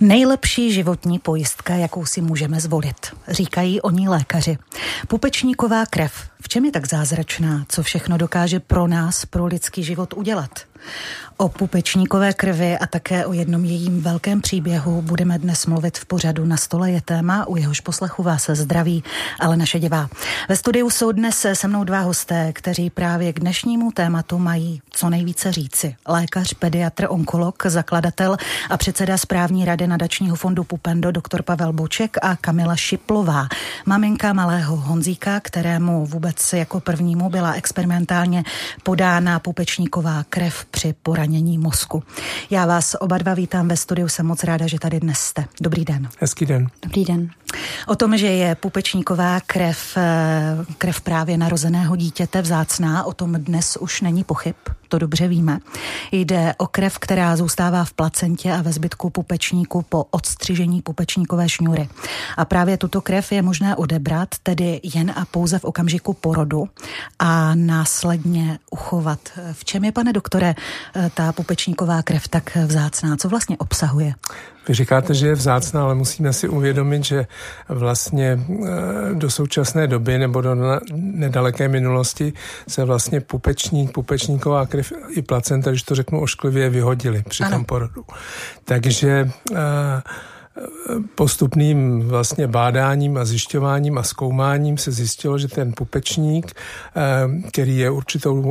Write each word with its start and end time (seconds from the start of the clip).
Nejlepší 0.00 0.72
životní 0.72 1.18
pojistka, 1.18 1.74
jakou 1.74 2.06
si 2.06 2.20
můžeme 2.20 2.60
zvolit, 2.60 2.96
říkají 3.28 3.80
o 3.80 3.90
ní 3.90 4.08
lékaři. 4.08 4.58
Pupečníková 5.08 5.86
krev. 5.86 6.12
V 6.42 6.48
čem 6.48 6.64
je 6.64 6.72
tak 6.72 6.88
zázračná? 6.88 7.64
Co 7.68 7.82
všechno 7.82 8.18
dokáže 8.18 8.60
pro 8.60 8.86
nás, 8.86 9.24
pro 9.24 9.46
lidský 9.46 9.82
život 9.82 10.14
udělat? 10.16 10.50
O 11.40 11.48
pupečníkové 11.48 12.32
krvi 12.32 12.78
a 12.78 12.86
také 12.86 13.26
o 13.26 13.32
jednom 13.32 13.64
jejím 13.64 14.00
velkém 14.00 14.40
příběhu 14.40 15.02
budeme 15.02 15.38
dnes 15.38 15.66
mluvit 15.66 15.98
v 15.98 16.04
pořadu 16.04 16.44
Na 16.44 16.56
stole 16.56 16.90
je 16.90 17.00
téma, 17.00 17.48
u 17.48 17.56
jehož 17.56 17.80
poslechu 17.80 18.22
vás 18.22 18.50
zdraví, 18.52 19.04
ale 19.40 19.56
naše 19.56 19.78
divá. 19.78 20.08
Ve 20.48 20.56
studiu 20.56 20.90
jsou 20.90 21.12
dnes 21.12 21.46
se 21.52 21.68
mnou 21.68 21.84
dva 21.84 22.00
hosté, 22.00 22.52
kteří 22.52 22.90
právě 22.90 23.32
k 23.32 23.40
dnešnímu 23.40 23.92
tématu 23.92 24.38
mají 24.38 24.82
co 24.90 25.10
nejvíce 25.10 25.52
říci. 25.52 25.96
Lékař, 26.08 26.54
pediatr, 26.54 27.06
onkolog, 27.08 27.66
zakladatel 27.66 28.36
a 28.70 28.76
předseda 28.76 29.18
správní 29.18 29.64
rady 29.64 29.86
nadačního 29.86 30.36
fondu 30.36 30.64
Pupendo, 30.64 31.10
doktor 31.10 31.42
Pavel 31.42 31.72
Boček 31.72 32.16
a 32.22 32.36
Kamila 32.36 32.76
Šiplová, 32.76 33.48
maminka 33.86 34.32
malého 34.32 34.76
Honzíka, 34.76 35.40
kterému 35.40 36.06
vůbec 36.06 36.52
jako 36.52 36.80
prvnímu 36.80 37.30
byla 37.30 37.52
experimentálně 37.52 38.44
podána 38.82 39.38
pupečníková 39.38 40.24
krev 40.28 40.64
při 40.64 40.94
poranění 41.02 41.27
mozku. 41.58 42.02
Já 42.50 42.66
vás 42.66 42.96
oba 43.00 43.18
dva 43.18 43.34
vítám 43.34 43.68
ve 43.68 43.76
studiu, 43.76 44.08
jsem 44.08 44.26
moc 44.26 44.44
ráda, 44.44 44.66
že 44.66 44.78
tady 44.78 45.00
dnes 45.00 45.18
jste. 45.18 45.44
Dobrý 45.60 45.84
den. 45.84 46.08
Hezký 46.20 46.46
den. 46.46 46.66
Dobrý 46.82 47.04
den. 47.04 47.30
O 47.86 47.96
tom, 47.96 48.16
že 48.16 48.26
je 48.26 48.54
pupečníková 48.54 49.40
krev, 49.40 49.96
eh, 49.96 50.56
krev 50.78 51.00
právě 51.00 51.38
narozeného 51.38 51.96
dítěte 51.96 52.42
vzácná, 52.42 53.04
o 53.04 53.12
tom 53.12 53.32
dnes 53.32 53.76
už 53.80 54.00
není 54.00 54.24
pochyb, 54.24 54.54
to 54.88 54.98
dobře 54.98 55.28
víme. 55.28 55.58
Jde 56.12 56.54
o 56.58 56.66
krev, 56.66 56.98
která 56.98 57.36
zůstává 57.36 57.84
v 57.84 57.92
placentě 57.92 58.52
a 58.52 58.62
ve 58.62 58.72
zbytku 58.72 59.10
pupečníku 59.10 59.82
po 59.88 60.04
odstřižení 60.10 60.82
pupečníkové 60.82 61.48
šňůry. 61.48 61.88
A 62.36 62.44
právě 62.44 62.76
tuto 62.76 63.00
krev 63.00 63.32
je 63.32 63.42
možné 63.42 63.76
odebrat, 63.76 64.28
tedy 64.42 64.80
jen 64.94 65.12
a 65.16 65.24
pouze 65.24 65.58
v 65.58 65.64
okamžiku 65.64 66.12
porodu 66.12 66.68
a 67.18 67.54
následně 67.54 68.58
uchovat. 68.70 69.20
V 69.52 69.64
čem 69.64 69.84
je, 69.84 69.92
pane 69.92 70.12
doktore, 70.12 70.54
eh, 70.96 71.10
ta 71.14 71.32
pupečníková 71.32 72.02
krev 72.02 72.28
tak 72.28 72.56
vzácná? 72.56 73.16
Co 73.16 73.28
vlastně 73.28 73.56
obsahuje? 73.56 74.14
Vy 74.68 74.74
říkáte, 74.74 75.14
že 75.14 75.26
je 75.26 75.34
vzácná, 75.34 75.82
ale 75.82 75.94
musíme 75.94 76.32
si 76.32 76.48
uvědomit, 76.48 77.04
že 77.04 77.26
vlastně 77.68 78.40
eh, 78.50 79.14
do 79.14 79.30
současné 79.30 79.86
doby 79.86 80.18
nebo 80.18 80.40
do 80.40 80.56
nedaleké 80.94 81.68
minulosti 81.68 82.32
se 82.68 82.84
vlastně 82.84 83.20
pupečník, 83.20 83.92
pupečníková 83.92 84.66
krev 84.66 84.92
i 85.10 85.22
placenta, 85.22 85.70
když 85.70 85.82
to 85.82 85.94
řeknu 85.94 86.20
ošklivě, 86.20 86.70
vyhodili 86.70 87.22
při 87.28 87.44
ano. 87.44 87.56
tom 87.56 87.64
porodu. 87.64 88.04
Takže 88.64 89.30
uh, 89.50 89.56
postupným 91.14 92.00
vlastně 92.08 92.46
bádáním 92.46 93.16
a 93.16 93.24
zjišťováním 93.24 93.98
a 93.98 94.02
zkoumáním 94.02 94.78
se 94.78 94.92
zjistilo, 94.92 95.38
že 95.38 95.48
ten 95.48 95.72
pupečník, 95.72 96.52
eh, 96.96 97.48
který 97.48 97.78
je 97.78 97.90
určitou 97.90 98.42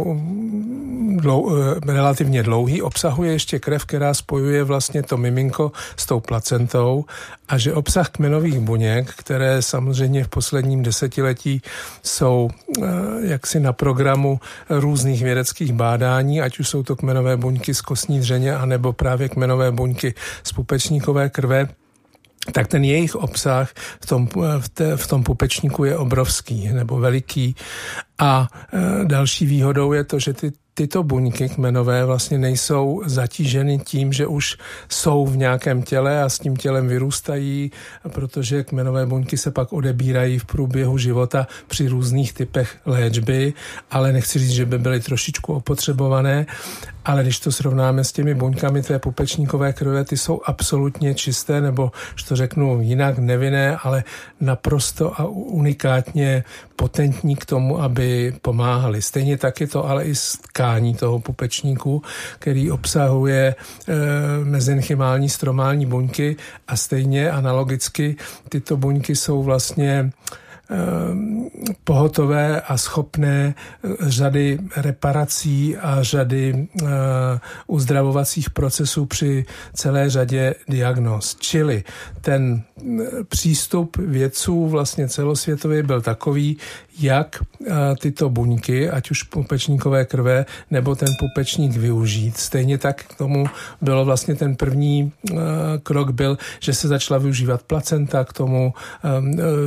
dlou, 1.15 1.51
eh, 1.51 1.93
relativně 1.93 2.43
dlouhý, 2.43 2.81
obsahuje 2.81 3.31
ještě 3.31 3.59
krev, 3.59 3.85
která 3.85 4.13
spojuje 4.13 4.63
vlastně 4.63 5.03
to 5.03 5.17
miminko 5.17 5.71
s 5.97 6.05
tou 6.05 6.19
placentou 6.19 7.05
a 7.49 7.57
že 7.57 7.73
obsah 7.73 8.09
kmenových 8.09 8.59
buněk, 8.59 9.13
které 9.17 9.61
samozřejmě 9.61 10.23
v 10.23 10.27
posledním 10.27 10.83
desetiletí 10.83 11.61
jsou 12.03 12.49
eh, 12.49 12.83
jaksi 13.21 13.59
na 13.59 13.73
programu 13.73 14.39
různých 14.69 15.23
vědeckých 15.23 15.73
bádání, 15.73 16.41
ať 16.41 16.59
už 16.59 16.69
jsou 16.69 16.83
to 16.83 16.95
kmenové 16.95 17.37
buňky 17.37 17.73
z 17.73 17.81
kostní 17.81 18.19
dřeně, 18.19 18.55
anebo 18.55 18.93
právě 18.93 19.29
kmenové 19.29 19.71
buňky 19.71 20.13
z 20.43 20.53
pupečníkové 20.53 21.29
krve, 21.29 21.67
tak 22.51 22.67
ten 22.67 22.83
jejich 22.83 23.15
obsah 23.15 23.69
v 24.01 24.05
tom, 24.05 24.27
v, 24.59 24.69
te, 24.69 24.97
v 24.97 25.07
tom 25.07 25.23
pupečníku 25.23 25.83
je 25.83 25.97
obrovský 25.97 26.69
nebo 26.73 26.99
veliký. 26.99 27.55
A 28.19 28.47
e, 28.73 29.05
další 29.05 29.45
výhodou 29.45 29.93
je 29.93 30.03
to, 30.03 30.19
že 30.19 30.33
ty 30.33 30.51
tyto 30.77 31.03
buňky 31.03 31.49
kmenové 31.49 32.05
vlastně 32.05 32.37
nejsou 32.37 33.01
zatíženy 33.05 33.79
tím, 33.79 34.13
že 34.13 34.27
už 34.27 34.57
jsou 34.89 35.25
v 35.25 35.37
nějakém 35.37 35.83
těle 35.83 36.23
a 36.23 36.29
s 36.29 36.39
tím 36.39 36.55
tělem 36.55 36.87
vyrůstají, 36.87 37.71
protože 38.09 38.63
kmenové 38.63 39.05
buňky 39.05 39.37
se 39.37 39.51
pak 39.51 39.73
odebírají 39.73 40.39
v 40.39 40.45
průběhu 40.45 40.97
života 40.97 41.47
při 41.67 41.87
různých 41.87 42.33
typech 42.33 42.77
léčby, 42.85 43.53
ale 43.91 44.13
nechci 44.13 44.39
říct, 44.39 44.51
že 44.51 44.65
by 44.65 44.77
byly 44.77 44.99
trošičku 44.99 45.53
opotřebované, 45.53 46.45
ale 47.05 47.23
když 47.23 47.39
to 47.39 47.51
srovnáme 47.51 48.03
s 48.03 48.11
těmi 48.11 48.35
buňkami 48.35 48.81
té 48.81 48.99
pupečníkové 48.99 49.73
krve, 49.73 50.05
ty 50.05 50.17
jsou 50.17 50.41
absolutně 50.45 51.15
čisté, 51.15 51.61
nebo, 51.61 51.91
že 52.15 52.25
to 52.25 52.35
řeknu 52.35 52.81
jinak, 52.81 53.17
nevinné, 53.17 53.77
ale 53.77 54.03
naprosto 54.39 55.21
a 55.21 55.25
unikátně 55.25 56.43
potentní 56.77 57.35
k 57.35 57.45
tomu, 57.45 57.81
aby 57.81 58.33
pomáhali. 58.41 59.01
Stejně 59.01 59.37
tak 59.37 59.61
je 59.61 59.67
to 59.67 59.89
ale 59.89 60.05
i 60.05 60.13
tkání 60.41 60.95
toho 60.95 61.19
pupečníku, 61.19 62.01
který 62.39 62.71
obsahuje 62.71 63.43
e, 63.45 63.55
mezenchymální 64.43 65.29
stromální 65.29 65.85
buňky 65.85 66.35
a 66.67 66.75
stejně 66.75 67.31
analogicky 67.31 68.15
tyto 68.49 68.77
buňky 68.77 69.15
jsou 69.15 69.43
vlastně 69.43 70.11
pohotové 71.83 72.61
a 72.61 72.77
schopné 72.77 73.55
eh, 73.55 73.89
řady 74.01 74.59
reparací 74.77 75.77
a 75.77 76.03
řady 76.03 76.67
eh, 76.83 76.87
uzdravovacích 77.67 78.49
procesů 78.49 79.05
při 79.05 79.45
celé 79.73 80.09
řadě 80.09 80.55
diagnóz. 80.67 81.35
Čili 81.39 81.83
ten 82.21 82.61
eh, 82.61 82.83
přístup 83.23 83.97
vědců 83.97 84.67
vlastně 84.67 85.07
celosvětově 85.07 85.83
byl 85.83 86.01
takový, 86.01 86.57
jak 86.99 87.39
tyto 87.99 88.29
buňky, 88.29 88.89
ať 88.89 89.11
už 89.11 89.23
pupečníkové 89.23 90.05
krve 90.05 90.45
nebo 90.71 90.95
ten 90.95 91.09
pupečník 91.19 91.77
využít. 91.77 92.37
Stejně 92.37 92.77
tak 92.77 93.03
k 93.03 93.17
tomu 93.17 93.45
bylo 93.81 94.05
vlastně 94.05 94.35
ten 94.35 94.55
první 94.55 95.11
krok 95.83 96.11
byl, 96.11 96.37
že 96.59 96.73
se 96.73 96.87
začala 96.87 97.17
využívat 97.17 97.63
placenta, 97.63 98.23
k 98.23 98.33
tomu 98.33 98.73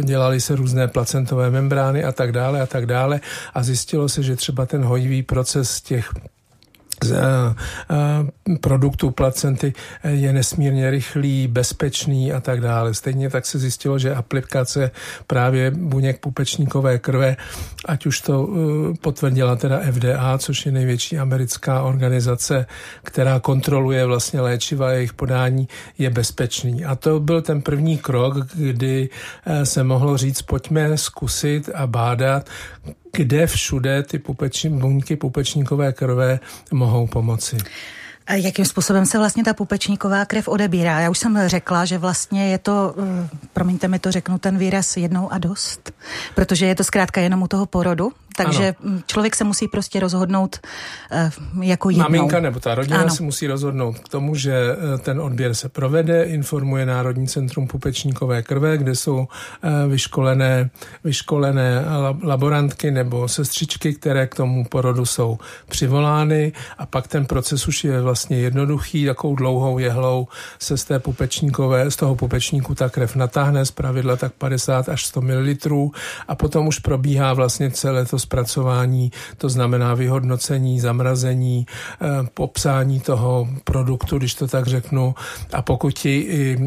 dělali 0.03 0.41
se 0.41 0.57
různé 0.57 0.89
placentové 0.91 1.51
membrány 1.51 2.05
a 2.05 2.13
tak 2.13 2.33
dále 2.33 2.63
a 2.63 2.67
tak 2.67 2.87
dále. 2.87 3.21
A 3.55 3.63
zjistilo 3.63 4.09
se, 4.09 4.23
že 4.23 4.37
třeba 4.37 4.67
ten 4.67 4.85
hojivý 4.85 5.23
proces 5.23 5.81
těch 5.81 6.11
produktů 8.61 9.11
placenty 9.11 9.73
je 10.05 10.33
nesmírně 10.33 10.91
rychlý, 10.91 11.49
bezpečný 11.49 12.33
a 12.33 12.41
tak 12.41 12.61
dále. 12.61 12.95
Stejně 12.95 13.31
tak 13.31 13.47
se 13.47 13.59
zjistilo, 13.59 13.99
že 13.99 14.15
aplikace 14.15 14.91
právě 15.27 15.71
buněk 15.71 16.21
pupečníkové 16.21 16.99
krve, 16.99 17.37
ať 17.85 18.07
už 18.07 18.21
to 18.21 18.49
potvrdila 19.01 19.57
teda 19.57 19.81
FDA, 19.93 20.39
což 20.39 20.67
je 20.67 20.73
největší 20.73 21.19
americká 21.19 21.83
organizace, 21.83 22.67
která 23.03 23.41
kontroluje 23.41 24.07
vlastně 24.07 24.41
léčiva 24.41 24.89
a 24.89 24.93
jejich 24.93 25.13
podání, 25.13 25.69
je 25.99 26.11
bezpečný. 26.11 26.85
A 26.85 26.95
to 26.97 27.21
byl 27.21 27.43
ten 27.43 27.63
první 27.63 27.99
krok, 27.99 28.35
kdy 28.55 29.09
se 29.65 29.85
mohlo 29.85 30.17
říct, 30.17 30.43
pojďme 30.43 30.99
zkusit 30.99 31.71
a 31.75 31.87
bádat, 31.87 32.49
kde 33.13 33.47
všude 33.47 34.03
ty 34.03 34.19
pupeční, 34.19 34.71
buňky 34.71 35.17
pupečníkové 35.17 35.93
krve 35.93 36.41
mohou 36.73 37.07
pomoci. 37.07 37.57
Jakým 38.35 38.65
způsobem 38.65 39.07
se 39.07 39.19
vlastně 39.19 39.45
ta 39.45 39.55
pupečníková 39.55 40.25
krev 40.25 40.49
odebírá? 40.49 41.01
Já 41.01 41.11
už 41.11 41.19
jsem 41.19 41.39
řekla, 41.47 41.85
že 41.85 41.99
vlastně 41.99 42.51
je 42.51 42.59
to, 42.59 42.95
eh, 42.99 43.29
promiňte 43.53 43.89
mi 43.89 43.99
to 43.99 44.13
řeknu 44.13 44.39
ten 44.39 44.59
výraz, 44.59 44.97
jednou 44.97 45.33
a 45.33 45.39
dost, 45.39 45.93
protože 46.35 46.67
je 46.67 46.75
to 46.75 46.85
zkrátka 46.85 47.21
jenom 47.21 47.43
u 47.43 47.49
toho 47.49 47.67
porodu, 47.67 48.13
takže 48.37 48.75
ano. 48.85 49.01
člověk 49.07 49.37
se 49.37 49.45
musí 49.45 49.69
prostě 49.69 50.01
rozhodnout 50.01 50.61
uh, 51.57 51.65
jako 51.65 51.91
jednou. 51.91 52.03
Maminka 52.03 52.41
nebo 52.41 52.61
ta 52.61 52.75
rodina 52.75 53.01
ano. 53.01 53.11
se 53.11 53.23
musí 53.23 53.47
rozhodnout 53.47 53.99
k 53.99 54.09
tomu, 54.09 54.35
že 54.35 54.53
eh, 54.55 54.99
ten 54.99 55.21
odběr 55.21 55.55
se 55.55 55.69
provede, 55.69 56.25
informuje 56.25 56.87
Národní 56.87 57.29
centrum 57.29 57.67
pupečníkové 57.67 58.43
krve, 58.43 58.79
kde 58.79 58.95
jsou 58.95 59.19
uh, 59.19 59.27
vyškolené, 59.89 60.71
vyškolené 61.05 61.85
laborantky 62.23 62.91
nebo 62.91 63.29
sestřičky, 63.29 63.95
které 63.95 64.27
k 64.27 64.35
tomu 64.35 64.65
porodu 64.65 65.07
jsou 65.07 65.39
přivolány 65.69 66.53
a 66.79 66.87
pak 66.87 67.09
ten 67.09 67.27
proces 67.27 67.69
už 67.69 67.85
je 67.85 68.01
vlastně 68.01 68.37
jednoduchý, 68.37 69.07
takovou 69.07 69.37
dlouhou 69.37 69.79
jehlou 69.79 70.29
se 70.59 70.77
z 70.77 70.85
té 70.85 70.99
pupečníkové, 70.99 71.91
z 71.91 71.97
toho 71.97 72.15
pupečníku 72.15 72.75
ta 72.75 72.89
krev 72.89 73.17
natáhne, 73.17 73.65
z 73.65 73.71
pravidla 73.71 74.17
tak 74.17 74.33
50 74.33 74.89
až 74.89 75.07
100 75.07 75.21
ml 75.21 75.91
a 76.29 76.35
potom 76.35 76.67
už 76.67 76.79
probíhá 76.79 77.33
vlastně 77.33 77.71
celé 77.71 78.05
to 78.05 78.19
zpracování, 78.21 79.13
to 79.39 79.49
znamená 79.49 79.95
vyhodnocení, 79.95 80.81
zamrazení, 80.81 81.67
popsání 82.35 83.01
toho 83.01 83.49
produktu, 83.65 84.19
když 84.19 84.35
to 84.35 84.49
tak 84.49 84.67
řeknu. 84.67 85.15
A 85.53 85.63
pokud 85.63 85.91
ti 85.91 86.59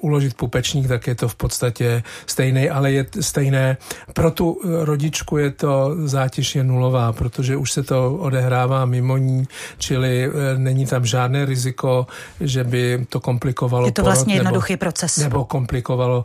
uložit 0.00 0.34
pupečník, 0.34 0.88
tak 0.88 1.06
je 1.06 1.14
to 1.14 1.28
v 1.28 1.34
podstatě 1.34 2.02
stejný, 2.26 2.70
ale 2.70 2.92
je 2.92 3.06
stejné. 3.20 3.76
Pro 4.12 4.30
tu 4.30 4.60
rodičku 4.64 5.36
je 5.36 5.50
to 5.50 5.96
zátěž 6.04 6.54
je 6.54 6.64
nulová, 6.64 7.12
protože 7.12 7.56
už 7.56 7.72
se 7.72 7.82
to 7.82 8.14
odehrává 8.14 8.84
mimo 8.84 9.16
ní, 9.16 9.44
čili 9.78 10.30
není 10.56 10.86
tam 10.86 11.06
žádné 11.06 11.44
riziko, 11.44 12.06
že 12.40 12.64
by 12.64 13.06
to 13.08 13.20
komplikovalo 13.20 13.86
Je 13.86 13.92
to 13.92 14.02
vlastně 14.02 14.34
jednoduchý 14.34 14.76
proces. 14.76 15.16
Nebo 15.16 15.44
komplikovalo 15.44 16.24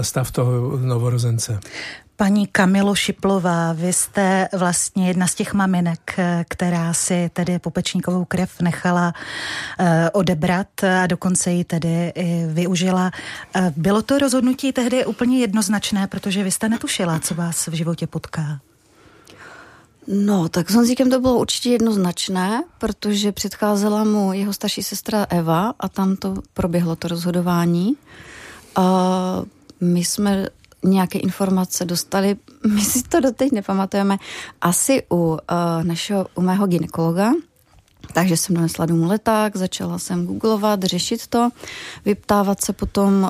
stav 0.00 0.30
toho 0.30 0.76
novorozence. 0.76 1.60
Paní 2.18 2.46
Kamilo 2.46 2.94
Šiplová, 2.94 3.72
vy 3.72 3.92
jste 3.92 4.48
vlastně 4.52 5.08
jedna 5.08 5.26
z 5.26 5.34
těch 5.34 5.54
maminek, 5.54 6.16
která 6.48 6.94
si 6.94 7.30
tedy 7.32 7.58
popečníkovou 7.58 8.24
krev 8.24 8.60
nechala 8.60 9.14
eh, 9.78 10.10
odebrat 10.10 10.84
a 11.02 11.06
dokonce 11.06 11.50
ji 11.50 11.64
tedy 11.64 12.12
využila. 12.52 13.10
Eh, 13.54 13.72
bylo 13.76 14.02
to 14.02 14.18
rozhodnutí 14.18 14.72
tehdy 14.72 15.06
úplně 15.06 15.38
jednoznačné, 15.38 16.06
protože 16.06 16.44
vy 16.44 16.50
jste 16.50 16.68
netušila, 16.68 17.18
co 17.18 17.34
vás 17.34 17.66
v 17.66 17.72
životě 17.72 18.06
potká. 18.06 18.60
No, 20.06 20.48
tak 20.48 20.70
s 20.70 20.74
Honzíkem 20.74 21.10
to 21.10 21.20
bylo 21.20 21.38
určitě 21.38 21.70
jednoznačné, 21.70 22.64
protože 22.78 23.32
předcházela 23.32 24.04
mu 24.04 24.32
jeho 24.32 24.52
starší 24.52 24.82
sestra 24.82 25.26
Eva 25.30 25.74
a 25.80 25.88
tam 25.88 26.16
to 26.16 26.34
proběhlo 26.54 26.96
to 26.96 27.08
rozhodování. 27.08 27.96
A 28.76 29.42
my 29.80 30.04
jsme 30.04 30.46
nějaké 30.84 31.18
informace 31.18 31.84
dostali, 31.84 32.36
my 32.74 32.80
si 32.80 33.02
to 33.02 33.20
doteď 33.20 33.52
nepamatujeme, 33.52 34.16
asi 34.60 35.02
u 35.12 35.16
uh, 35.16 35.38
našeho, 35.82 36.26
u 36.34 36.42
mého 36.42 36.66
ginekologa, 36.66 37.32
takže 38.12 38.36
jsem 38.36 38.56
donesla 38.56 38.86
domů 38.86 39.08
leták, 39.08 39.56
začala 39.56 39.98
jsem 39.98 40.26
googlovat, 40.26 40.82
řešit 40.82 41.26
to, 41.26 41.48
vyptávat 42.04 42.60
se 42.60 42.72
potom 42.72 43.22
uh, 43.22 43.28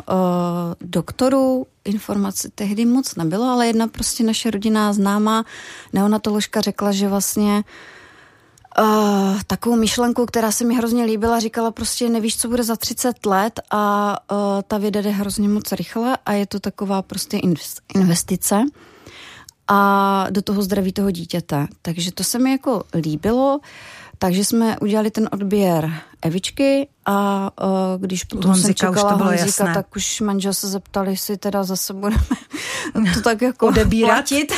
doktoru, 0.81 1.67
informace 1.85 2.49
tehdy 2.55 2.85
moc 2.85 3.15
nebylo, 3.15 3.45
ale 3.45 3.67
jedna 3.67 3.89
prostě 3.89 4.25
naše 4.25 4.51
rodinná 4.51 4.93
známá 4.93 5.44
neonatoložka 5.93 6.61
řekla, 6.61 6.93
že 6.93 7.09
vlastně 7.09 7.56
uh, 7.56 7.62
uh, 8.79 9.41
takovou 9.47 9.76
myšlenku, 9.76 10.26
která 10.26 10.53
se 10.53 10.65
mi 10.65 10.75
hrozně 10.75 11.05
líbila, 11.05 11.41
říkala 11.41 11.70
prostě 11.70 12.09
nevíš, 12.09 12.37
co 12.37 12.49
bude 12.49 12.62
za 12.62 12.76
30 12.76 13.26
let 13.26 13.61
a 13.70 14.17
uh, 14.32 14.38
ta 14.69 14.79
věda 14.79 15.00
jde 15.00 15.11
hrozně 15.11 15.49
moc 15.49 15.73
rychle 15.73 16.19
a 16.26 16.32
je 16.32 16.47
to 16.47 16.61
taková 16.61 17.03
prostě 17.03 17.38
investice 17.94 18.65
a 19.69 20.26
do 20.31 20.43
toho 20.43 20.62
zdraví 20.62 20.93
toho 20.93 21.11
dítěte. 21.11 21.67
Takže 21.82 22.12
to 22.12 22.25
se 22.25 22.38
mi 22.38 22.50
jako 22.50 22.85
líbilo. 22.94 23.56
Uh, 23.56 23.65
takže 24.19 24.44
jsme 24.44 24.79
udělali 24.79 25.11
ten 25.11 25.29
odběr 25.32 25.93
Evičky 26.23 26.88
a 27.06 27.50
uh, 27.65 28.03
když 28.03 28.25
potom 28.25 28.50
Honzika, 28.50 28.67
jsem 28.67 28.75
čekala 28.75 29.15
už 29.15 29.20
Honzika, 29.23 29.44
jasné. 29.44 29.75
tak 29.75 29.97
už 29.97 30.20
manžel 30.20 30.55
se 30.55 30.69
zeptali, 30.69 31.11
jestli 31.11 31.37
teda 31.37 31.65
zase 31.65 31.94
budeme 31.94 32.25
to 33.15 33.20
tak 33.20 33.43
jako 33.43 33.67
odebírat. 33.67 34.11
Platit. 34.11 34.53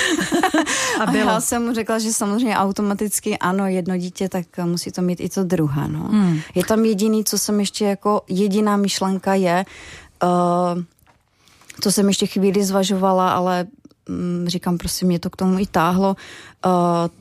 a, 1.00 1.04
a 1.04 1.12
já 1.12 1.40
jsem 1.40 1.66
mu 1.66 1.74
řekla, 1.74 1.98
že 1.98 2.12
samozřejmě 2.12 2.56
automaticky 2.56 3.38
ano, 3.38 3.66
jedno 3.66 3.96
dítě, 3.96 4.28
tak 4.28 4.46
musí 4.64 4.92
to 4.92 5.02
mít 5.02 5.20
i 5.20 5.28
to 5.28 5.44
druhé. 5.44 5.88
No. 5.88 6.00
Hmm. 6.00 6.40
Je 6.54 6.64
tam 6.64 6.84
jediný, 6.84 7.24
co 7.24 7.38
jsem 7.38 7.60
ještě 7.60 7.84
jako 7.84 8.22
jediná 8.28 8.76
myšlenka 8.76 9.34
je, 9.34 9.64
uh, 10.22 10.82
co 11.80 11.92
jsem 11.92 12.08
ještě 12.08 12.26
chvíli 12.26 12.64
zvažovala, 12.64 13.32
ale 13.32 13.66
říkám, 14.46 14.78
prostě 14.78 15.06
mě 15.06 15.18
to 15.18 15.30
k 15.30 15.36
tomu 15.36 15.58
i 15.58 15.66
táhlo, 15.66 16.16
uh, 16.66 16.72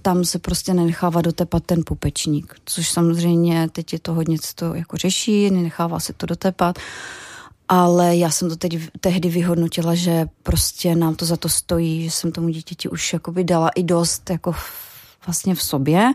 tam 0.02 0.26
se 0.26 0.40
prostě 0.40 0.74
nenechává 0.74 1.22
dotepat 1.22 1.64
ten 1.64 1.84
pupečník, 1.86 2.56
což 2.66 2.90
samozřejmě 2.90 3.70
teď 3.70 3.94
je 3.94 4.00
to 4.00 4.14
hodně, 4.14 4.40
co 4.40 4.54
to 4.56 4.76
jako 4.76 4.98
řeší, 4.98 5.52
nenechává 5.52 6.00
se 6.00 6.14
to 6.14 6.26
dotepat, 6.26 6.80
ale 7.70 8.18
já 8.18 8.30
jsem 8.30 8.50
to 8.50 8.56
teď 8.56 8.80
tehdy 9.00 9.30
vyhodnotila, 9.30 9.96
že 9.96 10.26
prostě 10.44 10.96
nám 10.96 11.16
to 11.16 11.26
za 11.26 11.38
to 11.38 11.50
stojí, 11.50 12.04
že 12.04 12.12
jsem 12.12 12.32
tomu 12.32 12.50
dítěti 12.50 12.90
už 12.90 13.14
jakoby 13.14 13.44
dala 13.44 13.70
i 13.70 13.84
dost 13.84 14.30
jako 14.30 14.56
vlastně 15.30 15.56
v 15.56 15.62
sobě, 15.62 16.12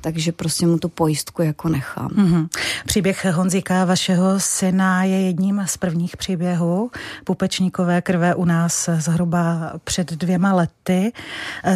takže 0.00 0.32
prostě 0.32 0.66
mu 0.66 0.78
tu 0.78 0.88
pojistku 0.88 1.42
jako 1.42 1.68
nechám. 1.68 2.08
Mm-hmm. 2.08 2.48
Příběh 2.86 3.24
Honzíka, 3.24 3.84
vašeho 3.84 4.40
syna, 4.40 5.04
je 5.04 5.20
jedním 5.20 5.62
z 5.66 5.76
prvních 5.76 6.16
příběhů 6.16 6.90
pupečníkové 7.24 8.02
krve 8.02 8.34
u 8.34 8.44
nás 8.44 8.88
zhruba 8.98 9.72
před 9.84 10.12
dvěma 10.12 10.52
lety. 10.52 11.12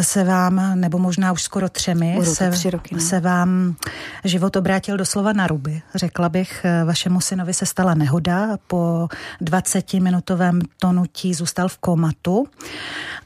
Se 0.01 0.23
vám, 0.23 0.79
nebo 0.79 0.99
možná 0.99 1.31
už 1.31 1.43
skoro 1.43 1.69
třemi, 1.69 2.19
se, 2.23 2.49
tři 2.51 2.69
roky, 2.69 2.95
ne? 2.95 3.01
se 3.01 3.19
vám 3.19 3.75
život 4.23 4.55
obrátil 4.55 4.97
doslova 4.97 5.33
na 5.33 5.47
ruby. 5.47 5.81
Řekla 5.95 6.29
bych, 6.29 6.65
vašemu 6.85 7.21
synovi 7.21 7.53
se 7.53 7.65
stala 7.65 7.93
nehoda, 7.93 8.57
po 8.67 9.07
20-minutovém 9.41 10.61
tonutí 10.79 11.33
zůstal 11.33 11.67
v 11.67 11.77
komatu 11.77 12.47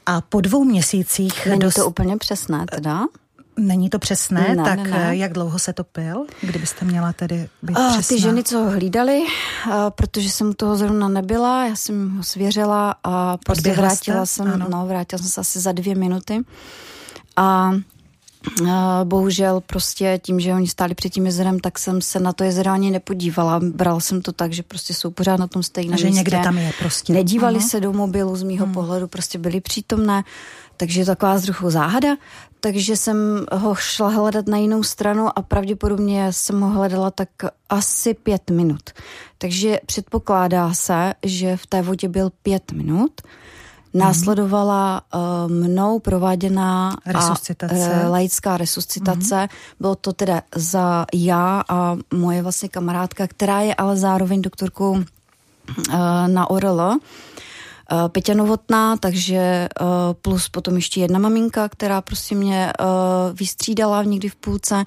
a 0.06 0.20
po 0.20 0.40
dvou 0.40 0.64
měsících... 0.64 1.46
Není 1.46 1.60
dost... 1.60 1.74
to 1.74 1.86
úplně 1.86 2.16
přesné 2.16 2.66
teda? 2.70 3.00
Není 3.56 3.90
to 3.90 3.98
přesné, 3.98 4.54
ne, 4.54 4.64
tak 4.64 4.78
ne, 4.78 4.90
ne. 4.90 5.16
jak 5.16 5.32
dlouho 5.32 5.58
se 5.58 5.72
topil, 5.72 6.26
kdybyste 6.40 6.84
měla 6.84 7.12
tedy 7.12 7.48
být 7.62 7.78
uh, 7.78 7.92
přesná? 7.92 8.16
Ty 8.16 8.22
ženy, 8.22 8.44
co 8.44 8.58
ho 8.58 8.70
hlídali, 8.70 9.22
uh, 9.66 9.72
protože 9.90 10.30
jsem 10.30 10.52
toho 10.52 10.76
zrovna 10.76 11.08
nebyla, 11.08 11.66
já 11.66 11.76
jsem 11.76 12.16
ho 12.16 12.22
svěřila 12.22 12.94
a 13.04 13.36
prostě 13.36 13.72
vrátila 13.72 14.26
jste? 14.26 14.34
jsem, 14.34 14.52
ano. 14.52 14.66
no, 14.68 14.86
vrátila 14.86 15.18
jsem 15.18 15.28
se 15.28 15.40
asi 15.40 15.60
za 15.60 15.72
dvě 15.72 15.94
minuty 15.94 16.44
a 17.36 17.72
Uh, 18.60 18.68
bohužel 19.04 19.60
prostě 19.60 20.20
tím, 20.22 20.40
že 20.40 20.54
oni 20.54 20.68
stáli 20.68 20.94
před 20.94 21.08
tím 21.08 21.26
jezerem, 21.26 21.60
tak 21.60 21.78
jsem 21.78 22.02
se 22.02 22.20
na 22.20 22.32
to 22.32 22.44
jezero 22.44 22.70
ani 22.70 22.90
nepodívala. 22.90 23.60
Brala 23.62 24.00
jsem 24.00 24.22
to 24.22 24.32
tak, 24.32 24.52
že 24.52 24.62
prostě 24.62 24.94
jsou 24.94 25.10
pořád 25.10 25.36
na 25.36 25.46
tom 25.46 25.62
stejném 25.62 25.92
místě. 25.92 26.08
Že 26.08 26.14
někde 26.14 26.38
tam 26.38 26.58
je 26.58 26.72
prostě. 26.78 27.12
Nedívali 27.12 27.58
uh-huh. 27.58 27.68
se 27.68 27.80
do 27.80 27.92
mobilu 27.92 28.36
z 28.36 28.42
mýho 28.42 28.66
uh-huh. 28.66 28.72
pohledu, 28.72 29.08
prostě 29.08 29.38
byli 29.38 29.60
přítomné. 29.60 30.22
Takže 30.76 31.00
je 31.00 31.06
taková 31.06 31.38
z 31.38 31.50
záhada 31.68 32.16
takže 32.64 32.96
jsem 32.96 33.46
ho 33.52 33.74
šla 33.74 34.08
hledat 34.08 34.46
na 34.46 34.56
jinou 34.56 34.82
stranu 34.82 35.38
a 35.38 35.42
pravděpodobně 35.42 36.32
jsem 36.32 36.60
ho 36.60 36.70
hledala 36.70 37.10
tak 37.10 37.28
asi 37.68 38.14
pět 38.14 38.50
minut. 38.50 38.90
Takže 39.38 39.80
předpokládá 39.86 40.74
se, 40.74 41.14
že 41.22 41.56
v 41.56 41.66
té 41.66 41.82
vodě 41.82 42.08
byl 42.08 42.30
pět 42.42 42.72
minut. 42.72 43.20
Následovala 43.94 45.02
uh, 45.14 45.52
mnou 45.52 45.98
prováděná 45.98 46.96
resuscitace. 47.06 47.94
A, 47.94 48.06
uh, 48.06 48.10
laická 48.10 48.56
resuscitace. 48.56 49.34
Mm-hmm. 49.34 49.48
Bylo 49.80 49.94
to 49.94 50.12
teda 50.12 50.42
za 50.54 51.06
já 51.14 51.62
a 51.68 51.96
moje 52.14 52.42
vlastně 52.42 52.68
kamarádka, 52.68 53.26
která 53.26 53.60
je 53.60 53.74
ale 53.74 53.96
zároveň 53.96 54.42
doktorkou 54.42 54.92
uh, 54.92 55.04
na 56.26 56.50
ORL. 56.50 56.98
Eh, 57.92 58.08
Peťa 58.08 58.34
Novotná, 58.34 58.96
takže 58.96 59.36
eh, 59.36 59.68
plus 60.22 60.48
potom 60.48 60.76
ještě 60.76 61.00
jedna 61.00 61.18
maminka, 61.18 61.68
která 61.68 62.00
prostě 62.00 62.34
mě 62.34 62.72
eh, 62.72 62.84
vystřídala 63.34 64.02
někdy 64.02 64.28
v 64.28 64.36
půlce. 64.36 64.84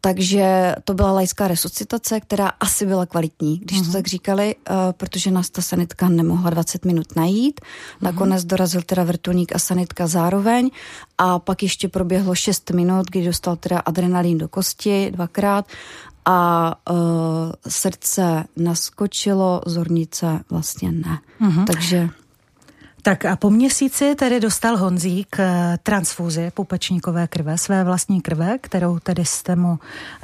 Takže 0.00 0.74
to 0.84 0.94
byla 0.94 1.12
lajská 1.12 1.48
resuscitace, 1.48 2.20
která 2.20 2.52
asi 2.60 2.86
byla 2.86 3.06
kvalitní, 3.06 3.58
když 3.58 3.78
to 3.78 3.84
mhm. 3.84 3.92
tak 3.92 4.06
říkali, 4.06 4.54
uh, 4.56 4.76
protože 4.92 5.30
nás 5.30 5.50
ta 5.50 5.62
sanitka 5.62 6.08
nemohla 6.08 6.50
20 6.50 6.84
minut 6.84 7.16
najít. 7.16 7.60
Uh-huh. 7.60 8.02
Nakonec 8.02 8.44
dorazil 8.44 8.82
teda 8.82 9.04
vrtulník 9.04 9.54
a 9.54 9.58
sanitka 9.58 10.06
zároveň 10.06 10.70
a 11.18 11.38
pak 11.38 11.62
ještě 11.62 11.88
proběhlo 11.88 12.34
6 12.34 12.70
minut, 12.70 13.06
kdy 13.10 13.24
dostal 13.24 13.56
teda 13.56 13.78
adrenalín 13.78 14.38
do 14.38 14.48
kosti 14.48 15.10
dvakrát 15.10 15.66
a 16.24 16.74
uh, 16.90 16.96
srdce 17.68 18.44
naskočilo, 18.56 19.60
zornice 19.66 20.40
vlastně 20.50 20.92
ne. 20.92 21.18
Uh-huh. 21.40 21.64
Takže... 21.64 22.10
Tak 23.08 23.24
a 23.24 23.36
po 23.36 23.50
měsíci 23.50 24.14
tedy 24.14 24.40
dostal 24.40 24.76
Honzík 24.76 25.36
eh, 25.38 25.78
transfuzi 25.82 26.50
pupečníkové 26.54 27.26
krve, 27.26 27.58
své 27.58 27.84
vlastní 27.84 28.20
krve, 28.20 28.58
kterou 28.58 28.98
tedy 28.98 29.24
jste 29.24 29.56
mu 29.56 29.78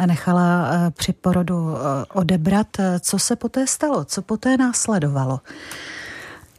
nechala 0.06 0.70
eh, 0.72 0.90
při 0.90 1.12
porodu 1.12 1.76
eh, 1.76 2.04
odebrat. 2.12 2.66
Co 3.00 3.18
se 3.18 3.36
poté 3.36 3.66
stalo? 3.66 4.04
Co 4.04 4.22
poté 4.22 4.56
následovalo? 4.56 5.40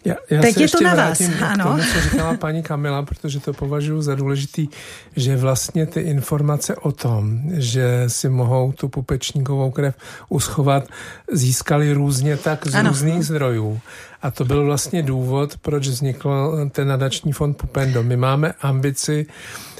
Já, 0.06 0.16
já 0.30 0.42
Teď 0.42 0.58
je 0.58 0.70
to 0.70 0.82
na 0.82 0.96
vás, 0.96 1.22
ano. 1.42 1.64
Tomu, 1.64 1.78
co 1.78 2.02
říkala 2.02 2.38
paní 2.38 2.64
Kamila, 2.64 3.04
protože 3.04 3.40
to 3.40 3.54
považuji 3.54 4.02
za 4.02 4.16
důležitý, 4.16 4.68
že 5.16 5.38
vlastně 5.38 5.86
ty 5.86 6.02
informace 6.02 6.76
o 6.76 6.92
tom, 6.92 7.42
že 7.54 8.04
si 8.08 8.30
mohou 8.30 8.72
tu 8.72 8.90
pupečníkovou 8.90 9.72
krev 9.72 9.96
uschovat, 10.30 10.88
získali 11.32 11.94
různě 11.94 12.38
tak 12.38 12.68
z 12.68 12.76
ano. 12.76 12.90
různých 12.90 13.26
zdrojů. 13.26 13.82
A 14.26 14.32
to 14.32 14.46
byl 14.46 14.66
vlastně 14.66 15.04
důvod, 15.04 15.58
proč 15.58 15.88
vznikl 15.88 16.58
ten 16.72 16.88
nadační 16.88 17.32
fond 17.32 17.54
Pupendo. 17.54 18.04
My 18.04 18.18
máme 18.18 18.54
ambici 18.62 19.26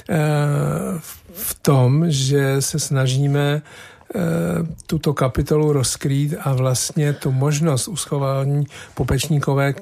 eh, 0.08 0.16
v 1.32 1.54
tom, 1.62 2.04
že 2.08 2.62
se 2.62 2.78
snažíme 2.78 3.62
eh, 4.14 4.20
tuto 4.86 5.14
kapitolu 5.14 5.72
rozkrýt 5.72 6.34
a 6.40 6.54
vlastně 6.54 7.12
tu 7.12 7.32
možnost 7.32 7.88
uschování 7.88 8.66
pupečníkové 8.94 9.74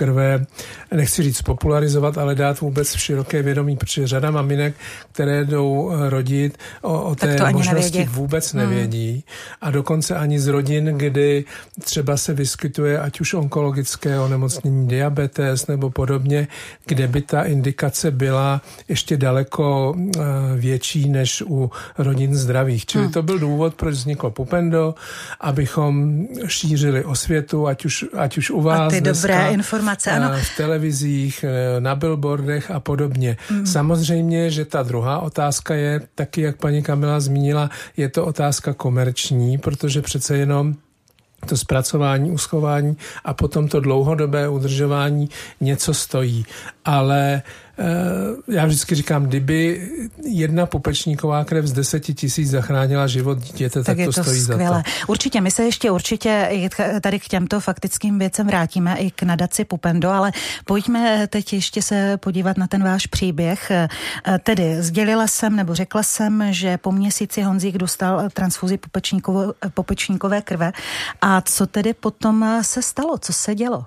krve, 0.00 0.46
nechci 0.94 1.22
říct 1.22 1.42
popularizovat, 1.42 2.18
ale 2.18 2.34
dát 2.34 2.60
vůbec 2.60 2.94
v 2.94 3.00
široké 3.00 3.42
vědomí, 3.42 3.76
protože 3.76 4.06
řada 4.06 4.30
maminek, 4.30 4.74
které 5.12 5.44
jdou 5.44 5.92
rodit, 6.08 6.58
o, 6.82 7.02
o 7.02 7.14
té 7.14 7.52
možnosti 7.52 7.98
nevědí. 7.98 8.16
vůbec 8.16 8.52
hmm. 8.52 8.62
nevědí. 8.62 9.12
Hmm. 9.12 9.22
A 9.60 9.70
dokonce 9.70 10.16
ani 10.16 10.40
z 10.40 10.46
rodin, 10.46 10.84
kdy 10.96 11.44
třeba 11.84 12.16
se 12.16 12.32
vyskytuje 12.32 13.00
ať 13.00 13.20
už 13.20 13.34
onkologické 13.34 14.18
onemocnění, 14.18 14.88
diabetes 14.88 15.66
nebo 15.66 15.90
podobně, 15.90 16.48
kde 16.86 17.08
by 17.08 17.20
ta 17.22 17.42
indikace 17.42 18.10
byla 18.10 18.62
ještě 18.88 19.16
daleko 19.16 19.94
eh, 19.96 20.20
větší 20.56 21.08
než 21.08 21.42
u 21.46 21.70
rodin 21.98 22.34
zdravých. 22.34 22.86
Čili 22.86 23.04
hmm. 23.04 23.12
to 23.12 23.22
byl 23.22 23.38
důvod, 23.38 23.74
proč 23.74 23.94
vzniklo 23.94 24.30
Pupendo, 24.30 24.94
abychom 25.40 26.24
šířili 26.46 27.04
osvětu, 27.04 27.66
ať 27.66 27.84
už, 27.84 28.04
ať 28.16 28.38
už 28.38 28.50
u 28.50 28.60
vás 28.60 28.80
a 28.80 28.88
ty 28.88 29.00
dneska, 29.00 29.28
dobré 29.28 29.52
informace, 29.52 29.89
ano. 30.10 30.30
Eh, 30.34 30.42
v 30.42 30.56
televizích, 30.56 31.44
eh, 31.44 31.80
na 31.80 31.94
billboardech 31.94 32.70
a 32.70 32.80
podobně. 32.80 33.36
Hmm. 33.48 33.66
Samozřejmě, 33.66 34.50
že 34.50 34.64
ta 34.64 34.82
druhá 34.82 35.18
otázka 35.18 35.74
je 35.74 36.00
taky, 36.14 36.40
jak 36.40 36.56
paní 36.56 36.82
Kamila 36.82 37.20
zmínila, 37.20 37.70
je 37.96 38.08
to 38.08 38.26
otázka 38.26 38.74
komerční, 38.74 39.58
protože 39.58 40.02
přece 40.02 40.36
jenom 40.36 40.74
to 41.46 41.56
zpracování, 41.56 42.30
uschování 42.30 42.96
a 43.24 43.34
potom 43.34 43.68
to 43.68 43.80
dlouhodobé 43.80 44.48
udržování 44.48 45.28
něco 45.60 45.94
stojí. 45.94 46.46
Ale 46.84 47.42
Eh, 47.42 47.69
já 48.48 48.66
vždycky 48.66 48.94
říkám, 48.94 49.26
kdyby 49.26 49.88
jedna 50.24 50.66
pupečníková 50.66 51.44
krev 51.44 51.66
z 51.66 51.72
deseti 51.72 52.14
tisíc 52.14 52.50
zachránila 52.50 53.06
život 53.06 53.38
dítěte, 53.38 53.82
tak, 53.82 53.96
tak 53.96 54.06
to, 54.06 54.12
to 54.12 54.22
stojí 54.22 54.40
skvělé. 54.40 54.76
za 54.76 54.82
to. 54.82 55.12
Určitě, 55.12 55.40
my 55.40 55.50
se 55.50 55.64
ještě 55.64 55.90
určitě 55.90 56.50
tady 57.00 57.18
k 57.20 57.28
těmto 57.28 57.60
faktickým 57.60 58.18
věcem 58.18 58.46
vrátíme 58.46 58.96
i 58.96 59.10
k 59.10 59.22
nadaci 59.22 59.64
Pupendo, 59.64 60.10
ale 60.10 60.32
pojďme 60.64 61.26
teď 61.26 61.52
ještě 61.52 61.82
se 61.82 62.16
podívat 62.16 62.56
na 62.56 62.66
ten 62.66 62.84
váš 62.84 63.06
příběh. 63.06 63.70
Eh, 63.70 63.88
tedy 64.42 64.82
sdělila 64.82 65.26
jsem, 65.26 65.56
nebo 65.56 65.74
řekla 65.74 66.02
jsem, 66.02 66.44
že 66.50 66.78
po 66.78 66.92
měsíci 66.92 67.42
Honzík 67.42 67.78
dostal 67.78 68.30
transfuzi 68.30 68.78
pupečníkové 69.74 70.42
krve. 70.42 70.72
A 71.20 71.40
co 71.40 71.66
tedy 71.66 71.94
potom 71.94 72.58
se 72.62 72.82
stalo? 72.82 73.18
Co 73.18 73.32
se 73.32 73.54
dělo? 73.54 73.86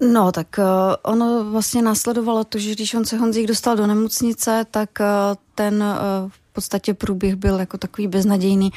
No, 0.00 0.32
tak 0.32 0.46
uh, 0.58 0.64
ono 1.02 1.50
vlastně 1.50 1.82
následovalo 1.82 2.44
to, 2.44 2.58
že 2.58 2.72
když 2.72 2.94
on 2.94 3.04
se 3.04 3.16
Honzík 3.16 3.46
dostal 3.46 3.76
do 3.76 3.86
nemocnice, 3.86 4.66
tak 4.70 4.90
uh, 5.00 5.06
ten 5.54 5.82
uh, 5.82 6.30
v 6.30 6.52
podstatě 6.52 6.94
průběh 6.94 7.34
byl 7.34 7.58
jako 7.58 7.78
takový 7.78 8.08
beznadějný. 8.08 8.70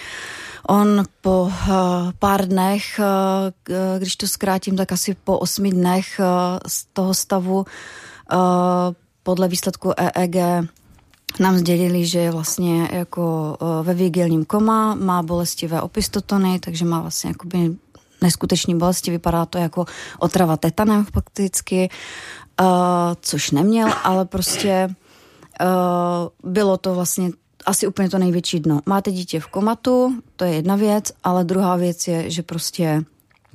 On 0.67 1.03
po 1.21 1.41
uh, 1.41 1.51
pár 2.19 2.47
dnech, 2.47 2.99
uh, 2.99 3.75
když 3.97 4.15
to 4.15 4.27
zkrátím, 4.27 4.75
tak 4.75 4.91
asi 4.91 5.15
po 5.23 5.39
osmi 5.39 5.71
dnech 5.71 6.19
uh, 6.19 6.25
z 6.67 6.85
toho 6.93 7.13
stavu 7.13 7.57
uh, 7.57 7.65
podle 9.23 9.47
výsledku 9.47 9.93
EEG 9.97 10.35
nám 11.39 11.57
sdělili, 11.57 12.05
že 12.05 12.19
je 12.19 12.31
vlastně 12.31 12.89
jako 12.91 13.57
ve 13.83 13.93
vigilním 13.93 14.45
koma, 14.45 14.95
má 14.95 15.23
bolestivé 15.23 15.81
opistotony, 15.81 16.59
takže 16.59 16.85
má 16.85 17.01
vlastně 17.01 17.29
jakoby 17.29 17.75
neskutečný 18.21 18.75
bolesti, 18.75 19.11
vypadá 19.11 19.45
to 19.45 19.57
jako 19.57 19.85
otrava 20.19 20.57
tetanem 20.57 21.05
fakticky, 21.05 21.89
uh, 22.61 22.67
což 23.21 23.51
neměl, 23.51 23.89
ale 24.03 24.25
prostě 24.25 24.95
uh, 25.61 26.51
bylo 26.51 26.77
to 26.77 26.95
vlastně 26.95 27.31
asi 27.65 27.87
úplně 27.87 28.09
to 28.09 28.17
největší 28.17 28.59
dno. 28.59 28.79
Máte 28.85 29.11
dítě 29.11 29.39
v 29.39 29.47
komatu, 29.47 30.21
to 30.35 30.45
je 30.45 30.53
jedna 30.53 30.75
věc, 30.75 31.11
ale 31.23 31.43
druhá 31.43 31.75
věc 31.75 32.07
je, 32.07 32.29
že 32.29 32.43
prostě 32.43 33.03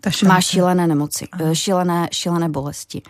Ta 0.01 0.11
má 0.27 0.41
šílené 0.41 0.87
nemoci, 0.87 1.29
Aha. 1.33 1.55
šílené, 1.55 2.09
šílené 2.13 2.49
bolesti. 2.49 3.03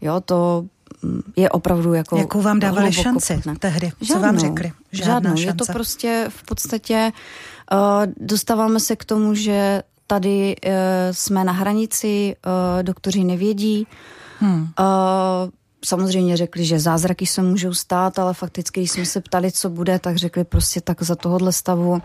Jo, 0.00 0.20
to 0.20 0.64
mm, 1.02 1.22
je 1.36 1.50
opravdu 1.50 1.94
jako... 1.94 2.18
Jakou 2.18 2.42
vám 2.42 2.60
dávali 2.60 2.92
šanci 2.92 3.42
tehdy? 3.58 3.92
Žádnou, 4.00 4.14
Co 4.14 4.20
vám 4.22 4.38
řekli? 4.38 4.72
Žádná 4.92 5.12
žádnou. 5.12 5.30
Šance. 5.30 5.42
Je 5.42 5.54
to 5.54 5.64
prostě 5.72 6.26
v 6.28 6.42
podstatě... 6.42 7.12
Uh, 7.72 8.12
dostáváme 8.16 8.80
se 8.80 8.96
k 8.96 9.04
tomu, 9.04 9.34
že 9.34 9.82
tady 10.10 10.56
uh, 10.66 10.72
jsme 11.12 11.44
na 11.44 11.52
hranici, 11.52 12.36
uh, 12.46 12.82
doktoři 12.82 13.24
nevědí. 13.24 13.86
Hmm. 14.38 14.62
Uh, 14.62 14.66
samozřejmě 15.84 16.36
řekli, 16.36 16.64
že 16.64 16.78
zázraky 16.78 17.26
se 17.26 17.42
můžou 17.42 17.74
stát, 17.74 18.18
ale 18.18 18.34
fakticky, 18.34 18.80
když 18.80 18.90
jsme 18.90 19.06
se 19.06 19.20
ptali, 19.20 19.52
co 19.52 19.70
bude, 19.70 19.98
tak 19.98 20.16
řekli 20.16 20.44
prostě 20.44 20.80
tak 20.80 21.02
za 21.02 21.14
tohohle 21.16 21.52
stavu 21.52 22.02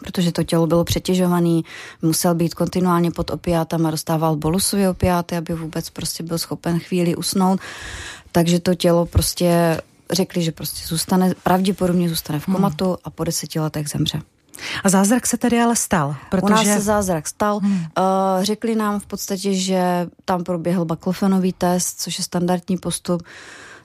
protože 0.00 0.32
to 0.32 0.42
tělo 0.42 0.66
bylo 0.66 0.84
přetěžované, 0.84 1.60
musel 2.02 2.34
být 2.34 2.54
kontinuálně 2.54 3.10
pod 3.10 3.30
opiátem 3.30 3.86
a 3.86 3.90
dostával 3.90 4.36
bolusové 4.36 4.90
opiáty, 4.90 5.36
aby 5.36 5.54
vůbec 5.54 5.90
prostě 5.90 6.22
byl 6.22 6.38
schopen 6.38 6.78
chvíli 6.78 7.16
usnout. 7.16 7.60
Takže 8.32 8.60
to 8.60 8.74
tělo 8.74 9.06
prostě 9.06 9.80
řekli, 10.12 10.42
že 10.42 10.52
prostě 10.52 10.86
zůstane, 10.86 11.34
pravděpodobně 11.42 12.08
zůstane 12.08 12.40
v 12.40 12.46
komatu 12.46 12.84
hmm. 12.84 12.96
a 13.04 13.10
po 13.10 13.24
deseti 13.24 13.60
letech 13.60 13.88
zemře. 13.88 14.22
A 14.84 14.88
zázrak 14.88 15.26
se 15.26 15.36
tedy 15.36 15.60
ale 15.60 15.76
stal? 15.76 16.16
Protože... 16.30 16.44
U 16.44 16.56
nás 16.56 16.66
se 16.66 16.80
zázrak 16.80 17.28
stal. 17.28 17.58
Hmm. 17.58 17.74
Uh, 17.74 17.84
řekli 18.42 18.74
nám 18.74 19.00
v 19.00 19.06
podstatě, 19.06 19.54
že 19.54 20.08
tam 20.24 20.44
proběhl 20.44 20.84
baklofenový 20.84 21.52
test, 21.52 22.00
což 22.00 22.18
je 22.18 22.24
standardní 22.24 22.76
postup. 22.76 23.22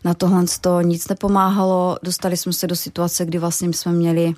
Na 0.03 0.13
tohle 0.13 0.45
to 0.61 0.81
nic 0.81 1.07
nepomáhalo. 1.07 1.97
Dostali 2.03 2.37
jsme 2.37 2.53
se 2.53 2.67
do 2.67 2.75
situace, 2.75 3.25
kdy 3.25 3.37
vlastně 3.37 3.73
jsme 3.73 3.91
měli 3.91 4.33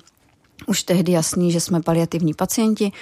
už 0.66 0.82
tehdy 0.82 1.12
jasný, 1.12 1.52
že 1.52 1.60
jsme 1.60 1.82
paliativní 1.82 2.34
pacienti, 2.34 2.92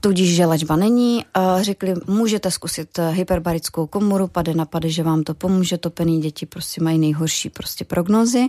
tudíž, 0.00 0.34
že 0.36 0.46
léčba 0.46 0.76
není. 0.76 1.24
Uh, 1.36 1.62
řekli, 1.62 1.94
můžete 2.06 2.50
zkusit 2.50 2.98
hyperbarickou 3.10 3.86
komoru, 3.86 4.28
pade 4.28 4.54
na 4.54 4.64
pade, 4.64 4.90
že 4.90 5.02
vám 5.02 5.22
to 5.22 5.34
pomůže. 5.34 5.78
Topený 5.78 6.20
děti 6.20 6.46
prostě 6.46 6.82
mají 6.82 6.98
nejhorší 6.98 7.50
prostě 7.50 7.84
prognozy. 7.84 8.40
Uh, 8.40 8.46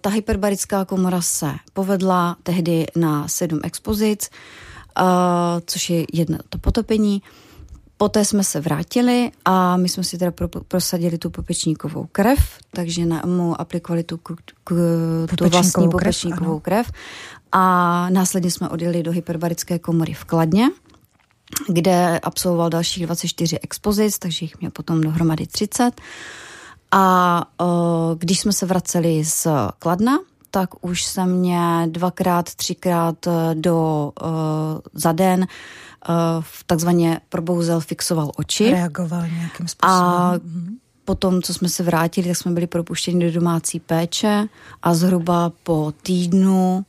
ta 0.00 0.10
hyperbarická 0.10 0.84
komora 0.84 1.22
se 1.22 1.52
povedla 1.72 2.36
tehdy 2.42 2.86
na 2.96 3.28
sedm 3.28 3.60
expozic, 3.62 4.30
uh, 5.00 5.04
což 5.66 5.90
je 5.90 6.04
jedno 6.12 6.38
to 6.48 6.58
potopení. 6.58 7.22
Poté 7.96 8.24
jsme 8.24 8.44
se 8.44 8.60
vrátili 8.60 9.30
a 9.44 9.76
my 9.76 9.88
jsme 9.88 10.04
si 10.04 10.18
teda 10.18 10.30
pro, 10.30 10.48
prosadili 10.48 11.18
tu 11.18 11.30
popečníkovou 11.30 12.06
krev, 12.12 12.38
takže 12.70 13.06
na, 13.06 13.22
mu 13.26 13.60
aplikovali 13.60 14.02
tu, 14.02 14.16
k, 14.16 14.32
k, 14.64 14.74
tu 15.38 15.48
vlastní 15.48 15.88
popečníkovou 15.88 16.58
krev, 16.58 16.86
krev 16.86 17.00
a 17.52 18.06
následně 18.10 18.50
jsme 18.50 18.68
odjeli 18.68 19.02
do 19.02 19.12
hyperbarické 19.12 19.78
komory 19.78 20.14
v 20.14 20.24
Kladně, 20.24 20.70
kde 21.68 22.18
absolvoval 22.18 22.70
dalších 22.70 23.06
24 23.06 23.58
expozic, 23.58 24.18
takže 24.18 24.44
jich 24.44 24.60
měl 24.60 24.70
potom 24.70 25.00
dohromady 25.00 25.46
30. 25.46 26.00
A 26.92 27.44
uh, 27.60 28.18
když 28.18 28.40
jsme 28.40 28.52
se 28.52 28.66
vraceli 28.66 29.24
z 29.24 29.46
Kladna, 29.78 30.18
tak 30.50 30.84
už 30.84 31.04
se 31.04 31.26
mě 31.26 31.88
dvakrát, 31.90 32.54
třikrát 32.54 33.26
e, 33.26 33.54
do 33.54 34.12
uh, 34.22 34.28
za 34.92 35.12
den 35.12 35.40
uh, 35.40 36.44
takzvaně 36.66 37.20
probouzel, 37.28 37.80
fixoval 37.80 38.32
oči. 38.36 38.70
Reagoval 38.70 39.20
nějakým 39.20 39.68
způsobem. 39.68 40.04
A 40.04 40.32
mhm. 40.32 40.76
potom, 41.04 41.42
co 41.42 41.54
jsme 41.54 41.68
se 41.68 41.82
vrátili, 41.82 42.28
tak 42.28 42.36
jsme 42.36 42.52
byli 42.52 42.66
propuštěni 42.66 43.24
do 43.24 43.32
domácí 43.32 43.80
péče 43.80 44.46
a 44.82 44.94
zhruba 44.94 45.52
po 45.62 45.92
týdnu 46.02 46.84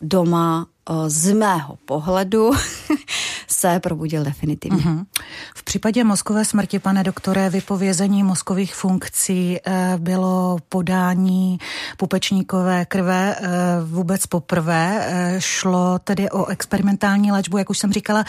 doma 0.00 0.66
z 1.06 1.32
mého 1.32 1.76
pohledu 1.84 2.50
se 3.46 3.80
probudil 3.80 4.24
definitivně. 4.24 4.84
Uh-huh. 4.84 5.04
V 5.56 5.64
případě 5.64 6.04
mozkové 6.04 6.44
smrti, 6.44 6.78
pane 6.78 7.04
doktore, 7.04 7.50
vypovězení 7.50 8.22
mozkových 8.22 8.74
funkcí 8.74 9.58
eh, 9.66 9.94
bylo 9.98 10.58
podání 10.68 11.58
pupečníkové 11.96 12.84
krve 12.84 13.36
eh, 13.38 13.48
vůbec 13.84 14.26
poprvé. 14.26 14.98
Eh, 15.00 15.36
šlo 15.40 15.98
tedy 15.98 16.30
o 16.30 16.46
experimentální 16.46 17.32
léčbu, 17.32 17.58
jak 17.58 17.70
už 17.70 17.78
jsem 17.78 17.92
říkala, 17.92 18.24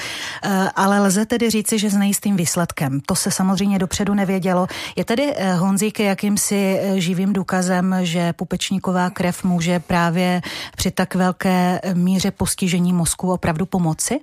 ale 0.75 0.99
lze 0.99 1.25
tedy 1.25 1.49
říci, 1.49 1.79
že 1.79 1.89
s 1.89 1.93
nejistým 1.93 2.35
výsledkem. 2.37 2.99
To 3.05 3.15
se 3.15 3.31
samozřejmě 3.31 3.79
dopředu 3.79 4.13
nevědělo. 4.13 4.67
Je 4.95 5.05
tedy 5.05 5.33
Honzík 5.57 5.99
jakýmsi 5.99 6.79
živým 6.95 7.33
důkazem, 7.33 7.95
že 8.01 8.33
pupečníková 8.33 9.09
krev 9.09 9.43
může 9.43 9.79
právě 9.79 10.41
při 10.75 10.91
tak 10.91 11.15
velké 11.15 11.79
míře 11.93 12.31
postižení 12.47 12.93
mozku 12.93 13.31
opravdu 13.31 13.65
pomoci? 13.65 14.19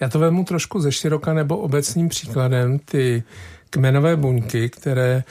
Já 0.00 0.08
to 0.08 0.18
vezmu 0.18 0.44
trošku 0.44 0.80
ze 0.80 0.92
široka 0.92 1.34
nebo 1.34 1.58
obecným 1.58 2.08
příkladem. 2.08 2.78
Ty 2.78 3.22
kmenové 3.70 4.16
buňky, 4.16 4.70
které 4.70 5.24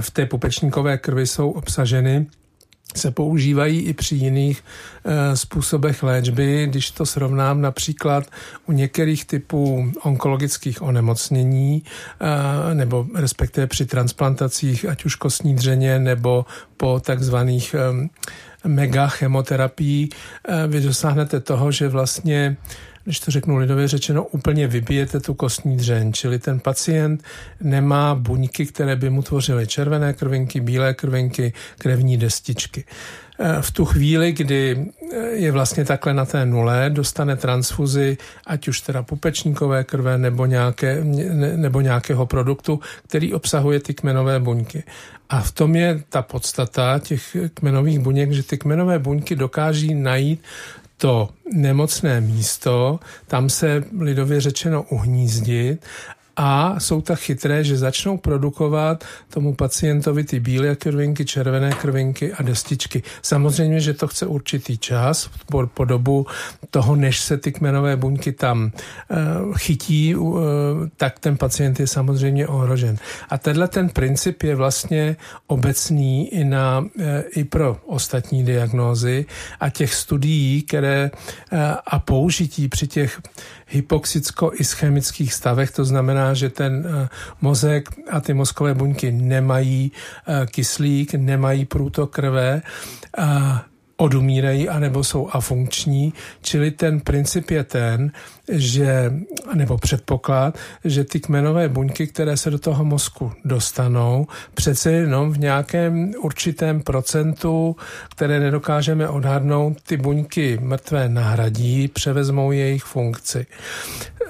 v 0.00 0.10
té 0.10 0.26
pupečníkové 0.26 0.98
krvi 0.98 1.26
jsou 1.26 1.50
obsaženy, 1.50 2.26
se 2.96 3.10
používají 3.10 3.80
i 3.80 3.92
při 3.92 4.14
jiných 4.14 4.64
e, 5.04 5.36
způsobech 5.36 6.02
léčby. 6.02 6.66
Když 6.66 6.90
to 6.90 7.06
srovnám 7.06 7.60
například 7.60 8.24
u 8.66 8.72
některých 8.72 9.24
typů 9.24 9.92
onkologických 10.02 10.82
onemocnění, 10.82 11.82
e, 11.82 12.74
nebo 12.74 13.06
respektive 13.14 13.66
při 13.66 13.86
transplantacích, 13.86 14.88
ať 14.88 15.04
už 15.04 15.14
kostní 15.14 15.54
dřeně, 15.54 15.98
nebo 15.98 16.46
po 16.76 17.00
takzvaných 17.00 17.74
e, 17.74 17.78
mega 18.66 19.08
chemoterapii, 19.08 20.08
vy 20.66 20.80
dosáhnete 20.80 21.40
toho, 21.40 21.72
že 21.72 21.88
vlastně 21.88 22.56
když 23.04 23.20
to 23.20 23.30
řeknu 23.30 23.56
lidově 23.56 23.88
řečeno, 23.88 24.24
úplně 24.24 24.66
vybijete 24.66 25.20
tu 25.20 25.34
kostní 25.34 25.76
dřeň, 25.76 26.12
čili 26.12 26.38
ten 26.38 26.60
pacient 26.60 27.24
nemá 27.60 28.14
buňky, 28.14 28.66
které 28.66 28.96
by 28.96 29.10
mu 29.10 29.22
tvořily 29.22 29.66
červené 29.66 30.12
krvinky, 30.12 30.60
bílé 30.60 30.94
krvinky, 30.94 31.52
krevní 31.78 32.16
destičky. 32.16 32.84
V 33.60 33.70
tu 33.70 33.84
chvíli, 33.84 34.32
kdy 34.32 34.86
je 35.32 35.52
vlastně 35.52 35.84
takhle 35.84 36.14
na 36.14 36.24
té 36.24 36.46
nule, 36.46 36.90
dostane 36.90 37.36
transfuzi, 37.36 38.18
ať 38.46 38.68
už 38.68 38.80
teda 38.80 39.02
pupečníkové 39.02 39.84
krve 39.84 40.18
nebo, 40.18 40.46
nějaké, 40.46 41.04
nebo 41.56 41.80
nějakého 41.80 42.26
produktu, 42.26 42.80
který 43.08 43.34
obsahuje 43.34 43.80
ty 43.80 43.94
kmenové 43.94 44.40
buňky. 44.40 44.82
A 45.28 45.40
v 45.40 45.52
tom 45.52 45.76
je 45.76 46.02
ta 46.08 46.22
podstata 46.22 46.98
těch 46.98 47.36
kmenových 47.54 47.98
buněk, 47.98 48.32
že 48.32 48.42
ty 48.42 48.58
kmenové 48.58 48.98
buňky 48.98 49.36
dokáží 49.36 49.94
najít 49.94 50.42
to 50.96 51.28
nemocné 51.52 52.20
místo, 52.20 53.00
tam 53.26 53.50
se 53.50 53.84
lidově 53.98 54.40
řečeno 54.40 54.82
uhnízdit 54.82 55.84
a 56.36 56.80
jsou 56.80 57.00
tak 57.00 57.18
chytré, 57.18 57.64
že 57.64 57.76
začnou 57.76 58.16
produkovat 58.16 59.04
tomu 59.30 59.54
pacientovi 59.54 60.24
ty 60.24 60.40
bílé 60.40 60.76
krvinky, 60.76 61.24
červené 61.24 61.70
krvinky 61.70 62.32
a 62.32 62.42
destičky. 62.42 63.02
Samozřejmě, 63.22 63.80
že 63.80 63.94
to 63.94 64.08
chce 64.08 64.26
určitý 64.26 64.78
čas 64.78 65.30
po, 65.50 65.66
po 65.66 65.84
dobu 65.84 66.26
toho, 66.70 66.96
než 66.96 67.20
se 67.20 67.36
ty 67.36 67.52
kmenové 67.52 67.96
buňky 67.96 68.32
tam 68.32 68.72
uh, 68.72 69.56
chytí, 69.56 70.14
uh, 70.14 70.40
tak 70.96 71.18
ten 71.18 71.36
pacient 71.36 71.80
je 71.80 71.86
samozřejmě 71.86 72.46
ohrožen. 72.46 72.96
A 73.30 73.38
tenhle 73.38 73.68
ten 73.68 73.88
princip 73.88 74.42
je 74.42 74.54
vlastně 74.54 75.16
obecný 75.46 76.34
i, 76.34 76.44
na, 76.44 76.78
uh, 76.80 77.04
i 77.36 77.44
pro 77.44 77.76
ostatní 77.86 78.44
diagnózy 78.44 79.26
a 79.60 79.70
těch 79.70 79.94
studií, 79.94 80.62
které 80.62 81.10
uh, 81.10 81.58
a 81.86 81.98
použití 81.98 82.68
při 82.68 82.86
těch 82.86 83.20
hypoxicko-ischemických 83.72 85.32
stavech, 85.32 85.70
to 85.70 85.84
znamená, 85.84 86.21
že 86.30 86.48
ten 86.54 86.86
eh, 86.86 87.08
mozek 87.42 87.90
a 88.10 88.20
ty 88.20 88.34
mozkové 88.34 88.74
buňky 88.74 89.12
nemají 89.12 89.92
eh, 89.92 90.46
kyslík, 90.46 91.14
nemají 91.14 91.64
průtok 91.64 92.14
krve, 92.14 92.62
odumírají 93.96 94.68
anebo 94.68 95.04
jsou 95.04 95.28
afunkční, 95.30 96.12
čili 96.42 96.70
ten 96.70 97.00
princip 97.00 97.50
je 97.50 97.64
ten, 97.64 98.12
že, 98.48 99.12
nebo 99.54 99.78
předpoklad, 99.78 100.58
že 100.84 101.04
ty 101.04 101.20
kmenové 101.20 101.68
buňky, 101.68 102.06
které 102.06 102.36
se 102.36 102.50
do 102.50 102.58
toho 102.58 102.84
mozku 102.84 103.32
dostanou, 103.44 104.26
přece 104.54 104.92
jenom 104.92 105.32
v 105.32 105.38
nějakém 105.38 106.12
určitém 106.18 106.82
procentu, 106.82 107.76
které 108.10 108.40
nedokážeme 108.40 109.08
odhadnout, 109.08 109.80
ty 109.80 109.96
buňky 109.96 110.58
mrtvé 110.62 111.08
nahradí, 111.08 111.88
převezmou 111.88 112.52
jejich 112.52 112.84
funkci. 112.84 113.46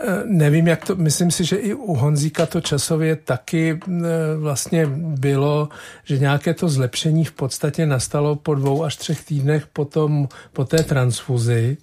E, 0.00 0.22
nevím, 0.24 0.68
jak 0.68 0.84
to, 0.84 0.96
myslím 0.96 1.30
si, 1.30 1.44
že 1.44 1.56
i 1.56 1.74
u 1.74 1.94
Honzíka 1.94 2.46
to 2.46 2.60
časově 2.60 3.16
taky 3.16 3.70
e, 3.70 4.00
vlastně 4.38 4.86
bylo, 4.96 5.68
že 6.04 6.18
nějaké 6.18 6.54
to 6.54 6.68
zlepšení 6.68 7.24
v 7.24 7.32
podstatě 7.32 7.86
nastalo 7.86 8.36
po 8.36 8.54
dvou 8.54 8.84
až 8.84 8.96
třech 8.96 9.24
týdnech 9.24 9.66
potom, 9.66 10.28
po 10.52 10.64
té 10.64 10.82
transfuzi. 10.82 11.76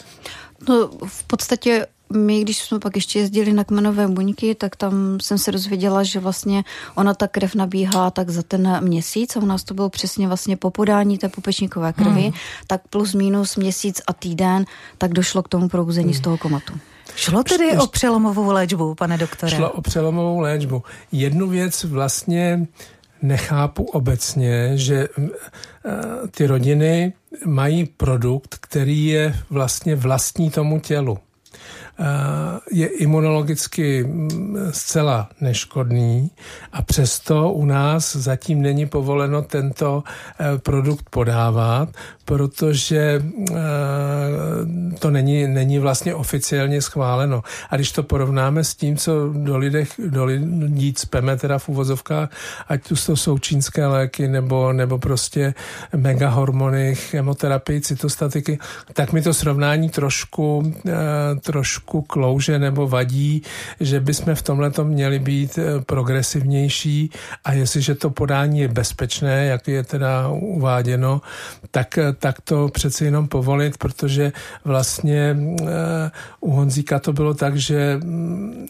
No, 0.69 0.89
v 1.07 1.23
podstatě 1.23 1.85
my, 2.13 2.41
když 2.41 2.57
jsme 2.57 2.79
pak 2.79 2.95
ještě 2.95 3.19
jezdili 3.19 3.53
na 3.53 3.63
kmenové 3.63 4.07
buňky, 4.07 4.55
tak 4.55 4.75
tam 4.75 5.19
jsem 5.21 5.37
se 5.37 5.51
dozvěděla, 5.51 6.03
že 6.03 6.19
vlastně 6.19 6.63
ona 6.95 7.13
ta 7.13 7.27
krev 7.27 7.55
nabíhá 7.55 8.11
tak 8.11 8.29
za 8.29 8.43
ten 8.43 8.83
měsíc 8.83 9.35
a 9.35 9.39
u 9.39 9.45
nás 9.45 9.63
to 9.63 9.73
bylo 9.73 9.89
přesně 9.89 10.27
vlastně 10.27 10.57
po 10.57 10.71
podání 10.71 11.17
té 11.17 11.29
pupečníkové 11.29 11.93
krvi, 11.93 12.21
hmm. 12.21 12.33
tak 12.67 12.81
plus 12.89 13.13
minus 13.13 13.55
měsíc 13.55 14.01
a 14.07 14.13
týden, 14.13 14.65
tak 14.97 15.13
došlo 15.13 15.43
k 15.43 15.49
tomu 15.49 15.69
probuzení 15.69 16.11
hmm. 16.11 16.13
z 16.13 16.19
toho 16.19 16.37
komatu. 16.37 16.73
Šlo 17.15 17.43
tedy 17.43 17.77
o 17.77 17.87
přelomovou 17.87 18.51
léčbu, 18.51 18.95
pane 18.95 19.17
doktore? 19.17 19.55
Šlo 19.55 19.71
o 19.71 19.81
přelomovou 19.81 20.39
léčbu. 20.39 20.83
Jednu 21.11 21.49
věc 21.49 21.83
vlastně 21.83 22.67
nechápu 23.21 23.83
obecně, 23.83 24.71
že 24.77 25.07
eh, 25.17 25.27
ty 26.31 26.47
rodiny 26.47 27.13
mají 27.45 27.85
produkt, 27.85 28.55
který 28.61 29.05
je 29.05 29.35
vlastně 29.49 29.95
vlastní 29.95 30.49
tomu 30.51 30.79
tělu. 30.79 31.17
Eh, 32.01 32.59
je 32.71 32.87
imunologicky 32.87 34.03
mm, 34.03 34.57
zcela 34.71 35.29
neškodný 35.41 36.31
a 36.71 36.81
přesto 36.81 37.51
u 37.51 37.65
nás 37.65 38.15
zatím 38.15 38.61
není 38.61 38.85
povoleno 38.85 39.41
tento 39.41 40.03
eh, 40.39 40.57
produkt 40.57 41.09
podávat, 41.09 41.89
protože 42.25 43.21
eh, 43.51 43.55
to 44.99 45.11
není, 45.11 45.47
není 45.47 45.79
vlastně 45.79 46.15
oficiálně 46.15 46.81
schváleno. 46.81 47.43
A 47.69 47.75
když 47.75 47.91
to 47.91 48.03
porovnáme 48.03 48.63
s 48.63 48.75
tím, 48.75 48.97
co 48.97 49.29
do, 49.33 49.57
lidech, 49.57 49.89
do 50.07 50.25
lidí 50.25 50.93
cpeme, 50.93 51.37
teda 51.37 51.57
v 51.57 51.69
uvozovkách, 51.69 52.29
ať 52.67 52.87
to 53.05 53.15
jsou 53.15 53.37
čínské 53.37 53.85
léky 53.85 54.27
nebo, 54.27 54.73
nebo 54.73 54.97
prostě 54.97 55.53
megahormony, 55.95 56.95
chemoterapii, 56.95 57.81
cytostatiky, 57.81 58.59
tak 58.93 59.13
mi 59.13 59.21
to 59.21 59.33
srovnání 59.33 59.89
trošku, 59.89 60.73
trošku 61.41 61.88
klouže 62.07 62.59
nebo 62.59 62.87
vadí, 62.87 63.41
že 63.79 63.99
bychom 63.99 64.35
v 64.35 64.41
tomhle 64.41 64.71
měli 64.83 65.19
být 65.19 65.59
progresivnější 65.85 67.11
a 67.43 67.53
jestliže 67.53 67.95
to 67.95 68.09
podání 68.09 68.59
je 68.59 68.67
bezpečné, 68.67 69.45
jak 69.45 69.67
je 69.67 69.83
teda 69.83 70.27
uváděno, 70.29 71.21
tak 71.71 71.99
tak 72.19 72.41
to 72.41 72.67
přeci 72.67 73.05
jenom 73.05 73.27
povolit, 73.27 73.77
protože 73.77 74.31
vlastně 74.65 75.37
eh, 75.61 76.11
u 76.39 76.51
Honzíka 76.51 76.99
to 76.99 77.13
bylo 77.13 77.33
tak, 77.33 77.57
že 77.57 77.97
mm, 78.03 78.67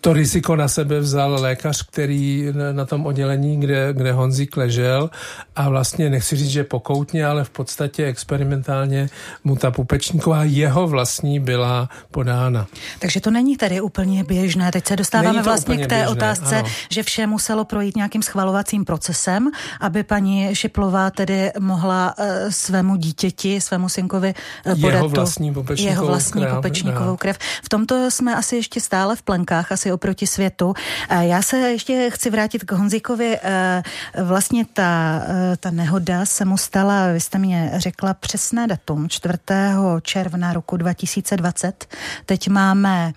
to 0.00 0.12
riziko 0.12 0.56
na 0.56 0.68
sebe 0.68 1.00
vzal 1.00 1.38
lékař, 1.40 1.82
který 1.82 2.46
na 2.72 2.86
tom 2.86 3.06
oddělení, 3.06 3.60
kde, 3.60 3.92
kde 3.92 4.12
Honzík 4.12 4.56
ležel 4.56 5.10
a 5.56 5.68
vlastně 5.68 6.10
nechci 6.10 6.36
říct, 6.36 6.50
že 6.50 6.64
pokoutně, 6.64 7.26
ale 7.26 7.44
v 7.44 7.50
podstatě 7.50 8.06
experimentálně 8.06 9.08
mu 9.44 9.56
ta 9.56 9.70
pupečníková 9.70 10.44
jeho 10.44 10.88
vlastní 10.88 11.40
byla 11.40 11.88
podána. 12.10 12.59
Takže 12.98 13.20
to 13.20 13.30
není 13.30 13.56
tedy 13.56 13.80
úplně 13.80 14.24
běžné. 14.24 14.72
Teď 14.72 14.88
se 14.88 14.96
dostáváme 14.96 15.42
vlastně 15.42 15.76
k 15.76 15.80
té 15.80 15.86
běžné, 15.86 16.08
otázce, 16.08 16.56
ano. 16.56 16.68
že 16.90 17.02
vše 17.02 17.26
muselo 17.26 17.64
projít 17.64 17.96
nějakým 17.96 18.22
schvalovacím 18.22 18.84
procesem, 18.84 19.50
aby 19.80 20.02
paní 20.02 20.54
Šiplová 20.54 21.10
tedy 21.10 21.52
mohla 21.58 22.14
uh, 22.18 22.24
svému 22.50 22.96
dítěti, 22.96 23.60
svému 23.60 23.88
synkovi 23.88 24.34
eh, 24.66 24.74
podat 24.74 24.94
jeho 24.94 25.08
vlastní 25.08 25.54
pupečníkovou, 25.54 25.92
jeho 25.92 26.06
vlastní 26.06 26.42
krev, 26.42 26.54
pupečníkovou 26.54 27.16
krev. 27.16 27.38
V 27.64 27.68
tomto 27.68 28.10
jsme 28.10 28.36
asi 28.36 28.56
ještě 28.56 28.80
stále 28.80 29.16
v 29.16 29.22
plenkách, 29.22 29.72
asi 29.72 29.92
oproti 29.92 30.26
světu. 30.26 30.74
Já 31.20 31.42
se 31.42 31.56
ještě 31.56 32.10
chci 32.10 32.30
vrátit 32.30 32.64
k 32.64 32.72
Honzíkovi. 32.72 33.38
Eh, 33.42 33.82
vlastně 34.22 34.64
ta, 34.72 35.22
eh, 35.26 35.56
ta 35.56 35.70
nehoda 35.70 36.26
se 36.26 36.44
mu 36.44 36.56
stala, 36.56 37.12
vy 37.12 37.20
jste 37.20 37.38
mě 37.38 37.72
řekla 37.76 38.14
přesné 38.14 38.66
datum, 38.66 39.08
4. 39.08 40.00
června 40.02 40.52
roku 40.52 40.76
2020. 40.76 41.86
Teď 42.26 42.48
máme 42.50 43.12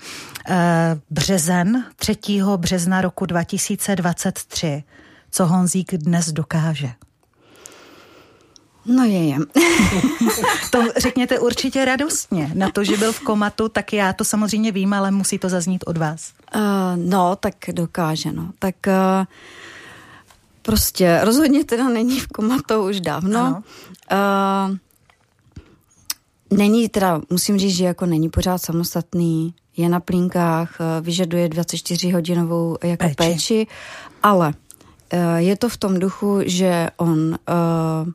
březen, 1.10 1.86
3. 1.96 2.17
března 2.58 3.02
roku 3.02 3.26
2023. 3.26 4.84
Co 5.32 5.46
Honzík 5.46 5.93
dnes 5.93 6.32
dokáže? 6.32 6.89
No 8.86 9.04
je, 9.04 9.28
je. 9.28 9.38
to 10.72 10.80
řekněte 10.98 11.39
určitě 11.39 11.86
radostně. 11.86 12.52
Na 12.54 12.69
to, 12.69 12.84
že 12.84 12.98
byl 12.98 13.13
v 13.13 13.19
komatu, 13.19 13.69
tak 13.69 13.93
já 13.93 14.13
to 14.13 14.24
samozřejmě 14.24 14.72
vím, 14.72 14.93
ale 14.93 15.12
musí 15.12 15.39
to 15.39 15.50
zaznít 15.50 15.84
od 15.88 15.98
vás. 15.98 16.34
Uh, 16.56 16.62
no, 16.96 17.36
tak 17.36 17.56
dokáže, 17.72 18.32
no. 18.32 18.52
Tak 18.60 18.76
uh, 18.88 19.26
prostě 20.62 21.19
rozhodně 21.24 21.63
teda 21.63 21.89
není 21.89 22.19
v 22.19 22.28
komatu 22.28 22.84
už 22.84 23.02
dávno. 23.02 23.63
Uh, 24.12 24.78
není 26.58 26.89
teda, 26.89 27.22
musím 27.30 27.58
říct, 27.58 27.76
že 27.76 27.86
jako 27.86 28.06
není 28.06 28.30
pořád 28.30 28.58
samostatný, 28.58 29.54
je 29.78 29.89
na 29.89 30.00
plínkách, 30.00 30.78
vyžaduje 31.02 31.50
24 31.50 32.10
hodinovou 32.10 32.78
jako 32.84 33.06
péči, 33.06 33.16
péči 33.16 33.68
ale 34.24 34.54
uh, 35.13 35.36
je 35.36 35.58
to 35.58 35.70
v 35.70 35.78
tom 35.78 36.00
duchu, 36.00 36.39
že 36.46 36.89
on 36.98 37.20
uh, 37.20 38.12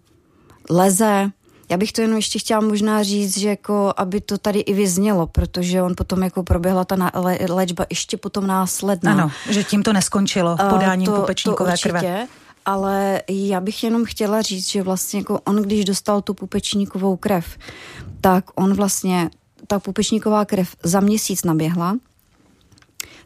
leze. 0.71 1.31
Já 1.71 1.77
bych 1.77 1.93
to 1.93 2.01
jenom 2.01 2.17
ještě 2.17 2.39
chtěla 2.39 2.61
možná 2.61 3.03
říct, 3.03 3.39
že 3.39 3.49
jako, 3.49 3.93
aby 3.97 4.21
to 4.21 4.39
tady 4.39 4.61
i 4.61 4.75
vyznělo, 4.75 5.27
protože 5.27 5.83
on 5.83 5.95
potom 5.97 6.23
jako 6.23 6.43
proběhla 6.43 6.85
ta 6.85 7.11
léčba 7.49 7.87
ještě 7.91 8.17
potom 8.17 8.47
následná. 8.47 9.13
Ano, 9.13 9.31
že 9.51 9.65
tím 9.65 9.83
to 9.83 9.93
neskončilo, 9.93 10.57
podáním 10.71 11.07
to, 11.07 11.13
pupečníkové 11.13 11.73
to 11.73 11.89
krve. 11.89 12.27
Ale 12.69 13.23
já 13.29 13.61
bych 13.61 13.85
jenom 13.85 14.05
chtěla 14.05 14.43
říct, 14.43 14.69
že 14.69 14.83
vlastně 14.83 15.19
jako 15.21 15.41
on, 15.45 15.57
když 15.57 15.85
dostal 15.85 16.23
tu 16.23 16.35
pupečníkovou 16.35 17.17
krev, 17.17 17.59
tak 18.21 18.45
on 18.55 18.75
vlastně, 18.75 19.31
ta 19.67 19.79
pupečníková 19.79 20.45
krev 20.45 20.77
za 20.83 21.01
měsíc 21.01 21.45
naběhla, 21.45 21.97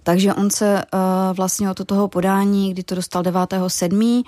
takže 0.03 0.35
on 0.35 0.51
se 0.51 0.83
uh, 0.95 1.37
vlastně 1.37 1.71
od 1.71 1.87
toho 1.87 2.09
podání, 2.09 2.73
kdy 2.73 2.83
to 2.83 2.95
dostal 2.95 3.23
9.7., 3.23 4.23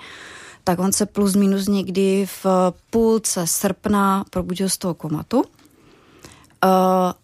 tak 0.63 0.79
on 0.79 0.91
se 0.91 1.05
plus 1.05 1.35
minus 1.35 1.67
někdy 1.67 2.27
v 2.43 2.45
půlce 2.89 3.47
srpna 3.47 4.25
probudil 4.29 4.69
z 4.69 4.77
toho 4.77 4.93
komatu. 4.93 5.43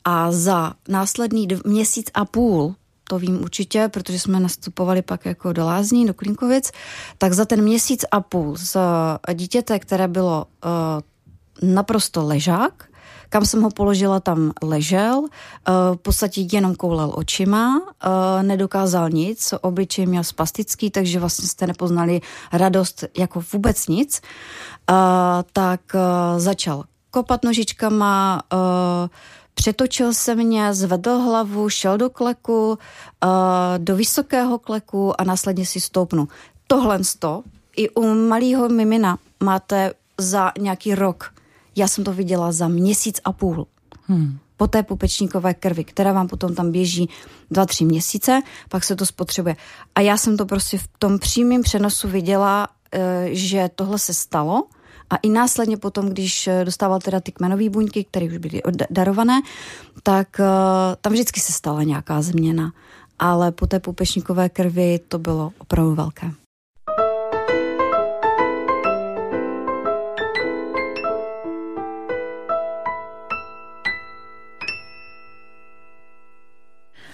a 0.05 0.31
za 0.31 0.73
následný 0.87 1.47
měsíc 1.65 2.07
a 2.13 2.25
půl 2.25 2.75
to 3.11 3.19
vím 3.19 3.43
určitě, 3.43 3.89
protože 3.91 4.19
jsme 4.19 4.39
nastupovali 4.39 5.01
pak 5.01 5.25
jako 5.25 5.53
do 5.53 5.65
Lázní, 5.65 6.07
do 6.07 6.13
Klinkovic, 6.13 6.71
tak 7.17 7.33
za 7.33 7.45
ten 7.45 7.61
měsíc 7.61 8.05
a 8.11 8.21
půl 8.21 8.55
z 8.57 8.77
dítěte, 9.33 9.79
které 9.79 10.07
bylo 10.07 10.45
uh, 10.45 11.69
naprosto 11.69 12.23
ležák, 12.27 12.87
kam 13.29 13.45
jsem 13.45 13.61
ho 13.61 13.69
položila, 13.69 14.19
tam 14.19 14.51
ležel, 14.63 15.27
v 15.67 15.97
podstatě 15.97 16.47
jenom 16.51 16.75
koulel 16.75 17.11
očima, 17.15 17.81
nedokázal 18.41 19.09
nic, 19.09 19.53
obličej 19.61 20.05
měl 20.05 20.23
spastický, 20.23 20.91
takže 20.91 21.19
vlastně 21.19 21.47
jste 21.47 21.67
nepoznali 21.67 22.21
radost 22.53 23.03
jako 23.17 23.43
vůbec 23.53 23.87
nic, 23.87 24.21
tak 25.53 25.81
začal 26.37 26.83
kopat 27.11 27.43
nožičkama, 27.43 28.41
přetočil 29.61 30.13
se 30.13 30.35
mě, 30.35 30.73
zvedl 30.73 31.17
hlavu, 31.17 31.69
šel 31.69 31.97
do 31.97 32.09
kleku, 32.09 32.77
do 33.77 33.95
vysokého 33.95 34.59
kleku 34.59 35.21
a 35.21 35.23
následně 35.23 35.65
si 35.65 35.79
stoupnu. 35.79 36.27
Tohle 36.67 36.99
i 37.77 37.89
u 37.89 38.13
malého 38.13 38.69
mimina 38.69 39.17
máte 39.43 39.93
za 40.17 40.51
nějaký 40.59 40.95
rok 40.95 41.33
já 41.75 41.87
jsem 41.87 42.03
to 42.03 42.13
viděla 42.13 42.51
za 42.51 42.67
měsíc 42.67 43.21
a 43.23 43.31
půl. 43.31 43.67
Hmm. 44.07 44.37
Po 44.57 44.67
té 44.67 44.83
pupečníkové 44.83 45.53
krvi, 45.53 45.83
která 45.83 46.13
vám 46.13 46.27
potom 46.27 46.55
tam 46.55 46.71
běží 46.71 47.09
dva, 47.51 47.65
tři 47.65 47.85
měsíce, 47.85 48.41
pak 48.69 48.83
se 48.83 48.95
to 48.95 49.05
spotřebuje. 49.05 49.55
A 49.95 50.01
já 50.01 50.17
jsem 50.17 50.37
to 50.37 50.45
prostě 50.45 50.77
v 50.77 50.87
tom 50.99 51.19
přímém 51.19 51.61
přenosu 51.61 52.07
viděla, 52.07 52.67
eh, 52.91 53.29
že 53.31 53.69
tohle 53.75 53.99
se 53.99 54.13
stalo 54.13 54.63
a 55.11 55.15
i 55.15 55.29
následně 55.29 55.77
potom, 55.77 56.09
když 56.09 56.47
eh, 56.47 56.65
dostával 56.65 56.99
teda 56.99 57.19
ty 57.19 57.31
kmenové 57.31 57.69
buňky, 57.69 58.03
které 58.03 58.25
už 58.25 58.37
byly 58.37 58.61
darované, 58.89 59.41
tak 60.03 60.39
eh, 60.39 60.45
tam 61.01 61.13
vždycky 61.13 61.39
se 61.39 61.53
stala 61.53 61.83
nějaká 61.83 62.21
změna. 62.21 62.71
Ale 63.19 63.51
po 63.51 63.67
té 63.67 63.79
pupečníkové 63.79 64.49
krvi 64.49 64.99
to 65.07 65.19
bylo 65.19 65.51
opravdu 65.57 65.95
velké. 65.95 66.31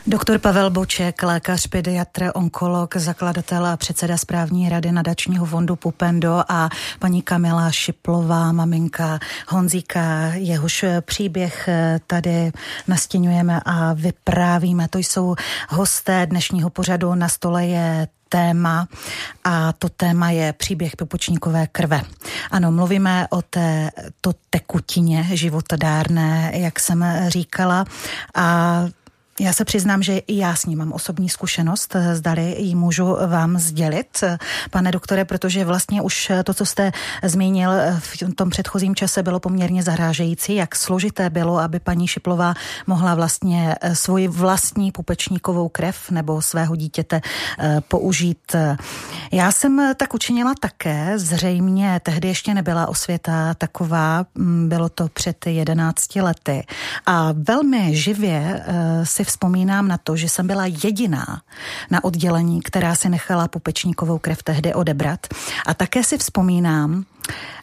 Doktor 0.10 0.40
Pavel 0.40 0.70
Boček, 0.70 1.24
lékař, 1.24 1.68
pediatr, 1.68 2.32
onkolog, 2.34 2.96
zakladatel 2.96 3.66
a 3.66 3.78
předseda 3.78 4.18
správní 4.18 4.70
rady 4.70 4.92
nadačního 4.92 5.46
fondu 5.46 5.76
Pupendo 5.76 6.44
a 6.48 6.70
paní 7.00 7.22
Kamila 7.22 7.72
Šiplová, 7.72 8.52
maminka 8.52 9.20
Honzíka, 9.48 10.32
jehož 10.34 10.86
příběh 11.02 11.70
tady 12.08 12.52
nastěňujeme 12.88 13.62
a 13.66 13.94
vyprávíme. 13.94 14.88
To 14.88 14.98
jsou 14.98 15.36
hosté 15.70 16.26
dnešního 16.26 16.70
pořadu. 16.70 17.16
Na 17.16 17.30
stole 17.30 17.66
je 17.66 18.08
téma 18.30 18.88
a 19.44 19.74
to 19.74 19.90
téma 19.90 20.30
je 20.30 20.54
příběh 20.54 20.96
pupočníkové 20.96 21.68
krve. 21.68 22.02
Ano, 22.52 22.72
mluvíme 22.72 23.28
o 23.30 23.42
té 23.42 23.92
to 24.22 24.32
tekutině 24.50 25.28
životodárné, 25.32 26.52
jak 26.54 26.80
jsem 26.80 27.06
říkala 27.28 27.86
a 28.36 28.86
já 29.40 29.54
se 29.54 29.66
přiznám, 29.66 30.04
že 30.04 30.18
i 30.18 30.38
já 30.38 30.56
s 30.56 30.66
ním 30.66 30.80
mám 30.80 30.94
osobní 30.94 31.30
zkušenost, 31.30 31.96
zdali 32.14 32.56
ji 32.60 32.76
můžu 32.76 33.18
vám 33.28 33.58
sdělit, 33.58 34.24
pane 34.72 34.92
doktore, 34.92 35.26
protože 35.26 35.66
vlastně 35.66 36.02
už 36.02 36.32
to, 36.44 36.54
co 36.54 36.66
jste 36.66 36.92
zmínil 37.24 37.72
v 38.00 38.36
tom 38.36 38.50
předchozím 38.50 38.96
čase, 38.96 39.24
bylo 39.24 39.40
poměrně 39.40 39.84
zahrážející, 39.84 40.56
jak 40.56 40.76
složité 40.76 41.30
bylo, 41.30 41.60
aby 41.60 41.80
paní 41.80 42.08
Šiplová 42.08 42.54
mohla 42.88 43.16
vlastně 43.16 43.76
svoji 43.94 44.28
vlastní 44.28 44.92
pupečníkovou 44.92 45.70
krev 45.70 46.12
nebo 46.12 46.42
svého 46.42 46.76
dítěte 46.76 47.22
eh, 47.60 47.82
použít. 47.88 48.56
Já 49.32 49.52
jsem 49.52 49.94
tak 49.98 50.14
učinila 50.14 50.54
také, 50.60 51.20
zřejmě 51.20 52.00
tehdy 52.04 52.28
ještě 52.28 52.54
nebyla 52.54 52.88
osvěta 52.88 53.54
taková, 53.54 54.26
mm, 54.36 54.70
bylo 54.70 54.90
to 54.90 55.08
před 55.14 55.48
11 55.48 56.16
lety 56.16 56.66
a 57.06 57.30
velmi 57.34 57.96
živě 57.96 58.64
eh, 58.66 59.06
si 59.06 59.27
vzpomínám 59.28 59.88
na 59.88 59.98
to, 59.98 60.16
že 60.16 60.30
jsem 60.30 60.48
byla 60.48 60.66
jediná 60.66 61.42
na 61.92 62.04
oddělení, 62.04 62.62
která 62.62 62.96
si 62.96 63.10
nechala 63.10 63.48
pupečníkovou 63.48 64.18
krev 64.20 64.44
tehdy 64.44 64.74
odebrat. 64.74 65.28
A 65.66 65.74
také 65.74 66.04
si 66.04 66.18
vzpomínám, 66.18 67.06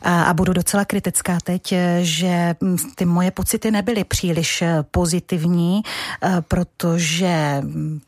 a 0.03 0.35
budu 0.35 0.53
docela 0.53 0.85
kritická 0.85 1.39
teď, 1.45 1.75
že 2.01 2.55
ty 2.95 3.05
moje 3.05 3.31
pocity 3.31 3.71
nebyly 3.71 4.05
příliš 4.05 4.65
pozitivní, 4.91 5.83
protože 6.41 7.63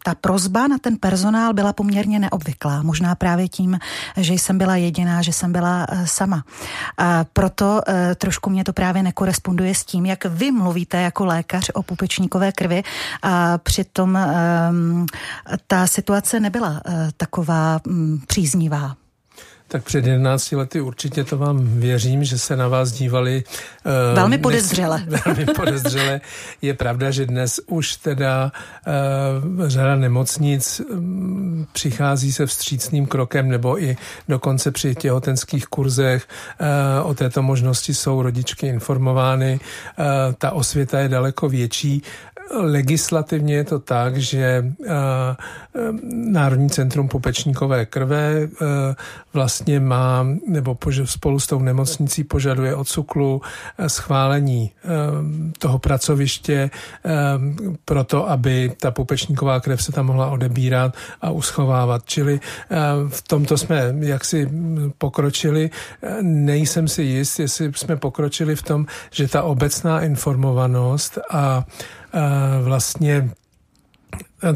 ta 0.05 0.15
prozba 0.15 0.69
na 0.69 0.79
ten 0.79 0.97
personál 0.97 1.55
byla 1.55 1.73
poměrně 1.73 2.19
neobvyklá. 2.19 2.83
Možná 2.83 3.15
právě 3.15 3.49
tím, 3.49 3.79
že 4.17 4.35
jsem 4.35 4.59
byla 4.59 4.77
jediná, 4.77 5.23
že 5.23 5.33
jsem 5.33 5.53
byla 5.53 5.87
sama. 6.05 6.45
A 6.99 7.25
proto 7.33 7.81
trošku 8.17 8.51
mě 8.51 8.65
to 8.65 8.73
právě 8.73 9.03
nekoresponduje 9.03 9.75
s 9.75 9.85
tím, 9.85 10.07
jak 10.07 10.25
vy 10.25 10.53
mluvíte 10.53 11.01
jako 11.01 11.25
lékař 11.25 11.71
o 11.75 11.83
pupečníkové 11.83 12.53
krvi 12.53 12.83
a 13.23 13.59
přitom 13.59 14.19
ta 15.67 15.87
situace 15.87 16.41
nebyla 16.41 16.83
taková 17.17 17.81
příznivá. 18.27 18.97
Tak 19.69 19.85
před 19.85 20.07
11 20.07 20.53
lety 20.53 20.81
určitě 20.81 21.25
to 21.25 21.39
vám 21.39 21.67
věřím, 21.81 22.25
že 22.25 22.39
se 22.39 22.57
na 22.57 22.69
vás 22.69 22.93
dívali. 22.93 23.45
Uh, 23.87 24.17
velmi 24.17 24.39
podezřele. 24.39 25.05
velmi 25.27 25.47
podezřele. 25.47 26.21
Je 26.63 26.75
pravda, 26.75 27.11
že 27.11 27.27
dnes 27.27 27.61
už 27.67 27.97
teda 27.97 28.53
uh, 29.57 29.69
řada 29.69 29.97
nemocnic 29.97 30.81
um, 30.81 31.67
přichází 31.73 32.33
se 32.33 32.47
vstřícným 32.47 33.07
krokem 33.07 33.49
nebo 33.49 33.83
i 33.83 33.97
dokonce 34.29 34.71
při 34.71 34.95
těhotenských 34.95 35.67
kurzech 35.67 36.29
uh, 37.01 37.11
o 37.11 37.15
této 37.15 37.43
možnosti 37.43 37.95
jsou 37.95 38.23
rodičky 38.23 38.67
informovány. 38.67 39.61
Uh, 39.99 40.05
ta 40.39 40.51
osvěta 40.51 41.01
je 41.01 41.09
daleko 41.09 41.49
větší. 41.49 42.03
Legislativně 42.55 43.55
je 43.55 43.65
to 43.65 43.79
tak, 43.79 44.17
že 44.17 44.65
uh, 44.79 44.87
Národní 46.13 46.71
centrum 46.71 47.09
pupečníkové 47.09 47.87
krve 47.87 48.49
uh, 48.49 48.69
vlastně 49.33 49.81
má, 49.81 50.27
nebo 50.49 50.79
spolu 51.05 51.41
s 51.41 51.47
tou 51.47 51.59
nemocnicí 51.59 52.25
požaduje 52.25 52.75
od 52.75 52.89
SUKLu 52.89 53.43
schválení 53.87 54.71
toho 55.59 55.79
pracoviště 55.79 56.71
uh, 57.05 57.13
proto, 57.85 58.31
aby 58.31 58.73
ta 58.81 58.91
pupečníková 58.91 59.61
krev 59.61 59.83
se 59.83 59.93
tam 59.93 60.07
mohla 60.07 60.31
odebírat 60.31 60.95
a 61.23 61.31
uschovávat. 61.31 62.03
Čili 62.05 62.41
v 63.09 63.23
tomto 63.23 63.59
jsme 63.59 63.95
jaksi 64.01 64.51
pokročili. 64.99 65.71
Nejsem 66.23 66.89
si 66.89 67.03
jist, 67.03 67.39
jestli 67.39 67.73
jsme 67.75 67.97
pokročili 67.97 68.57
v 68.57 68.63
tom, 68.63 68.87
že 69.11 69.29
ta 69.29 69.43
obecná 69.43 70.01
informovanost 70.01 71.19
a 71.31 71.65
vlastně 72.63 73.31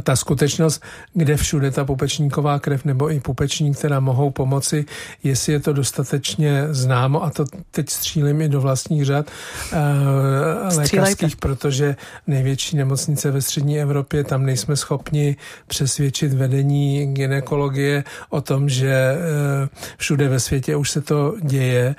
ta 0.02 0.16
skutečnost, 0.16 0.82
kde 1.14 1.36
všude 1.36 1.70
ta 1.70 1.84
pupečníková 1.84 2.58
krev 2.58 2.84
nebo 2.84 3.10
i 3.10 3.20
pupečník, 3.20 3.78
která 3.78 4.00
mohou 4.00 4.30
pomoci, 4.30 4.84
jestli 5.22 5.52
je 5.52 5.60
to 5.60 5.72
dostatečně 5.72 6.66
známo 6.70 7.24
a 7.24 7.30
to 7.30 7.44
teď 7.70 7.90
střílím 7.90 8.40
i 8.40 8.48
do 8.48 8.60
vlastních 8.60 9.04
řad 9.04 9.26
uh, 9.72 10.78
lékařských, 10.78 11.36
protože 11.36 11.96
největší 12.26 12.76
nemocnice 12.76 13.30
ve 13.30 13.42
střední 13.42 13.80
Evropě, 13.80 14.24
tam 14.24 14.46
nejsme 14.46 14.76
schopni 14.76 15.36
přesvědčit 15.66 16.32
vedení 16.32 17.14
ginekologie 17.14 18.04
o 18.30 18.40
tom, 18.40 18.68
že 18.68 19.16
uh, 19.62 19.68
všude 19.96 20.28
ve 20.28 20.40
světě 20.40 20.76
už 20.76 20.90
se 20.90 21.00
to 21.00 21.34
děje 21.42 21.94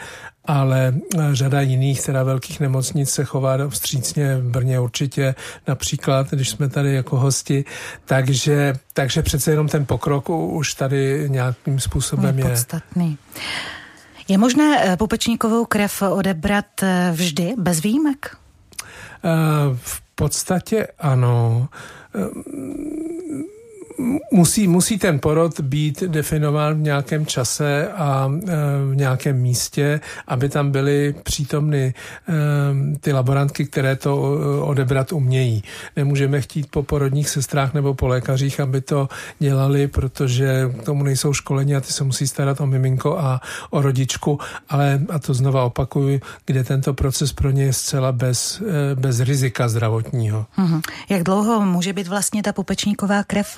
ale 0.46 0.94
eh, 1.18 1.20
řada 1.32 1.62
jiných 1.62 2.02
teda 2.06 2.24
velkých 2.24 2.60
nemocnic 2.60 3.10
se 3.10 3.24
chová 3.24 3.68
vstřícně 3.70 4.38
v 4.38 4.50
Brně 4.50 4.80
určitě 4.80 5.36
například, 5.68 6.32
když 6.32 6.50
jsme 6.50 6.70
tady 6.70 6.94
jako 6.94 7.20
hosti, 7.20 7.66
takže, 8.06 8.74
takže 8.94 9.22
přece 9.22 9.52
jenom 9.52 9.68
ten 9.68 9.86
pokrok 9.86 10.30
už 10.30 10.74
tady 10.74 11.26
nějakým 11.28 11.80
způsobem 11.80 12.40
je. 12.40 12.46
Podstatný. 12.50 13.18
Je 14.28 14.38
možné 14.38 14.82
eh, 14.84 14.98
pupečníkovou 14.98 15.66
krev 15.66 16.02
odebrat 16.02 16.84
eh, 16.84 17.12
vždy 17.16 17.54
bez 17.58 17.82
výjimek? 17.82 18.38
V 19.76 20.02
podstatě 20.16 20.88
ano 21.00 21.70
musí, 24.32 24.68
musí 24.68 24.98
ten 24.98 25.20
porod 25.20 25.60
být 25.60 26.04
definován 26.04 26.74
v 26.74 26.82
nějakém 26.82 27.26
čase 27.26 27.88
a 27.88 28.32
e, 28.32 28.56
v 28.92 28.96
nějakém 28.96 29.38
místě, 29.38 30.00
aby 30.28 30.50
tam 30.50 30.72
byly 30.72 31.16
přítomny 31.24 31.84
e, 31.84 31.94
ty 33.00 33.14
laborantky, 33.14 33.66
které 33.66 33.96
to 33.96 34.12
e, 34.12 34.62
odebrat 34.62 35.12
umějí. 35.12 35.64
Nemůžeme 35.96 36.42
chtít 36.42 36.72
po 36.72 36.84
porodních 36.84 37.30
sestrách 37.30 37.74
nebo 37.74 37.94
po 37.94 38.08
lékařích, 38.08 38.60
aby 38.60 38.82
to 38.82 39.10
dělali, 39.40 39.88
protože 39.88 40.72
k 40.82 40.84
tomu 40.84 41.04
nejsou 41.04 41.34
školeni 41.34 41.76
a 41.76 41.82
ty 41.82 41.94
se 41.94 42.04
musí 42.04 42.28
starat 42.28 42.62
o 42.62 42.68
miminko 42.68 43.18
a 43.18 43.42
o 43.70 43.82
rodičku, 43.82 44.40
ale, 44.70 45.02
a 45.10 45.20
to 45.20 45.34
znova 45.34 45.64
opakuju, 45.64 46.20
kde 46.46 46.64
tento 46.64 46.94
proces 46.94 47.34
pro 47.34 47.52
ně 47.52 47.64
je 47.64 47.74
zcela 47.74 48.12
bez, 48.12 48.62
bez 48.96 49.20
rizika 49.20 49.70
zdravotního. 49.70 50.46
Hmm. 50.52 50.82
Jak 51.10 51.24
dlouho 51.24 51.66
může 51.66 51.94
být 51.94 52.08
vlastně 52.08 52.44
ta 52.44 52.54
pupečníková 52.54 53.24
krev 53.24 53.58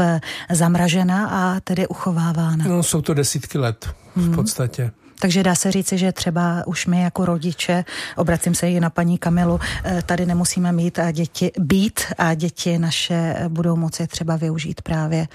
zamražena 0.52 1.28
a 1.28 1.60
tedy 1.60 1.88
uchovávána? 1.88 2.65
No, 2.67 2.84
jsou 2.84 3.02
to 3.02 3.13
desítky 3.13 3.58
let 3.58 3.89
v 4.15 4.26
hmm. 4.26 4.36
podstatě. 4.36 4.91
Takže 5.24 5.43
dá 5.43 5.56
se 5.56 5.72
říci, 5.72 5.98
že 5.98 6.12
třeba 6.12 6.63
už 6.65 6.86
my 6.86 7.02
jako 7.02 7.26
rodiče, 7.26 7.86
obracím 8.15 8.56
se 8.56 8.69
i 8.69 8.80
na 8.80 8.89
paní 8.89 9.17
Kamilu, 9.17 9.60
eh, 9.84 10.02
tady 10.06 10.26
nemusíme 10.26 10.72
mít 10.72 11.00
a 11.00 11.12
děti 11.12 11.52
být 11.60 12.02
a 12.17 12.34
děti 12.34 12.80
naše 12.80 13.36
budou 13.48 13.76
moci 13.76 14.08
třeba 14.08 14.36
využít 14.36 14.82
právě 14.82 15.28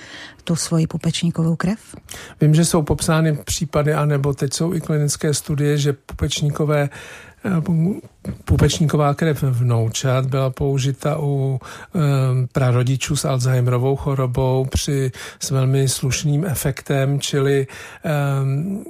tu 0.44 0.56
svoji 0.56 0.86
pupečníkovou 0.86 1.56
krev? 1.56 1.78
Vím, 2.40 2.54
že 2.54 2.64
jsou 2.64 2.82
popsány 2.82 3.38
případy, 3.44 3.94
anebo 3.94 4.34
teď 4.34 4.52
jsou 4.52 4.74
i 4.74 4.80
klinické 4.80 5.34
studie, 5.34 5.78
že 5.78 5.92
pupečníkové 5.92 6.88
Pupečníková 8.44 9.14
krev 9.14 9.42
vnoučat 9.42 10.26
byla 10.26 10.50
použita 10.50 11.18
u 11.18 11.24
um, 11.24 11.60
prarodičů 12.52 13.16
s 13.16 13.24
Alzheimerovou 13.24 13.96
chorobou 13.96 14.64
při 14.64 15.12
s 15.40 15.50
velmi 15.50 15.88
slušným 15.88 16.44
efektem, 16.44 17.20
čili 17.20 17.66
um, 18.42 18.84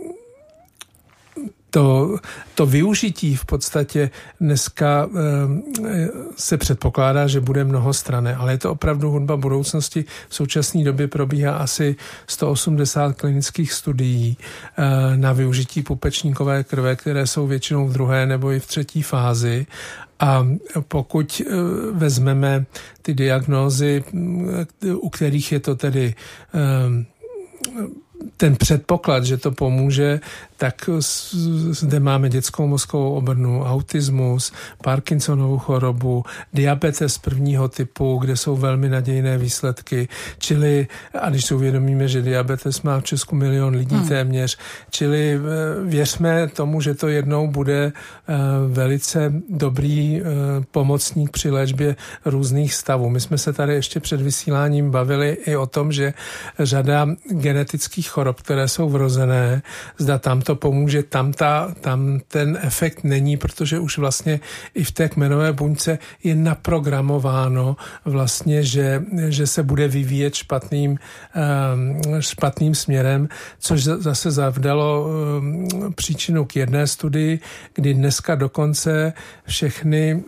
to, 1.71 2.17
to 2.55 2.67
využití 2.67 3.37
v 3.37 3.45
podstatě 3.45 4.11
dneska 4.41 5.09
eh, 5.09 6.09
se 6.37 6.57
předpokládá, 6.57 7.27
že 7.27 7.41
bude 7.41 7.65
mnohostrané, 7.65 8.37
ale 8.37 8.53
je 8.53 8.59
to 8.59 8.71
opravdu 8.73 9.11
hudba 9.11 9.37
budoucnosti. 9.37 10.05
V 10.29 10.35
současné 10.35 10.85
době 10.85 11.09
probíhá 11.09 11.57
asi 11.57 11.97
180 12.27 13.17
klinických 13.17 13.73
studií 13.73 14.37
eh, 14.39 15.17
na 15.17 15.33
využití 15.33 15.83
pupečníkové 15.83 16.65
krve, 16.65 16.97
které 16.97 17.27
jsou 17.27 17.47
většinou 17.47 17.89
v 17.89 17.93
druhé 17.93 18.27
nebo 18.27 18.53
i 18.53 18.61
v 18.61 18.67
třetí 18.67 19.03
fázi 19.03 19.67
a 20.21 20.47
pokud 20.89 21.43
eh, 21.47 21.55
vezmeme 21.93 22.67
ty 23.03 23.15
diagnózy, 23.15 24.05
u 24.95 25.09
kterých 25.09 25.53
je 25.53 25.61
to 25.61 25.77
tedy 25.77 26.15
ten 28.37 28.57
předpoklad, 28.57 29.25
že 29.25 29.37
to 29.37 29.51
pomůže, 29.51 30.21
tak 30.57 30.91
zde 31.71 32.01
máme 32.01 32.29
dětskou 32.29 32.67
mozkovou 32.67 33.15
obrnu, 33.15 33.65
autismus, 33.65 34.53
Parkinsonovu 34.83 35.59
chorobu, 35.59 36.25
diabetes 36.55 37.19
prvního 37.19 37.69
typu, 37.69 38.19
kde 38.19 38.37
jsou 38.37 38.57
velmi 38.57 38.89
nadějné 38.89 39.39
výsledky, 39.39 40.09
čili, 40.39 40.87
a 41.21 41.31
když 41.31 41.45
si 41.45 41.55
uvědomíme, 41.55 42.09
že 42.09 42.23
diabetes 42.23 42.83
má 42.83 43.01
v 43.01 43.05
Česku 43.05 43.37
milion 43.37 43.75
lidí 43.75 43.97
hmm. 43.97 44.09
téměř, 44.09 44.59
čili 44.91 45.35
eh, 45.35 45.41
věřme 45.85 46.49
tomu, 46.49 46.81
že 46.81 46.95
to 46.95 47.09
jednou 47.09 47.49
bude 47.49 47.93
eh, 47.93 48.35
velice 48.69 49.33
dobrý 49.49 50.21
eh, 50.21 50.25
pomocník 50.71 51.31
při 51.31 51.51
léčbě 51.51 51.97
různých 52.25 52.75
stavů. 52.75 53.11
My 53.11 53.21
jsme 53.21 53.39
se 53.39 53.53
tady 53.53 53.75
ještě 53.75 54.01
před 54.01 54.21
vysíláním 54.21 54.91
bavili 54.91 55.39
i 55.47 55.57
o 55.57 55.67
tom, 55.67 55.93
že 55.93 56.15
řada 56.59 57.07
genetických 57.31 58.08
chorob, 58.09 58.41
které 58.41 58.69
jsou 58.69 58.89
vrozené, 58.89 59.63
zda 59.99 60.19
tam 60.19 60.41
to 60.41 60.57
pomůže, 60.57 61.03
tam, 61.03 61.33
ta, 61.33 61.75
tam 61.81 62.21
ten 62.29 62.59
efekt 62.63 63.05
není, 63.05 63.37
protože 63.37 63.79
už 63.79 63.99
vlastně 63.99 64.41
i 64.75 64.85
v 64.85 64.93
té 64.93 65.09
kmenové 65.09 65.53
buňce 65.53 65.99
je 66.25 66.35
naprogramováno 66.35 67.77
vlastně, 68.05 68.63
že, 68.63 69.03
že 69.29 69.47
se 69.47 69.63
bude 69.63 69.89
vyvíjet 69.89 70.35
špatným, 70.35 70.91
um, 70.91 72.21
špatným 72.21 72.75
směrem, 72.75 73.29
což 73.59 73.85
zase 73.85 74.31
zavdalo 74.31 75.09
um, 75.09 75.69
příčinu 75.95 76.45
k 76.45 76.57
jedné 76.57 76.87
studii, 76.87 77.41
kdy 77.75 77.95
dneska 77.95 78.35
dokonce 78.35 79.13
všechny, 79.47 80.23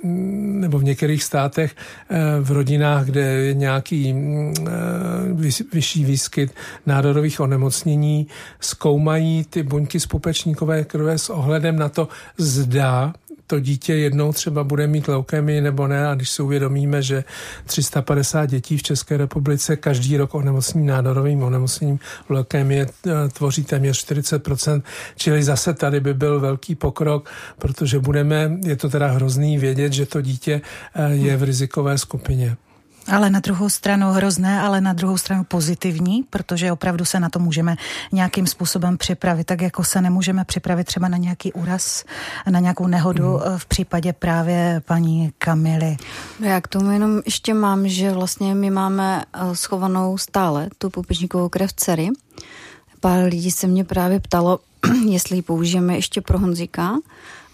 nebo 0.60 0.78
v 0.78 0.84
některých 0.84 1.24
státech 1.24 1.74
uh, 1.74 2.16
v 2.40 2.50
rodinách, 2.50 3.04
kde 3.04 3.20
je 3.20 3.54
nějaký 3.54 4.14
uh, 4.14 4.70
vyšší 5.72 6.04
výskyt 6.04 6.54
nádorových 6.86 7.40
onemocnění, 7.40 7.69
zkoumají 8.60 9.44
ty 9.44 9.62
buňky 9.62 10.00
z 10.00 10.06
pupečníkové 10.06 10.84
krve 10.84 11.18
s 11.18 11.30
ohledem 11.30 11.76
na 11.76 11.88
to, 11.88 12.08
zda 12.38 13.12
to 13.50 13.60
dítě 13.60 13.94
jednou 13.94 14.32
třeba 14.32 14.64
bude 14.64 14.86
mít 14.86 15.08
leukemii 15.08 15.60
nebo 15.60 15.86
ne 15.88 16.08
a 16.08 16.14
když 16.14 16.30
si 16.30 16.42
uvědomíme, 16.42 17.02
že 17.02 17.24
350 17.66 18.46
dětí 18.46 18.78
v 18.78 18.82
České 18.82 19.16
republice 19.16 19.76
každý 19.76 20.16
rok 20.16 20.34
onemocní 20.34 20.86
nádorovým 20.86 21.42
onemocněním 21.42 21.98
leukemie 22.28 22.86
eh, 22.86 23.28
tvoří 23.28 23.64
téměř 23.64 24.06
40%, 24.06 24.82
čili 25.16 25.42
zase 25.42 25.74
tady 25.74 26.00
by 26.00 26.14
byl 26.14 26.40
velký 26.40 26.74
pokrok, 26.74 27.30
protože 27.58 27.98
budeme, 27.98 28.58
je 28.64 28.76
to 28.76 28.88
teda 28.88 29.06
hrozný 29.06 29.58
vědět, 29.58 29.92
že 29.92 30.06
to 30.06 30.20
dítě 30.20 30.60
eh, 30.94 31.10
je 31.10 31.36
v 31.36 31.42
rizikové 31.42 31.98
skupině. 31.98 32.56
Ale 33.06 33.30
na 33.30 33.40
druhou 33.40 33.68
stranu 33.68 34.12
hrozné, 34.12 34.60
ale 34.60 34.80
na 34.80 34.92
druhou 34.92 35.18
stranu 35.18 35.44
pozitivní, 35.44 36.24
protože 36.30 36.72
opravdu 36.72 37.04
se 37.04 37.20
na 37.20 37.28
to 37.28 37.38
můžeme 37.38 37.76
nějakým 38.12 38.46
způsobem 38.46 38.98
připravit, 38.98 39.44
tak 39.44 39.60
jako 39.60 39.84
se 39.84 40.00
nemůžeme 40.00 40.44
připravit 40.44 40.84
třeba 40.84 41.08
na 41.08 41.16
nějaký 41.16 41.52
úraz, 41.52 42.04
na 42.50 42.60
nějakou 42.60 42.86
nehodu 42.86 43.36
hmm. 43.36 43.58
v 43.58 43.66
případě 43.66 44.12
právě 44.12 44.82
paní 44.84 45.32
Kamily. 45.38 45.96
No 46.40 46.46
já 46.46 46.60
k 46.60 46.68
tomu 46.68 46.90
jenom 46.90 47.22
ještě 47.24 47.54
mám, 47.54 47.88
že 47.88 48.12
vlastně 48.12 48.54
my 48.54 48.70
máme 48.70 49.24
eh, 49.32 49.56
schovanou 49.56 50.18
stále 50.18 50.68
tu 50.78 50.90
pupečníkovou 50.90 51.48
krev 51.48 51.72
dcery. 51.72 52.08
Pár 53.00 53.24
lidí 53.24 53.50
se 53.50 53.66
mě 53.66 53.84
právě 53.84 54.20
ptalo, 54.20 54.58
jestli 55.08 55.36
ji 55.36 55.42
použijeme 55.42 55.94
ještě 55.94 56.20
pro 56.20 56.38
Honzíka, 56.38 56.96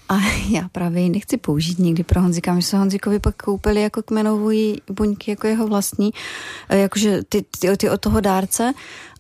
a 0.09 0.19
já 0.51 0.69
právě 0.73 1.03
ji 1.03 1.11
nechci 1.11 1.37
použít 1.37 1.79
nikdy 1.79 2.05
pro 2.05 2.21
Honzika. 2.21 2.55
My 2.55 2.63
jsme 2.63 2.79
Honzikovi 2.79 3.19
pak 3.19 3.37
koupili 3.37 3.83
jako 3.83 4.03
kmenový 4.03 4.83
buňky, 4.91 5.31
jako 5.31 5.47
jeho 5.47 5.67
vlastní, 5.67 6.11
eh, 6.69 6.79
jakože 6.79 7.23
ty, 7.29 7.45
ty, 7.61 7.77
ty 7.77 7.91
od 7.91 8.01
toho 8.01 8.21
dárce 8.21 8.73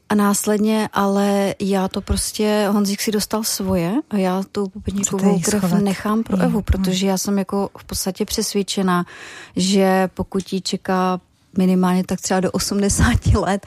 a 0.08 0.14
následně, 0.14 0.88
ale 0.92 1.54
já 1.60 1.88
to 1.88 2.00
prostě, 2.00 2.68
Honzik 2.72 3.00
si 3.00 3.12
dostal 3.12 3.44
svoje 3.44 3.94
a 4.10 4.16
já 4.16 4.42
tu 4.52 4.68
pupečníkovou 4.68 5.40
krev 5.40 5.64
schovat? 5.64 5.82
nechám 5.82 6.22
pro 6.22 6.40
Evu, 6.40 6.62
protože 6.62 7.06
já 7.06 7.18
jsem 7.18 7.38
jako 7.38 7.70
v 7.78 7.84
podstatě 7.84 8.24
přesvědčená, 8.24 9.06
že 9.56 10.08
pokud 10.14 10.52
ji 10.52 10.60
čeká 10.60 11.20
minimálně 11.58 12.04
tak 12.04 12.20
třeba 12.20 12.40
do 12.40 12.50
80 12.50 13.26
let, 13.26 13.66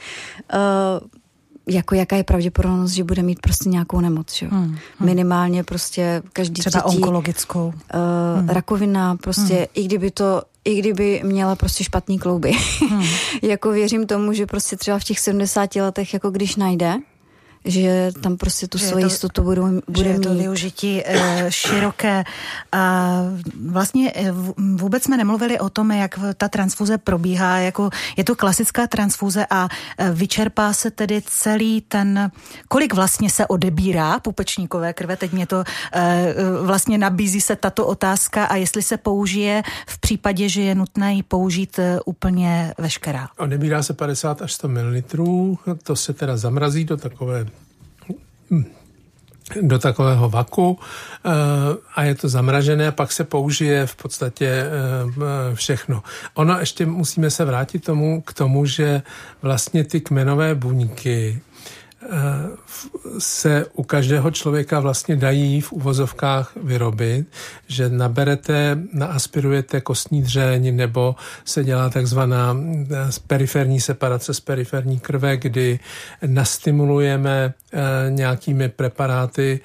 uh, 0.54 1.19
jako 1.66 1.94
jaká 1.94 2.16
je 2.16 2.24
pravděpodobnost, 2.24 2.90
že 2.90 3.04
bude 3.04 3.22
mít 3.22 3.40
prostě 3.40 3.68
nějakou 3.68 4.00
nemoc, 4.00 4.42
jo. 4.42 4.48
Hmm, 4.52 4.64
hmm. 4.64 4.76
Minimálně 5.00 5.64
prostě 5.64 6.22
každý 6.32 6.60
Třeba 6.60 6.84
onkologickou. 6.84 7.66
Uh, 7.66 7.72
hmm. 8.38 8.48
Rakovina, 8.48 9.16
prostě, 9.16 9.54
hmm. 9.54 9.66
i 9.74 9.84
kdyby 9.84 10.10
to 10.10 10.42
i 10.64 10.78
kdyby 10.78 11.20
měla 11.24 11.56
prostě 11.56 11.84
špatný 11.84 12.18
klouby. 12.18 12.52
Hmm. 12.88 13.04
jako 13.42 13.70
věřím 13.70 14.06
tomu, 14.06 14.32
že 14.32 14.46
prostě 14.46 14.76
třeba 14.76 14.98
v 14.98 15.04
těch 15.04 15.18
70 15.20 15.76
letech, 15.76 16.14
jako 16.14 16.30
když 16.30 16.56
najde, 16.56 16.96
že 17.64 18.10
tam 18.22 18.36
prostě 18.36 18.68
tu 18.68 18.78
svoji 18.78 19.04
jistotu 19.04 19.42
budou, 19.42 19.80
bude 19.88 20.08
že 20.08 20.18
mít. 20.18 20.22
to 20.22 20.34
využití 20.34 21.02
e, 21.04 21.46
široké. 21.48 22.24
A 22.72 23.22
vlastně 23.66 24.12
eh, 24.14 24.32
vůbec 24.56 25.02
jsme 25.02 25.16
nemluvili 25.16 25.58
o 25.58 25.70
tom, 25.70 25.90
jak 25.90 26.18
ta 26.36 26.48
transfuze 26.48 26.98
probíhá. 26.98 27.58
Jako 27.58 27.90
je 28.16 28.24
to 28.24 28.36
klasická 28.36 28.86
transfuze 28.86 29.46
a 29.50 29.68
eh, 29.98 30.10
vyčerpá 30.12 30.72
se 30.72 30.90
tedy 30.90 31.22
celý 31.26 31.80
ten, 31.80 32.30
kolik 32.68 32.94
vlastně 32.94 33.30
se 33.30 33.46
odebírá 33.46 34.20
pupečníkové 34.20 34.92
krve. 34.92 35.16
Teď 35.16 35.32
mě 35.32 35.46
to 35.46 35.64
vlastně 36.62 36.98
nabízí 36.98 37.40
se 37.40 37.56
tato 37.56 37.86
otázka 37.86 38.44
a 38.44 38.56
jestli 38.56 38.82
se 38.82 38.96
použije 38.96 39.62
v 39.86 39.98
případě, 40.00 40.48
že 40.48 40.62
je 40.62 40.74
nutné 40.74 41.14
ji 41.14 41.22
použít 41.22 41.80
úplně 42.04 42.74
veškerá. 42.78 43.28
Odebírá 43.38 43.82
se 43.82 43.94
50 43.94 44.42
až 44.42 44.52
100 44.52 44.68
ml, 44.68 45.02
to 45.82 45.96
se 45.96 46.12
teda 46.12 46.36
zamrazí 46.36 46.84
do 46.84 46.96
takové 46.96 47.46
do 49.62 49.78
takového 49.78 50.30
vaku 50.30 50.78
eh, 50.78 51.30
a 51.94 52.02
je 52.02 52.14
to 52.14 52.28
zamražené 52.28 52.88
a 52.88 52.92
pak 52.92 53.12
se 53.12 53.24
použije 53.24 53.86
v 53.86 53.96
podstatě 53.96 54.46
eh, 54.46 55.54
všechno. 55.54 56.02
Ono 56.34 56.60
ještě 56.60 56.86
musíme 56.86 57.30
se 57.30 57.44
vrátit 57.44 57.84
tomu, 57.84 58.20
k 58.20 58.32
tomu, 58.32 58.66
že 58.66 59.02
vlastně 59.42 59.84
ty 59.84 60.00
kmenové 60.00 60.54
buňky 60.54 61.40
se 63.18 63.66
u 63.74 63.82
každého 63.82 64.30
člověka 64.30 64.80
vlastně 64.80 65.16
dají 65.16 65.60
v 65.60 65.72
uvozovkách 65.72 66.52
vyrobit, 66.62 67.26
že 67.68 67.88
naberete, 67.88 68.78
naaspirujete 68.92 69.80
kostní 69.80 70.22
dřeň 70.22 70.76
nebo 70.76 71.16
se 71.44 71.64
dělá 71.64 71.90
takzvaná 71.90 72.56
periferní 73.26 73.80
separace 73.80 74.34
z 74.34 74.40
periferní 74.40 75.00
krve, 75.00 75.36
kdy 75.36 75.78
nastimulujeme 76.26 77.54
nějakými 78.08 78.68
preparáty 78.68 79.60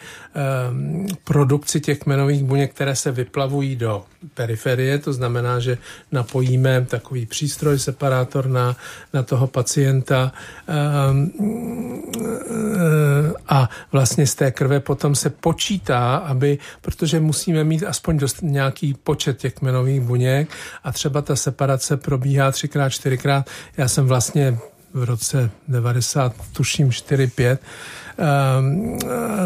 produkci 1.24 1.82
těch 1.82 2.00
kmenových 2.00 2.44
buněk, 2.44 2.74
které 2.74 2.96
se 2.96 3.12
vyplavují 3.12 3.76
do 3.76 4.04
periferie, 4.34 4.98
to 4.98 5.14
znamená, 5.14 5.60
že 5.60 5.78
napojíme 6.12 6.86
takový 6.90 7.26
přístroj, 7.26 7.80
separátor 7.80 8.48
na, 8.48 8.76
na 9.14 9.24
toho 9.24 9.48
pacienta 9.48 10.32
a 13.48 13.70
vlastně 13.92 14.28
z 14.28 14.36
té 14.36 14.52
krve 14.52 14.80
potom 14.80 15.16
se 15.16 15.30
počítá, 15.30 16.16
aby, 16.16 16.58
protože 16.82 17.20
musíme 17.20 17.64
mít 17.64 17.84
aspoň 17.84 18.18
dost 18.18 18.42
nějaký 18.42 18.94
počet 18.94 19.38
těch 19.38 19.54
kmenových 19.54 20.02
buněk 20.02 20.50
a 20.84 20.92
třeba 20.92 21.22
ta 21.22 21.36
separace 21.36 21.98
probíhá 21.98 22.52
třikrát, 22.52 22.90
čtyřikrát. 22.90 23.50
Já 23.78 23.88
jsem 23.88 24.06
vlastně 24.06 24.58
v 24.94 25.04
roce 25.04 25.50
90, 25.68 26.34
tuším 26.54 26.90
4-5, 26.90 27.58
Ehm, 28.18 28.98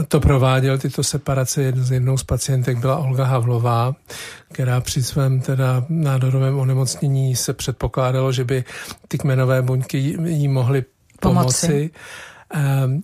to 0.08 0.20
prováděl, 0.20 0.78
tyto 0.78 1.04
separace. 1.04 1.74
Z 1.76 1.92
jednou 1.92 2.18
z 2.18 2.24
pacientek 2.24 2.78
byla 2.78 2.98
Olga 2.98 3.26
Havlová, 3.26 3.96
která 4.52 4.82
při 4.82 5.04
svém 5.04 5.42
teda 5.42 5.86
nádorovém 5.90 6.60
onemocnění 6.60 7.36
se 7.36 7.54
předpokládalo, 7.54 8.32
že 8.32 8.44
by 8.44 8.64
ty 9.08 9.18
kmenové 9.18 9.62
buňky 9.62 9.98
jí 10.26 10.48
mohly 10.48 10.84
pomoci. 11.20 11.68
pomoci 11.68 11.90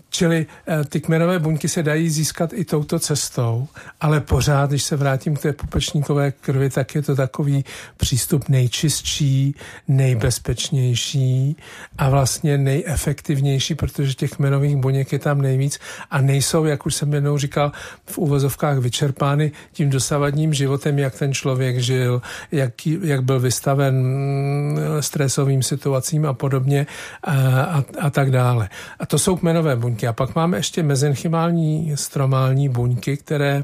čili 0.10 0.46
eh, 0.68 0.84
ty 0.84 1.02
kmenové 1.02 1.40
buňky 1.40 1.70
se 1.70 1.84
dají 1.84 2.10
získat 2.10 2.54
i 2.54 2.66
touto 2.66 3.00
cestou, 3.00 3.68
ale 4.02 4.22
pořád, 4.22 4.70
když 4.70 4.84
se 4.84 4.96
vrátím 4.96 5.36
k 5.36 5.42
té 5.42 5.54
pupečníkové 5.54 6.32
krvi, 6.32 6.70
tak 6.70 6.96
je 6.96 7.02
to 7.02 7.16
takový 7.16 7.66
přístup 7.98 8.50
nejčistší, 8.50 9.56
nejbezpečnější 9.88 11.58
a 11.98 12.10
vlastně 12.10 12.58
nejefektivnější, 12.58 13.76
protože 13.76 14.14
těch 14.14 14.32
kmenových 14.32 14.76
buněk 14.76 15.12
je 15.12 15.20
tam 15.20 15.42
nejvíc 15.42 15.80
a 16.12 16.22
nejsou, 16.22 16.66
jak 16.66 16.86
už 16.86 16.96
jsem 16.96 17.14
jednou 17.14 17.38
říkal, 17.38 17.72
v 18.06 18.18
uvozovkách 18.18 18.78
vyčerpány 18.78 19.52
tím 19.72 19.90
dosavadním 19.90 20.54
životem, 20.54 21.00
jak 21.00 21.16
ten 21.16 21.34
člověk 21.34 21.78
žil, 21.78 22.22
jak, 22.52 22.88
jak 22.88 23.24
byl 23.24 23.40
vystaven 23.40 24.04
mm, 24.04 24.78
stresovým 25.00 25.64
situacím 25.64 26.26
a 26.26 26.34
podobně 26.34 26.88
a, 27.24 27.62
a, 27.62 27.84
a 28.02 28.10
tak 28.10 28.32
dále. 28.32 28.70
A 29.00 29.06
to 29.06 29.20
jsou 29.20 29.35
jsou 29.36 29.40
kmenové 29.40 29.76
buňky. 29.76 30.08
A 30.08 30.14
pak 30.14 30.36
máme 30.36 30.58
ještě 30.58 30.84
mezenchymální 30.84 31.92
stromální 31.96 32.70
buňky, 32.70 33.18
které 33.18 33.64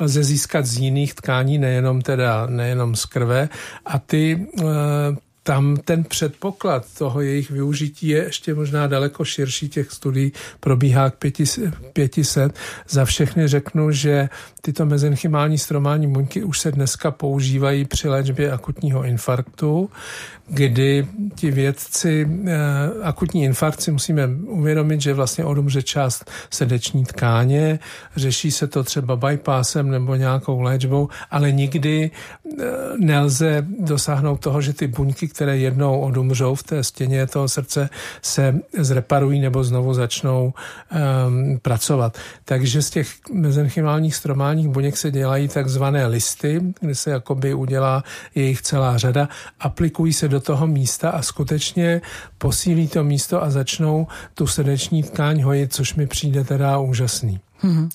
lze 0.00 0.24
získat 0.24 0.66
z 0.66 0.78
jiných 0.78 1.14
tkání, 1.14 1.58
nejenom 1.58 2.02
teda, 2.02 2.46
nejenom 2.46 2.96
z 2.96 3.04
krve. 3.04 3.48
A 3.86 3.98
ty 3.98 4.46
eh, 4.60 4.64
tam 5.42 5.76
ten 5.76 6.04
předpoklad 6.04 6.86
toho 6.98 7.20
jejich 7.20 7.50
využití 7.50 8.08
je 8.08 8.24
ještě 8.24 8.54
možná 8.54 8.86
daleko 8.86 9.24
širší. 9.24 9.68
Těch 9.68 9.90
studií 9.90 10.32
probíhá 10.60 11.10
k 11.10 11.16
500. 11.92 12.54
Za 12.88 13.04
všechny 13.04 13.48
řeknu, 13.48 13.90
že 13.90 14.28
tyto 14.60 14.86
mezenchymální 14.86 15.58
stromální 15.58 16.06
buňky 16.06 16.44
už 16.44 16.60
se 16.60 16.72
dneska 16.72 17.10
používají 17.10 17.84
při 17.84 18.08
léčbě 18.08 18.52
akutního 18.52 19.04
infarktu, 19.04 19.90
kdy 20.48 21.06
ti 21.34 21.50
vědci 21.50 22.28
eh, 22.46 22.56
akutní 23.02 23.44
infarkt 23.44 23.80
si 23.80 23.92
musíme 23.92 24.26
uvědomit, 24.46 25.00
že 25.00 25.14
vlastně 25.14 25.44
odumře 25.44 25.82
část 25.82 26.30
srdeční 26.50 27.04
tkáně, 27.04 27.78
řeší 28.16 28.50
se 28.50 28.66
to 28.66 28.84
třeba 28.84 29.16
bypassem 29.16 29.90
nebo 29.90 30.14
nějakou 30.14 30.60
léčbou, 30.60 31.08
ale 31.30 31.52
nikdy 31.52 32.10
eh, 32.10 32.64
nelze 32.98 33.66
dosáhnout 33.78 34.40
toho, 34.40 34.60
že 34.60 34.72
ty 34.72 34.86
buňky, 34.86 35.28
které 35.32 35.58
jednou 35.58 36.00
odumřou 36.00 36.54
v 36.54 36.62
té 36.62 36.84
stěně 36.84 37.26
toho 37.26 37.48
srdce, 37.48 37.88
se 38.22 38.54
zreparují 38.78 39.40
nebo 39.40 39.64
znovu 39.64 39.94
začnou 39.94 40.54
um, 40.54 41.58
pracovat. 41.62 42.18
Takže 42.44 42.82
z 42.82 42.90
těch 42.90 43.08
mezenchymálních 43.32 44.14
stromálních 44.14 44.68
buněk 44.68 44.96
se 44.96 45.10
dělají 45.10 45.48
takzvané 45.48 46.06
listy, 46.06 46.60
kde 46.80 46.94
se 46.94 47.10
jakoby 47.10 47.54
udělá 47.54 48.04
jejich 48.34 48.62
celá 48.62 48.98
řada, 48.98 49.28
aplikují 49.60 50.12
se 50.12 50.28
do 50.28 50.40
toho 50.40 50.66
místa 50.66 51.10
a 51.10 51.22
skutečně 51.22 52.00
posílí 52.38 52.88
to 52.88 53.04
místo 53.04 53.42
a 53.42 53.50
začnou 53.50 54.06
tu 54.34 54.46
srdeční 54.46 55.02
tkáň 55.02 55.42
hojit, 55.42 55.74
což 55.74 55.94
mi 55.94 56.06
přijde 56.06 56.44
teda 56.44 56.78
úžasný. 56.78 57.40
Mm-hmm 57.64 57.88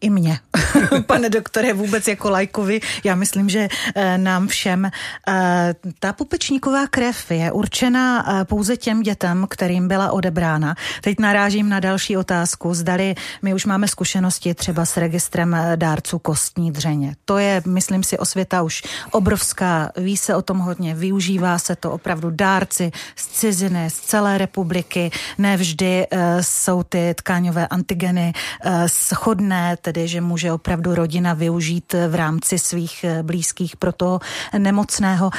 i 0.00 0.10
mě, 0.10 0.38
pane 1.06 1.30
doktore, 1.30 1.72
vůbec 1.72 2.08
jako 2.08 2.30
lajkovi. 2.30 2.80
Já 3.04 3.14
myslím, 3.14 3.48
že 3.48 3.68
eh, 3.94 4.18
nám 4.18 4.48
všem 4.48 4.84
eh, 4.84 5.74
ta 5.98 6.12
pupečníková 6.12 6.86
krev 6.86 7.30
je 7.30 7.52
určena 7.52 8.24
eh, 8.28 8.44
pouze 8.44 8.76
těm 8.76 9.02
dětem, 9.02 9.46
kterým 9.50 9.88
byla 9.88 10.12
odebrána. 10.12 10.74
Teď 11.00 11.18
narážím 11.18 11.68
na 11.68 11.80
další 11.80 12.16
otázku. 12.16 12.74
Zdali 12.74 13.14
my 13.42 13.54
už 13.54 13.66
máme 13.66 13.88
zkušenosti 13.88 14.54
třeba 14.54 14.86
s 14.86 14.96
registrem 14.96 15.56
dárců 15.76 16.18
kostní 16.18 16.72
dřeně. 16.72 17.16
To 17.24 17.38
je, 17.38 17.62
myslím 17.66 18.02
si, 18.02 18.18
osvěta 18.18 18.62
už 18.62 18.82
obrovská. 19.10 19.90
Ví 19.96 20.16
se 20.16 20.34
o 20.36 20.42
tom 20.42 20.58
hodně, 20.58 20.94
využívá 20.94 21.58
se 21.58 21.76
to 21.76 21.92
opravdu 21.92 22.30
dárci 22.30 22.92
z 23.16 23.26
ciziny, 23.26 23.90
z 23.90 24.00
celé 24.00 24.38
republiky. 24.38 25.10
Nevždy 25.38 26.06
jsou 26.40 26.82
ty 26.82 27.14
tkáňové 27.16 27.66
antigeny 27.66 28.32
schodné, 28.86 29.76
tedy 29.92 30.08
že 30.08 30.20
může 30.20 30.52
opravdu 30.52 30.94
rodina 30.94 31.34
využít 31.34 31.94
v 32.08 32.14
rámci 32.14 32.58
svých 32.58 33.04
eh, 33.04 33.22
blízkých 33.22 33.76
pro 33.76 33.92
toho 33.92 34.20
nemocného. 34.58 35.30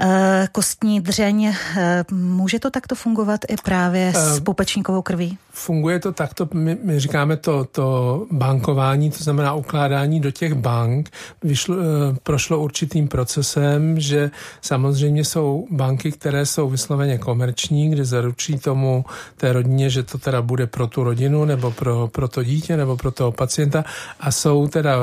Eh, 0.00 0.48
kostní 0.52 1.00
dřeň. 1.00 1.44
Eh, 1.76 2.04
může 2.12 2.58
to 2.58 2.70
takto 2.70 2.94
fungovat 2.94 3.40
i 3.48 3.54
právě 3.64 4.12
s 4.12 4.40
pupečníkovou 4.40 5.02
krví? 5.02 5.38
Funguje 5.50 5.98
to 5.98 6.12
takto, 6.12 6.48
my, 6.54 6.78
my 6.84 7.00
říkáme 7.00 7.36
to, 7.36 7.64
to 7.64 8.26
bankování, 8.30 9.10
to 9.10 9.24
znamená 9.24 9.54
ukládání 9.54 10.20
do 10.20 10.30
těch 10.30 10.54
bank. 10.54 11.10
Vyšlo, 11.42 11.76
prošlo 12.22 12.58
určitým 12.58 13.08
procesem, 13.08 14.00
že 14.00 14.30
samozřejmě 14.60 15.24
jsou 15.24 15.66
banky, 15.70 16.12
které 16.12 16.46
jsou 16.46 16.68
vysloveně 16.68 17.18
komerční, 17.18 17.90
kde 17.90 18.04
zaručí 18.04 18.58
tomu 18.58 19.04
té 19.36 19.52
rodině, 19.52 19.90
že 19.90 20.02
to 20.02 20.18
teda 20.18 20.42
bude 20.42 20.66
pro 20.66 20.86
tu 20.86 21.04
rodinu 21.04 21.44
nebo 21.44 21.70
pro, 21.70 22.08
pro 22.08 22.28
to 22.28 22.42
dítě 22.42 22.76
nebo 22.76 22.96
pro 22.96 23.10
toho 23.10 23.32
pacienta 23.32 23.84
a 24.20 24.30
jsou 24.30 24.68
teda 24.68 24.96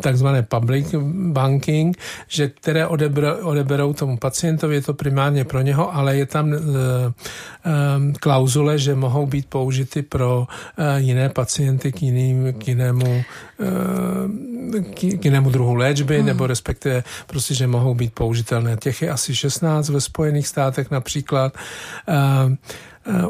takzvané 0.00 0.42
public 0.42 0.94
banking, 1.32 1.98
že 2.28 2.48
které 2.48 2.86
odeberou, 2.86 3.89
odeberou 3.90 3.92
tomu 3.92 4.16
pacientovi, 4.16 4.74
je 4.74 4.82
to 4.82 4.94
primárně 4.94 5.44
pro 5.44 5.60
něho, 5.60 5.94
ale 5.94 6.16
je 6.16 6.26
tam 6.26 6.52
e, 6.52 6.56
e, 6.56 6.60
klauzule, 8.20 8.78
že 8.78 8.94
mohou 8.94 9.26
být 9.26 9.46
použity 9.46 10.02
pro 10.02 10.46
e, 10.76 11.00
jiné 11.00 11.28
pacienty 11.28 11.92
k, 11.92 12.02
jiným, 12.02 12.54
k 12.58 12.68
jinému 12.68 13.24
k, 14.94 15.24
jinému 15.24 15.50
druhu 15.50 15.74
léčby, 15.74 16.16
hmm. 16.16 16.26
nebo 16.26 16.46
respektive 16.46 17.04
prostě, 17.26 17.54
že 17.54 17.66
mohou 17.66 17.94
být 17.94 18.14
použitelné. 18.14 18.76
Těch 18.76 19.02
je 19.02 19.10
asi 19.10 19.34
16 19.34 19.88
ve 19.88 20.00
Spojených 20.00 20.48
státech 20.48 20.90
například. 20.90 21.52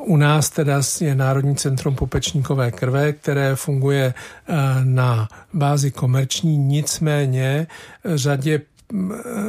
U 0.07 0.17
nás 0.17 0.51
teda 0.51 0.83
je 1.01 1.15
Národní 1.15 1.57
centrum 1.57 1.95
pupečníkové 1.95 2.71
krve, 2.71 3.13
které 3.13 3.57
funguje 3.57 4.15
eh, 4.15 4.55
na 4.85 5.29
bázi 5.55 5.91
komerční, 5.91 6.59
nicméně 6.59 7.67
řadě 8.05 8.61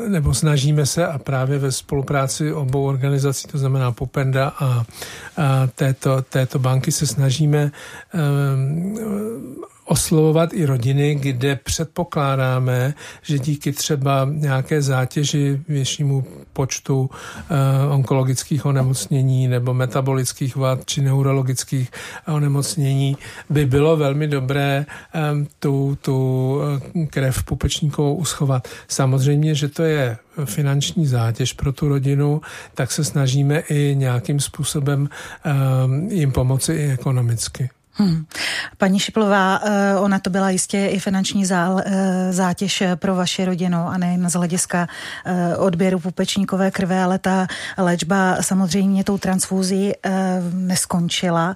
nebo 0.07 0.33
snažíme 0.33 0.85
se 0.85 1.07
a 1.07 1.17
právě 1.17 1.59
ve 1.59 1.71
spolupráci 1.71 2.53
obou 2.53 2.85
organizací, 2.85 3.47
to 3.47 3.57
znamená 3.57 3.91
Pupenda 3.91 4.47
a, 4.59 4.65
a 4.65 4.83
této, 5.75 6.21
této 6.21 6.59
banky 6.59 6.91
se 6.91 7.07
snažíme 7.07 7.71
um, 8.13 9.61
oslovovat 9.91 10.53
i 10.53 10.65
rodiny, 10.65 11.15
kde 11.15 11.55
předpokládáme, 11.55 12.93
že 13.21 13.39
díky 13.39 13.71
třeba 13.71 14.27
nějaké 14.31 14.81
zátěži 14.81 15.61
většímu 15.67 16.23
počtu 16.53 16.99
uh, 16.99 17.93
onkologických 17.93 18.65
onemocnění 18.65 19.47
nebo 19.47 19.73
metabolických 19.73 20.55
vad 20.55 20.85
či 20.85 21.01
neurologických 21.01 21.91
onemocnění 22.27 23.17
by 23.49 23.65
bylo 23.65 23.97
velmi 23.97 24.27
dobré 24.27 24.85
um, 24.85 25.47
tu, 25.59 25.97
tu 26.01 26.59
eh, 26.95 27.05
krev 27.05 27.43
pupečníkovou 27.43 28.15
uschovat. 28.15 28.67
Samozřejmě, 28.87 29.55
že 29.55 29.67
to 29.67 29.83
je 29.83 30.17
finanční 30.45 31.07
zátěž 31.07 31.53
pro 31.53 31.73
tu 31.73 31.89
rodinu, 31.89 32.41
tak 32.73 32.91
se 32.91 33.03
snažíme 33.03 33.59
i 33.59 33.95
nějakým 33.95 34.39
způsobem 34.39 35.09
jim 36.09 36.31
pomoci 36.31 36.73
i 36.73 36.91
ekonomicky. 36.91 37.69
Hmm. 37.93 38.25
Paní 38.77 38.99
Šiplová, 38.99 39.61
eh, 39.63 39.95
ona 39.97 40.19
to 40.19 40.29
byla 40.29 40.49
jistě 40.49 40.85
i 40.85 40.99
finanční 40.99 41.45
zál, 41.45 41.81
eh, 41.85 42.33
zátěž 42.33 42.83
pro 42.95 43.15
vaši 43.15 43.45
rodinu 43.45 43.87
a 43.87 43.97
nejen 43.97 44.29
z 44.29 44.33
hlediska 44.33 44.87
eh, 45.25 45.55
odběru 45.57 45.99
pupečníkové 45.99 46.71
krve, 46.71 47.03
ale 47.03 47.19
ta 47.19 47.47
léčba 47.77 48.37
samozřejmě 48.41 49.03
tou 49.03 49.17
transfúzí 49.17 49.93
neskončila. 50.53 51.55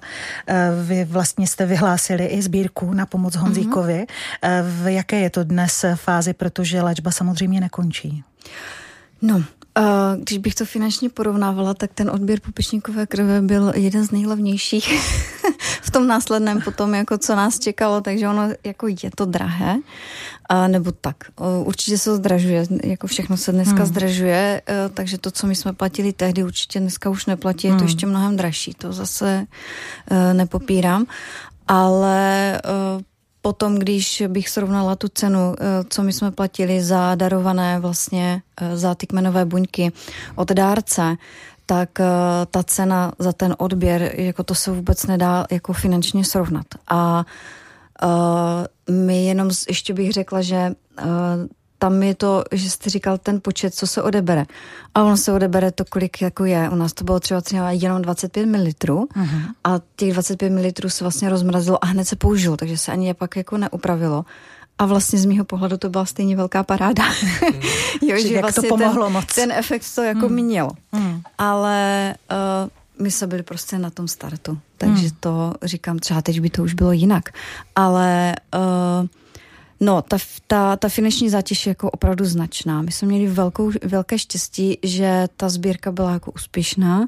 Vy 0.82 1.04
vlastně 1.04 1.46
jste 1.46 1.66
vyhlásili 1.66 2.26
i 2.26 2.42
sbírku 2.42 2.92
na 2.92 3.06
pomoc 3.06 3.36
Honzíkovi. 3.36 4.06
Mm-hmm. 4.42 4.62
V 4.82 4.92
jaké 4.92 5.20
je 5.20 5.30
to 5.30 5.44
dnes 5.44 5.84
fázi, 5.94 6.32
protože 6.32 6.82
léčba 6.82 7.10
samozřejmě 7.10 7.60
nekončí? 7.60 8.24
No, 9.22 9.42
když 10.16 10.38
bych 10.38 10.54
to 10.54 10.64
finančně 10.64 11.08
porovnávala, 11.08 11.74
tak 11.74 11.90
ten 11.94 12.10
odběr 12.10 12.40
pupečníkové 12.40 13.06
krve 13.06 13.42
byl 13.42 13.72
jeden 13.76 14.06
z 14.06 14.10
nejlevnějších 14.10 15.00
v 15.82 15.90
tom 15.90 16.06
následném 16.06 16.60
potom, 16.60 16.94
jako 16.94 17.18
co 17.18 17.36
nás 17.36 17.58
čekalo, 17.58 18.00
takže 18.00 18.28
ono 18.28 18.48
jako 18.64 18.86
je 18.88 19.10
to 19.14 19.24
drahé, 19.24 19.76
a 20.48 20.68
nebo 20.68 20.92
tak. 20.92 21.16
Určitě 21.64 21.98
se 21.98 22.10
to 22.10 22.16
zdražuje, 22.16 22.66
jako 22.84 23.06
všechno 23.06 23.36
se 23.36 23.52
dneska 23.52 23.76
hmm. 23.76 23.86
zdražuje, 23.86 24.62
e, 24.68 24.88
takže 24.88 25.18
to, 25.18 25.30
co 25.30 25.46
my 25.46 25.54
jsme 25.54 25.72
platili 25.72 26.12
tehdy, 26.12 26.44
určitě 26.44 26.80
dneska 26.80 27.10
už 27.10 27.26
neplatí, 27.26 27.66
je 27.66 27.72
to 27.72 27.76
hmm. 27.76 27.86
ještě 27.86 28.06
mnohem 28.06 28.36
dražší, 28.36 28.74
to 28.74 28.92
zase 28.92 29.46
e, 30.10 30.34
nepopírám, 30.34 31.06
ale 31.68 32.56
e, 32.56 32.60
potom, 33.46 33.78
když 33.78 34.22
bych 34.28 34.48
srovnala 34.48 34.96
tu 34.96 35.08
cenu, 35.08 35.54
co 35.88 36.02
my 36.02 36.12
jsme 36.12 36.30
platili 36.30 36.82
za 36.82 37.14
darované 37.14 37.78
vlastně 37.78 38.42
za 38.74 38.94
ty 38.94 39.06
kmenové 39.06 39.44
buňky 39.44 39.92
od 40.34 40.52
dárce, 40.52 41.16
tak 41.66 41.98
uh, 42.00 42.06
ta 42.50 42.62
cena 42.62 43.12
za 43.18 43.32
ten 43.32 43.54
odběr, 43.58 44.12
jako 44.14 44.42
to 44.42 44.54
se 44.54 44.70
vůbec 44.70 45.06
nedá 45.06 45.46
jako 45.50 45.72
finančně 45.72 46.24
srovnat. 46.24 46.66
A 46.88 47.24
my 48.90 49.24
jenom, 49.24 49.50
ještě 49.68 49.94
bych 49.94 50.12
řekla, 50.12 50.42
že 50.42 50.74
tam 51.78 52.02
je 52.02 52.14
to, 52.14 52.44
že 52.52 52.70
jste 52.70 52.90
říkal 52.90 53.18
ten 53.18 53.40
počet, 53.40 53.74
co 53.74 53.86
se 53.86 54.02
odebere. 54.02 54.46
A 54.94 55.02
ono 55.02 55.16
se 55.16 55.32
odebere 55.32 55.70
to, 55.70 55.84
kolik 55.84 56.22
jako 56.22 56.44
je. 56.44 56.70
U 56.70 56.74
nás 56.74 56.92
to 56.92 57.04
bylo 57.04 57.20
třeba, 57.20 57.40
třeba 57.40 57.70
jenom 57.70 58.02
25 58.02 58.46
ml 58.46 58.56
uh-huh. 58.56 59.40
a 59.64 59.80
těch 59.96 60.12
25 60.12 60.50
ml 60.50 60.88
se 60.88 61.04
vlastně 61.04 61.28
rozmrazilo 61.28 61.84
a 61.84 61.86
hned 61.86 62.04
se 62.04 62.16
použilo, 62.16 62.56
takže 62.56 62.78
se 62.78 62.92
ani 62.92 63.06
je 63.06 63.14
pak 63.14 63.36
jako 63.36 63.58
neupravilo. 63.58 64.24
A 64.78 64.86
vlastně 64.86 65.18
z 65.18 65.24
mého 65.24 65.44
pohledu 65.44 65.76
to 65.76 65.88
byla 65.90 66.04
stejně 66.04 66.36
velká 66.36 66.62
paráda. 66.62 67.04
Mm. 67.04 67.60
jo, 68.08 68.18
že 68.18 68.34
jak 68.34 68.42
vlastně 68.42 68.68
to 68.68 68.76
pomohlo 68.76 69.04
ten, 69.04 69.12
moc. 69.12 69.34
ten 69.34 69.52
efekt 69.52 69.84
to 69.94 70.02
jako 70.02 70.28
mm. 70.28 70.34
mělo. 70.34 70.70
Mm. 70.92 71.22
Ale 71.38 72.14
uh, 72.30 73.04
my 73.04 73.10
jsme 73.10 73.26
byli 73.26 73.42
prostě 73.42 73.78
na 73.78 73.90
tom 73.90 74.08
startu. 74.08 74.58
Takže 74.78 75.04
mm. 75.04 75.16
to 75.20 75.54
říkám, 75.62 75.98
třeba 75.98 76.22
teď 76.22 76.40
by 76.40 76.50
to 76.50 76.62
už 76.62 76.74
bylo 76.74 76.92
jinak. 76.92 77.28
Ale 77.76 78.36
uh, 78.54 79.06
No, 79.80 80.02
ta, 80.02 80.16
ta, 80.46 80.76
ta 80.76 80.88
finanční 80.88 81.30
zátěž 81.30 81.66
je 81.66 81.70
jako 81.70 81.90
opravdu 81.90 82.24
značná. 82.24 82.82
My 82.82 82.92
jsme 82.92 83.08
měli 83.08 83.26
velkou, 83.26 83.70
velké 83.84 84.18
štěstí, 84.18 84.78
že 84.82 85.28
ta 85.36 85.48
sbírka 85.48 85.92
byla 85.92 86.12
jako 86.12 86.32
úspěšná. 86.32 87.06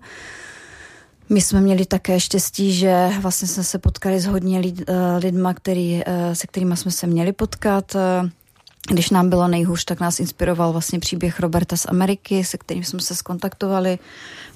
My 1.29 1.41
jsme 1.41 1.61
měli 1.61 1.87
také 1.87 2.21
štěstí, 2.21 2.73
že 2.73 3.09
vlastně 3.21 3.49
jsme 3.49 3.65
se 3.65 3.79
potkali 3.79 4.21
s 4.21 4.27
hodně 4.27 4.59
lid, 4.59 4.83
eh, 4.87 5.17
lidma, 5.19 5.55
který, 5.55 6.03
eh, 6.07 6.35
se 6.35 6.47
kterými 6.47 6.77
jsme 6.77 6.91
se 6.91 7.07
měli 7.07 7.33
potkat. 7.33 7.97
Eh, 7.97 8.31
když 8.91 9.11
nám 9.11 9.31
bylo 9.31 9.49
nejhůř, 9.49 9.85
tak 9.85 10.01
nás 10.01 10.21
inspiroval 10.21 10.73
vlastně 10.73 10.99
příběh 10.99 11.41
Roberta 11.41 11.77
z 11.77 11.87
Ameriky, 11.87 12.45
se 12.45 12.59
kterým 12.59 12.85
jsme 12.85 13.01
se 13.01 13.15
skontaktovali. 13.17 13.99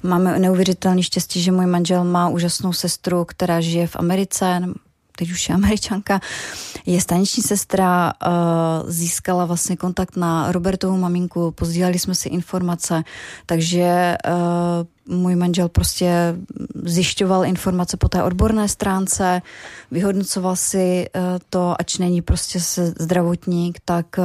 Máme 0.03 0.39
neuvěřitelné 0.39 1.03
štěstí, 1.03 1.41
že 1.41 1.51
můj 1.51 1.65
manžel 1.65 2.03
má 2.03 2.29
úžasnou 2.29 2.73
sestru, 2.73 3.25
která 3.25 3.61
žije 3.61 3.87
v 3.87 3.95
Americe, 3.95 4.61
teď 5.17 5.31
už 5.31 5.49
je 5.49 5.55
američanka, 5.55 6.19
je 6.85 7.01
staniční 7.01 7.43
sestra, 7.43 8.13
získala 8.87 9.45
vlastně 9.45 9.77
kontakt 9.77 10.15
na 10.15 10.51
Robertovu 10.51 10.97
maminku, 10.97 11.51
pozdíleli 11.51 11.99
jsme 11.99 12.15
si 12.15 12.29
informace, 12.29 13.03
takže 13.45 14.17
můj 15.07 15.35
manžel 15.35 15.69
prostě 15.69 16.35
zjišťoval 16.83 17.45
informace 17.45 17.97
po 17.97 18.09
té 18.09 18.23
odborné 18.23 18.67
stránce, 18.67 19.41
vyhodnocoval 19.91 20.55
si 20.55 21.05
eh, 21.15 21.21
to, 21.49 21.75
ač 21.79 21.97
není 21.97 22.21
prostě 22.21 22.59
zdravotník, 22.99 23.79
tak 23.85 24.05
eh, 24.19 24.23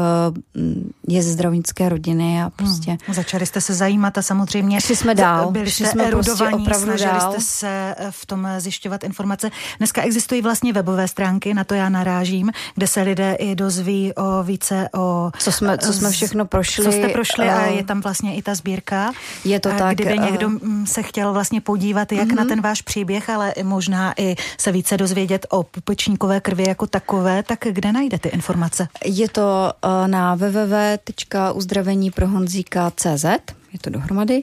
je 1.09 1.23
ze 1.23 1.33
zdravotnické 1.33 1.89
rodiny 1.89 2.41
a 2.41 2.43
hmm. 2.43 2.51
prostě... 2.57 2.91
Hmm. 2.91 3.15
Začali 3.15 3.47
jste 3.47 3.61
se 3.61 3.75
zajímat 3.75 4.19
a 4.19 4.23
samozřejmě... 4.23 4.81
Šli 4.81 4.97
jsme 4.97 5.15
dál. 5.15 5.51
Byli 5.51 5.71
jste 5.71 5.87
jsme 5.87 6.05
prostě 6.11 6.45
opravdu 6.45 6.85
snažili 6.85 7.11
dál. 7.11 7.33
jste 7.33 7.41
se 7.41 7.95
eh, 7.99 8.07
v 8.11 8.27
tom 8.27 8.49
zjišťovat 8.59 9.05
informace. 9.05 9.51
Dneska 9.79 10.03
existují 10.03 10.43
vlastně 10.43 10.73
webové 10.73 11.09
stránky, 11.09 11.55
na 11.55 11.65
to 11.65 11.75
já 11.75 11.89
narážím, 11.89 12.51
kde 12.75 12.87
se 12.87 13.03
lidé 13.03 13.35
i 13.35 13.55
dozví 13.55 14.13
o 14.15 14.43
více 14.43 14.89
o... 14.95 15.31
Co 15.39 15.53
jsme, 15.53 15.79
co 15.79 15.93
jsme 15.93 16.11
všechno 16.11 16.45
prošli. 16.45 16.85
Co 16.85 16.93
jste 16.93 17.09
prošli 17.09 17.49
a 17.49 17.67
je 17.67 17.85
tam 17.85 18.01
vlastně 18.01 18.37
i 18.37 18.43
ta 18.43 18.55
sbírka. 18.55 19.13
Je 19.45 19.61
to 19.61 19.69
tak. 19.69 19.95
Kdyby 19.95 20.19
někdo 20.19 20.51
se 20.85 21.03
chtěl 21.03 21.33
vlastně 21.33 21.61
podívat 21.61 22.13
jak 22.13 22.29
mm-hmm. 22.29 22.35
na 22.35 22.43
mhm. 22.43 22.49
ten 22.49 22.61
váš 22.61 22.83
příběh, 22.83 23.31
ale 23.31 23.55
možná 23.63 24.15
i 24.17 24.37
se 24.59 24.73
více 24.73 24.97
dozvědět 24.97 25.47
o 25.51 25.63
pupečníkové 25.63 26.41
krvi 26.41 26.65
jako 26.69 26.87
takové, 26.87 27.43
tak 27.43 27.59
kde 27.71 27.93
najde 27.93 28.19
ty 28.19 28.29
informace? 28.29 28.89
Je 29.05 29.29
to 29.29 29.73
uh, 29.85 30.09
na 30.09 30.35
www.uzdraveniprohonzíka.cz 30.35 33.25
je 33.73 33.79
to 33.79 33.91
dohromady. 33.91 34.43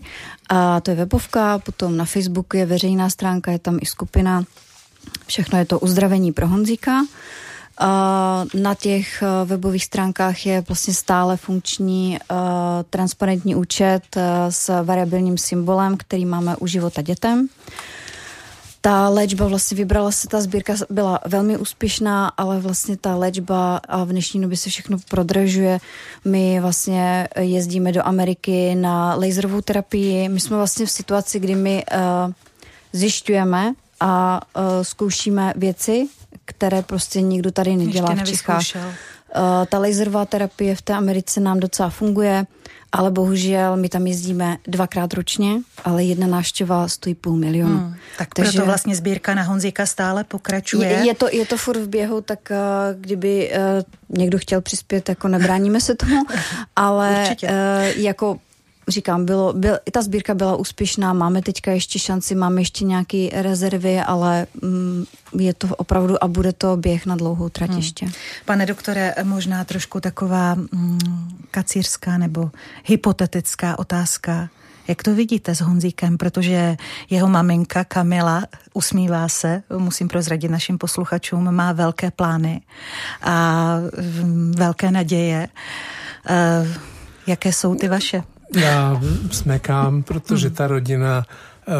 A 0.50 0.82
to 0.82 0.92
je 0.92 0.98
webovka, 0.98 1.60
potom 1.60 1.98
na 1.98 2.06
Facebooku 2.06 2.58
je 2.58 2.66
veřejná 2.66 3.10
stránka, 3.10 3.52
je 3.52 3.60
tam 3.60 3.78
i 3.82 3.86
skupina. 3.86 4.44
Všechno 5.28 5.60
je 5.60 5.66
to 5.66 5.80
uzdravení 5.80 6.32
pro 6.32 6.48
Honzíka. 6.48 7.06
Na 8.54 8.76
těch 8.80 9.24
eh, 9.24 9.46
webových 9.46 9.84
stránkách 9.84 10.46
je 10.46 10.64
vlastně 10.68 10.94
stále 10.94 11.38
funkční 11.38 12.18
eh, 12.18 12.36
transparentní 12.90 13.56
účet 13.56 14.02
eh, 14.16 14.22
s 14.50 14.84
variabilním 14.84 15.38
symbolem, 15.38 15.98
který 15.98 16.26
máme 16.26 16.56
u 16.56 16.68
života 16.68 17.02
dětem. 17.02 17.48
Ta 18.82 19.10
léčba 19.10 19.48
vlastně 19.48 19.78
vybrala 19.78 20.12
se, 20.12 20.28
ta 20.28 20.42
sbírka 20.42 20.74
byla 20.90 21.20
velmi 21.26 21.58
úspěšná, 21.58 22.28
ale 22.38 22.60
vlastně 22.60 22.98
ta 22.98 23.16
léčba 23.16 23.78
a 23.78 24.04
v 24.04 24.10
dnešní 24.10 24.42
době 24.42 24.58
se 24.58 24.70
všechno 24.70 24.98
prodražuje. 25.10 25.80
My 26.26 26.60
vlastně 26.60 27.28
jezdíme 27.40 27.92
do 27.92 28.08
Ameriky 28.08 28.76
na 28.76 29.16
laserovou 29.16 29.62
terapii. 29.62 30.30
My 30.30 30.40
jsme 30.40 30.58
vlastně 30.58 30.86
v 30.86 30.92
situaci, 30.92 31.40
kdy 31.40 31.56
my 31.56 31.84
uh, 31.94 32.34
zjišťujeme 32.94 33.74
a 34.06 34.42
uh, 34.58 34.64
zkoušíme 34.82 35.54
věci, 35.56 36.08
které 36.46 36.82
prostě 36.82 37.22
nikdo 37.22 37.52
tady 37.52 37.76
nedělá 37.76 38.16
v 38.16 38.24
Čechách. 38.24 38.64
Uh, 38.76 39.42
ta 39.70 39.80
laserová 39.80 40.26
terapie 40.26 40.76
v 40.76 40.82
té 40.82 40.94
Americe 40.94 41.40
nám 41.40 41.60
docela 41.60 41.90
funguje, 41.90 42.46
ale 42.92 43.12
bohužel 43.12 43.78
my 43.78 43.90
tam 43.90 44.08
jezdíme 44.08 44.58
dvakrát 44.68 45.14
ročně, 45.14 45.62
ale 45.84 46.04
jedna 46.04 46.28
návštěva 46.28 46.88
stojí 46.88 47.16
půl 47.16 47.38
milionu. 47.38 47.78
Hmm, 47.78 47.96
tak 48.18 48.34
Takže 48.34 48.52
proto 48.52 48.66
vlastně 48.66 48.96
sbírka 48.96 49.36
na 49.36 49.44
Honzíka 49.44 49.86
stále 49.86 50.24
pokračuje. 50.24 50.90
Je, 50.90 51.06
je, 51.06 51.16
to, 51.16 51.28
je 51.32 51.46
to 51.46 51.58
furt 51.58 51.78
v 51.78 51.90
běhu, 51.90 52.22
tak 52.22 52.40
uh, 52.52 53.02
kdyby 53.02 53.52
uh, 53.52 54.18
někdo 54.18 54.38
chtěl 54.38 54.62
přispět, 54.62 55.10
jako 55.10 55.28
nebráníme 55.28 55.82
se 55.82 55.96
tomu, 55.96 56.24
ale 56.76 57.36
uh, 57.44 57.50
jako 57.96 58.40
říkám, 58.88 59.26
bylo, 59.26 59.54
byl, 59.54 59.78
ta 59.92 60.02
sbírka 60.02 60.34
byla 60.34 60.56
úspěšná, 60.56 61.14
máme 61.14 61.42
teďka 61.42 61.72
ještě 61.72 62.00
šanci, 62.00 62.36
máme 62.36 62.62
ještě 62.62 62.86
nějaké 62.86 63.30
rezervy, 63.34 64.00
ale 64.00 64.48
mm, 64.62 65.06
je 65.40 65.54
to 65.54 65.68
opravdu 65.68 66.24
a 66.24 66.28
bude 66.28 66.54
to 66.54 66.78
běh 66.78 67.06
na 67.06 67.16
dlouhou 67.16 67.50
trať 67.50 67.70
hmm. 67.70 67.80
ještě. 67.80 68.08
Pane 68.46 68.66
doktore, 68.66 69.16
možná 69.24 69.64
trošku 69.64 70.00
taková 70.00 70.56
mm, 70.56 71.00
kacířská 71.52 72.18
nebo 72.18 72.52
hypotetická 72.84 73.80
otázka. 73.80 74.50
Jak 74.88 75.04
to 75.04 75.16
vidíte 75.16 75.56
s 75.56 75.62
Honzíkem, 75.62 76.18
protože 76.18 76.78
jeho 77.10 77.28
maminka 77.28 77.84
Kamila 77.84 78.44
usmívá 78.74 79.30
se, 79.30 79.64
musím 79.78 80.08
prozradit 80.08 80.52
našim 80.52 80.78
posluchačům, 80.78 81.52
má 81.52 81.72
velké 81.72 82.12
plány 82.12 82.62
a 83.22 83.78
mm, 84.24 84.54
velké 84.58 84.92
naděje. 84.92 85.48
Uh, 86.30 86.68
jaké 87.28 87.54
jsou 87.54 87.76
ty 87.76 87.88
vaše? 87.88 88.24
Já 88.56 89.02
smekám, 89.32 90.04
protože 90.04 90.50
ta 90.50 90.68
rodina 90.68 91.26
eh, 91.68 91.72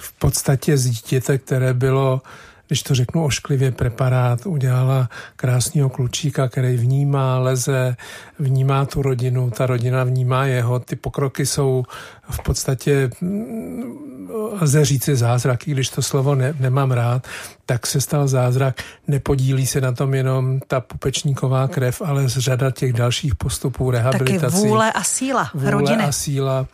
v 0.00 0.12
podstatě 0.18 0.76
z 0.76 0.86
dítěte, 0.86 1.38
které 1.38 1.74
bylo 1.74 2.22
když 2.66 2.82
to 2.82 2.94
řeknu 2.94 3.24
ošklivě, 3.24 3.72
preparát 3.72 4.46
udělala 4.46 5.08
krásného 5.36 5.88
klučíka, 5.88 6.48
který 6.48 6.76
vnímá, 6.76 7.38
leze, 7.38 7.96
vnímá 8.38 8.84
tu 8.84 9.02
rodinu, 9.02 9.50
ta 9.50 9.66
rodina 9.66 10.04
vnímá 10.04 10.46
jeho. 10.46 10.78
Ty 10.78 10.96
pokroky 10.96 11.46
jsou 11.46 11.84
v 12.30 12.42
podstatě, 12.42 13.10
mm, 13.20 14.06
lze 14.60 14.84
říci 14.84 15.16
zázraky, 15.16 15.70
když 15.70 15.88
to 15.88 16.02
slovo 16.02 16.34
ne, 16.34 16.54
nemám 16.60 16.90
rád, 16.90 17.26
tak 17.66 17.86
se 17.86 18.00
stal 18.00 18.28
zázrak. 18.28 18.82
Nepodílí 19.08 19.66
se 19.66 19.80
na 19.80 19.92
tom 19.92 20.14
jenom 20.14 20.60
ta 20.66 20.80
pupečníková 20.80 21.68
krev, 21.68 22.02
ale 22.04 22.28
z 22.28 22.38
řada 22.38 22.70
těch 22.70 22.92
dalších 22.92 23.34
postupů 23.34 23.90
rehabilitací. 23.90 24.56
Taky 24.56 24.68
vůle 24.68 24.92
a 24.92 25.02
síla 25.02 25.50
vůle 25.54 25.70
rodiny. 25.70 26.04
a 26.04 26.12
síla. 26.12 26.66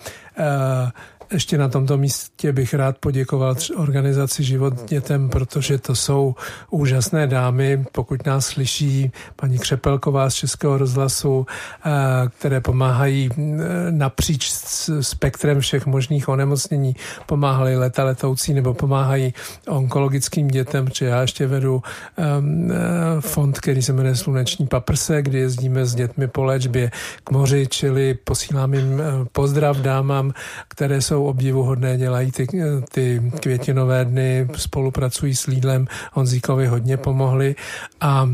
Ještě 1.33 1.59
na 1.59 1.69
tomto 1.69 1.99
místě 1.99 2.53
bych 2.53 2.75
rád 2.75 2.99
poděkoval 2.99 3.55
organizaci 3.77 4.45
Život 4.45 4.75
dětem, 4.89 5.29
protože 5.29 5.79
to 5.79 5.95
jsou 5.95 6.35
úžasné 6.71 7.27
dámy, 7.27 7.85
pokud 7.93 8.27
nás 8.27 8.47
slyší 8.47 9.11
paní 9.37 9.59
Křepelková 9.59 10.31
z 10.31 10.35
Českého 10.35 10.79
rozhlasu, 10.79 11.47
eh, 11.47 11.91
které 12.39 12.61
pomáhají 12.61 13.31
eh, 13.33 13.43
napříč 13.91 14.53
spektrem 15.01 15.61
všech 15.61 15.87
možných 15.87 16.29
onemocnění. 16.29 16.97
Pomáhali 17.27 17.77
leta 17.77 18.05
letoucí 18.05 18.55
nebo 18.55 18.75
pomáhají 18.75 19.35
onkologickým 19.69 20.49
dětem, 20.49 20.85
protože 20.85 21.07
já 21.07 21.21
ještě 21.21 21.47
vedu 21.47 21.83
ehm, 22.17 22.71
eh, 22.73 23.21
fond, 23.21 23.59
který 23.59 23.83
se 23.83 23.93
jmenuje 23.93 24.17
Sluneční 24.17 24.67
paprse, 24.67 25.23
kdy 25.23 25.39
jezdíme 25.39 25.87
s 25.87 25.95
dětmi 25.95 26.29
po 26.29 26.45
léčbě 26.45 26.91
k 27.25 27.31
moři, 27.31 27.67
čili 27.71 28.15
posílám 28.15 28.75
jim 28.75 29.03
pozdrav 29.33 29.77
dámám, 29.77 30.33
které 30.69 31.03
jsou 31.03 31.22
obdivuhodné, 31.25 31.99
dělají 31.99 32.33
ty, 32.33 32.47
ty 32.93 33.33
květinové 33.41 34.05
dny, 34.05 34.49
spolupracují 34.57 35.35
s 35.35 35.47
Lídlem, 35.47 35.87
Honzíkovi 36.13 36.67
hodně 36.67 36.97
pomohli 36.97 37.55
a 38.01 38.29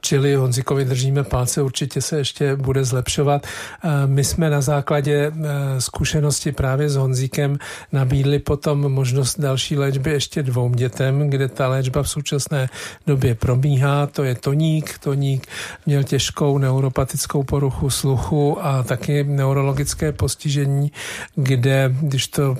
čili 0.00 0.34
Honzikovi 0.34 0.84
držíme 0.84 1.24
palce, 1.24 1.62
určitě 1.62 2.00
se 2.00 2.18
ještě 2.18 2.56
bude 2.56 2.84
zlepšovat. 2.84 3.46
Eh, 3.46 3.88
my 4.06 4.24
jsme 4.24 4.50
na 4.50 4.60
základě 4.60 5.32
eh, 5.32 5.80
zkušenosti 5.80 6.52
právě 6.52 6.90
s 6.90 6.96
Honzíkem 6.96 7.58
nabídli 7.92 8.38
potom 8.38 8.92
možnost 8.92 9.40
další 9.40 9.76
léčby 9.76 10.10
ještě 10.10 10.42
dvou 10.42 10.74
dětem, 10.74 11.30
kde 11.30 11.48
ta 11.48 11.68
léčba 11.68 12.02
v 12.02 12.08
současné 12.08 12.68
době 13.06 13.34
probíhá. 13.34 14.06
To 14.06 14.24
je 14.24 14.34
Toník. 14.34 14.98
Toník 14.98 15.46
měl 15.86 16.02
těžkou 16.02 16.58
neuropatickou 16.58 17.42
poruchu 17.42 17.90
sluchu 17.90 18.64
a 18.64 18.82
taky 18.82 19.24
neurologické 19.24 20.12
postižení, 20.12 20.92
kde, 21.34 21.94
když 22.00 22.28
to 22.28 22.56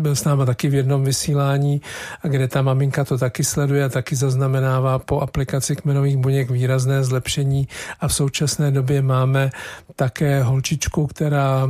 byl 0.00 0.16
s 0.16 0.24
náma 0.24 0.44
taky 0.44 0.68
v 0.68 0.74
jednom 0.74 1.04
vysílání, 1.04 1.80
kde 2.22 2.48
ta 2.48 2.62
maminka 2.62 3.04
to 3.04 3.18
taky 3.18 3.44
sleduje 3.44 3.84
a 3.84 3.88
taky 3.88 4.16
zaznamenává 4.16 4.98
po 4.98 5.20
aplikaci 5.20 5.76
kmenových 5.76 6.16
buněk 6.16 6.37
doplněk, 6.38 6.50
výrazné 6.50 7.04
zlepšení 7.04 7.68
a 8.00 8.08
v 8.08 8.14
současné 8.14 8.70
době 8.70 9.02
máme 9.02 9.50
také 9.96 10.42
holčičku, 10.42 11.06
která 11.06 11.68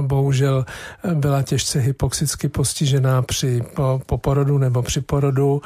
bohužel 0.00 0.66
byla 1.14 1.42
těžce 1.42 1.80
hypoxicky 1.80 2.48
postižená 2.48 3.22
při 3.22 3.62
po, 3.74 4.00
po 4.06 4.18
porodu 4.18 4.58
nebo 4.58 4.82
při 4.82 5.00
porodu. 5.00 5.62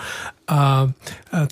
A 0.49 0.89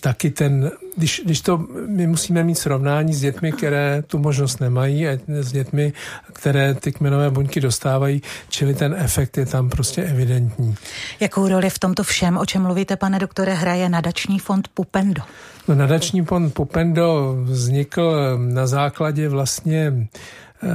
taky 0.00 0.30
ten, 0.30 0.70
když, 0.96 1.22
když 1.24 1.40
to, 1.40 1.66
my 1.86 2.06
musíme 2.06 2.44
mít 2.44 2.54
srovnání 2.54 3.14
s 3.14 3.20
dětmi, 3.20 3.52
které 3.52 4.02
tu 4.06 4.18
možnost 4.18 4.60
nemají 4.60 5.08
a 5.08 5.18
s 5.28 5.52
dětmi, 5.52 5.92
které 6.32 6.74
ty 6.74 6.92
kmenové 6.92 7.30
buňky 7.30 7.60
dostávají, 7.60 8.22
čili 8.48 8.74
ten 8.74 8.94
efekt 8.98 9.38
je 9.38 9.46
tam 9.46 9.70
prostě 9.70 10.02
evidentní. 10.02 10.74
Jakou 11.20 11.48
roli 11.48 11.70
v 11.70 11.78
tomto 11.78 12.02
všem, 12.02 12.38
o 12.38 12.46
čem 12.46 12.62
mluvíte, 12.62 12.96
pane 12.96 13.18
doktore, 13.18 13.54
hraje 13.54 13.88
nadační 13.88 14.38
fond 14.38 14.68
Pupendo? 14.68 15.22
No, 15.68 15.74
nadační 15.74 16.22
fond 16.24 16.54
Pupendo 16.54 17.36
vznikl 17.42 18.38
na 18.38 18.66
základě 18.66 19.28
vlastně 19.28 19.92
eh, 19.92 20.68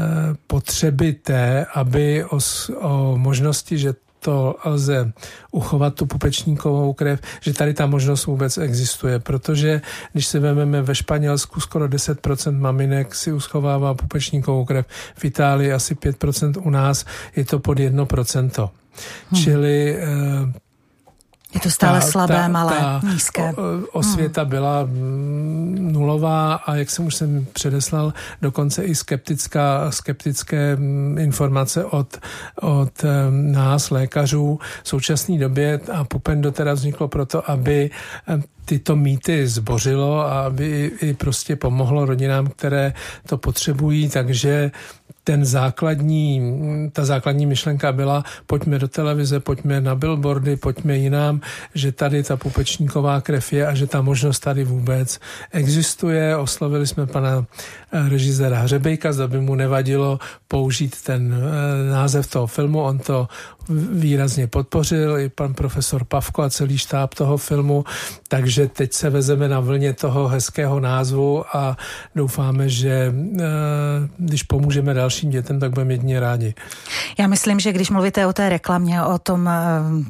potřeby 0.47 1.13
té, 1.13 1.65
aby 1.73 2.23
o, 2.23 2.39
o 2.79 3.17
možnosti, 3.17 3.77
že 3.77 3.93
to 4.19 4.55
lze 4.65 5.11
uchovat 5.51 5.95
tu 5.95 6.05
pupečníkovou 6.05 6.93
krev, 6.93 7.19
že 7.41 7.53
tady 7.53 7.73
ta 7.73 7.85
možnost 7.85 8.25
vůbec 8.25 8.57
existuje, 8.57 9.19
protože 9.19 9.81
když 10.13 10.25
se 10.25 10.39
vezmeme 10.39 10.81
ve 10.81 10.95
Španělsku 10.95 11.59
skoro 11.59 11.87
10% 11.87 12.59
maminek 12.59 13.15
si 13.15 13.31
uschovává 13.33 13.93
pupečníkovou 13.93 14.65
krev, 14.65 14.85
v 15.15 15.25
Itálii 15.25 15.73
asi 15.73 15.95
5%, 15.95 16.61
u 16.63 16.69
nás 16.69 17.05
je 17.35 17.45
to 17.45 17.59
pod 17.59 17.77
1%. 17.77 18.69
Hmm. 19.31 19.41
Čili 19.43 19.95
eh, 19.95 20.68
je 21.53 21.59
to 21.59 21.69
stále 21.69 21.99
ta, 21.99 22.05
slabé, 22.05 22.35
ta, 22.35 22.47
malé, 22.47 22.77
ta 22.77 23.01
nízké. 23.03 23.53
Osvěta 23.91 24.41
hmm. 24.41 24.49
byla 24.49 24.83
mm, 24.83 25.89
nulová 25.91 26.53
a 26.53 26.75
jak 26.75 26.89
jsem 26.89 27.05
už 27.05 27.15
jsem 27.15 27.45
předeslal, 27.53 28.13
dokonce 28.41 28.83
i 28.83 28.95
skeptická, 28.95 29.91
skeptické 29.91 30.75
mm, 30.75 31.17
informace 31.17 31.85
od, 31.85 32.17
od 32.61 33.05
nás, 33.31 33.89
lékařů 33.89 34.59
v 34.83 34.89
současné 34.89 35.37
době 35.37 35.79
a 35.93 36.03
Pupendo 36.03 36.51
teda 36.51 36.73
vzniklo 36.73 37.07
proto, 37.07 37.51
aby 37.51 37.89
tyto 38.65 38.95
mýty 38.95 39.47
zbořilo 39.47 40.19
a 40.19 40.45
aby 40.45 40.91
i 41.01 41.13
prostě 41.13 41.55
pomohlo 41.55 42.05
rodinám, 42.05 42.47
které 42.47 42.93
to 43.25 43.37
potřebují, 43.37 44.09
takže 44.09 44.71
ten 45.29 45.45
základní, 45.45 46.41
ta 46.93 47.05
základní 47.05 47.45
myšlenka 47.45 47.91
byla, 47.91 48.23
pojďme 48.45 48.79
do 48.79 48.87
televize, 48.87 49.39
pojďme 49.39 49.81
na 49.81 49.95
billboardy, 49.95 50.55
pojďme 50.55 50.97
jinam, 50.97 51.41
že 51.75 51.91
tady 51.91 52.23
ta 52.23 52.37
pupečníková 52.37 53.21
krev 53.21 53.53
je 53.53 53.67
a 53.67 53.75
že 53.75 53.87
ta 53.87 54.01
možnost 54.01 54.39
tady 54.39 54.63
vůbec 54.63 55.19
existuje. 55.51 56.37
Oslovili 56.37 56.87
jsme 56.87 57.05
pana 57.05 57.45
eh, 57.45 58.09
režiséra 58.09 58.59
Hřebejka, 58.59 59.13
zda 59.13 59.27
by 59.27 59.41
mu 59.41 59.55
nevadilo 59.55 60.19
použít 60.47 61.01
ten 61.01 61.29
eh, 61.33 61.91
název 61.91 62.27
toho 62.27 62.47
filmu. 62.47 62.81
On 62.81 62.99
to 62.99 63.27
výrazně 63.91 64.47
podpořil, 64.47 65.17
i 65.17 65.29
pan 65.29 65.53
profesor 65.53 66.03
Pavko 66.03 66.41
a 66.41 66.49
celý 66.49 66.77
štáb 66.77 67.13
toho 67.13 67.37
filmu, 67.37 67.85
takže 68.27 68.67
teď 68.67 68.93
se 68.93 69.09
vezeme 69.09 69.47
na 69.47 69.59
vlně 69.59 69.93
toho 69.93 70.27
hezkého 70.27 70.79
názvu 70.79 71.45
a 71.55 71.77
doufáme, 72.15 72.69
že 72.69 73.13
eh, 73.39 73.43
když 74.17 74.43
pomůžeme 74.43 74.93
dalším 74.93 75.29
dětem, 75.29 75.59
tak 75.59 75.71
budeme 75.71 75.93
jedině 75.93 76.19
rádi. 76.19 76.53
Já 77.19 77.27
myslím, 77.27 77.59
že 77.59 77.73
když 77.73 77.89
mluvíte 77.89 78.27
o 78.27 78.33
té 78.33 78.49
reklamě, 78.49 79.03
o 79.03 79.19
tom 79.19 79.47
eh, 79.47 79.61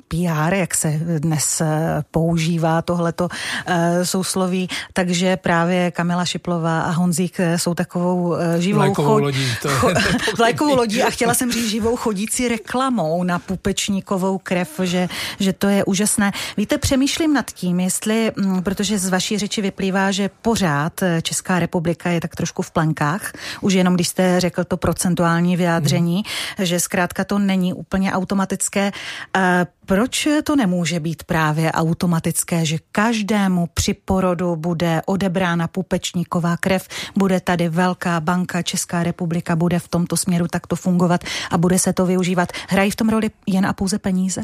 PR, 0.07 0.53
jak 0.53 0.76
se 0.76 0.99
dnes 1.18 1.62
eh, 1.62 2.03
používá 2.12 2.82
tohleto 2.82 3.28
sousloví, 4.03 4.70
takže 4.93 5.38
právě 5.38 5.91
Kamila 5.91 6.26
Šiplová 6.26 6.82
a 6.82 6.91
Honzík 6.91 7.39
jsou 7.55 7.74
takovou 7.74 8.36
živou 8.57 8.80
vlajkovou 8.80 9.10
chod... 9.10 9.24
lodí. 9.24 9.47
To 9.62 9.70
cho... 9.70 9.89
vlajkovou 10.38 10.76
lodí 10.82 11.03
a 11.03 11.10
chtěla 11.10 11.34
jsem 11.34 11.51
říct 11.51 11.70
živou 11.70 11.95
chodící 11.95 12.47
reklamou 12.47 13.24
na 13.24 13.39
pupečníkovou 13.50 14.38
krev, 14.38 14.70
že, 14.84 15.10
že 15.39 15.54
to 15.54 15.68
je 15.68 15.82
úžasné. 15.86 16.32
Víte, 16.58 16.78
přemýšlím 16.78 17.34
nad 17.34 17.52
tím, 17.52 17.80
jestli, 17.80 18.32
mm, 18.38 18.62
protože 18.62 19.02
z 19.02 19.10
vaší 19.10 19.38
řeči 19.38 19.62
vyplývá, 19.62 20.12
že 20.12 20.30
pořád 20.41 21.02
eh, 21.02 21.22
Česká 21.22 21.60
republika 21.60 22.10
je 22.10 22.22
tak 22.22 22.36
trošku 22.36 22.62
v 22.62 22.72
plenkách, 22.72 23.34
už 23.62 23.74
jenom 23.74 23.97
když 23.97 24.08
jste 24.08 24.39
řekl 24.39 24.64
to 24.64 24.78
procentuální 24.78 25.58
vyjádření, 25.58 26.22
hmm. 26.58 26.66
že 26.66 26.80
zkrátka 26.80 27.26
to 27.26 27.39
není 27.39 27.74
úplně 27.74 28.14
automatické. 28.14 28.91
Proč 29.90 30.28
to 30.44 30.56
nemůže 30.56 31.00
být 31.00 31.24
právě 31.24 31.72
automatické, 31.72 32.66
že 32.66 32.78
každému 32.92 33.68
při 33.74 33.94
porodu 33.94 34.56
bude 34.56 35.02
odebrána 35.06 35.68
pupečníková 35.68 36.58
krev, 36.58 36.88
bude 37.16 37.40
tady 37.40 37.70
velká 37.70 38.20
banka, 38.20 38.62
Česká 38.62 39.04
republika 39.04 39.56
bude 39.56 39.80
v 39.80 39.88
tomto 39.88 40.18
směru 40.18 40.48
takto 40.48 40.76
fungovat 40.76 41.22
a 41.52 41.58
bude 41.58 41.80
se 41.80 41.94
to 41.94 42.06
využívat. 42.06 42.50
Hrají 42.68 42.92
v 42.92 42.96
tom 42.96 43.10
roli 43.10 43.32
jen 43.48 43.66
a 43.66 43.74
pouze 43.74 44.00
peníze? 44.00 44.42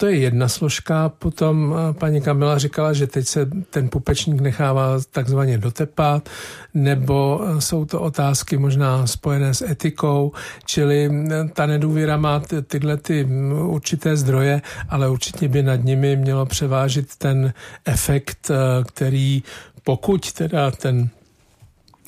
To 0.00 0.06
je 0.06 0.16
jedna 0.18 0.48
složka. 0.48 1.08
Potom 1.08 1.74
eh, 1.74 1.92
paní 1.92 2.20
Kamila 2.20 2.58
říkala, 2.58 2.92
že 2.92 3.06
teď 3.06 3.26
se 3.26 3.46
ten 3.70 3.88
pupečník 3.88 4.40
nechává 4.40 5.00
takzvaně 5.10 5.58
dotepat, 5.58 6.28
nebo 6.74 7.40
eh, 7.42 7.60
jsou 7.60 7.84
to 7.84 8.00
otázky 8.00 8.58
možná 8.58 9.06
spojené 9.06 9.54
s 9.54 9.62
etikou, 9.62 10.32
čili 10.66 11.10
eh, 11.10 11.48
ta 11.52 11.66
nedůvěra 11.66 12.16
má 12.16 12.42
tyhle 12.66 12.96
ty 12.96 13.24
mm, 13.24 13.52
určité 13.52 14.16
zdroje, 14.16 14.62
ale 14.88 15.08
určitě 15.08 15.48
by 15.48 15.62
nad 15.62 15.84
nimi 15.84 16.16
mělo 16.16 16.46
převážit 16.46 17.16
ten 17.16 17.52
efekt, 17.84 18.50
který 18.86 19.42
pokud 19.84 20.32
teda 20.32 20.70
ten 20.70 21.08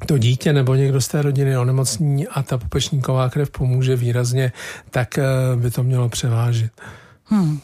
to 0.07 0.19
dítě 0.19 0.53
nebo 0.53 0.75
někdo 0.75 1.01
z 1.01 1.09
té 1.09 1.23
rodiny 1.23 1.59
onemocní 1.59 2.29
a 2.29 2.43
ta 2.43 2.59
pupečníková 2.59 3.29
krev 3.29 3.51
pomůže 3.51 3.97
výrazně, 3.97 4.53
tak 4.91 5.19
by 5.57 5.71
to 5.71 5.83
mělo 5.83 6.09
převážit. 6.09 6.73
Hmm. 7.31 7.61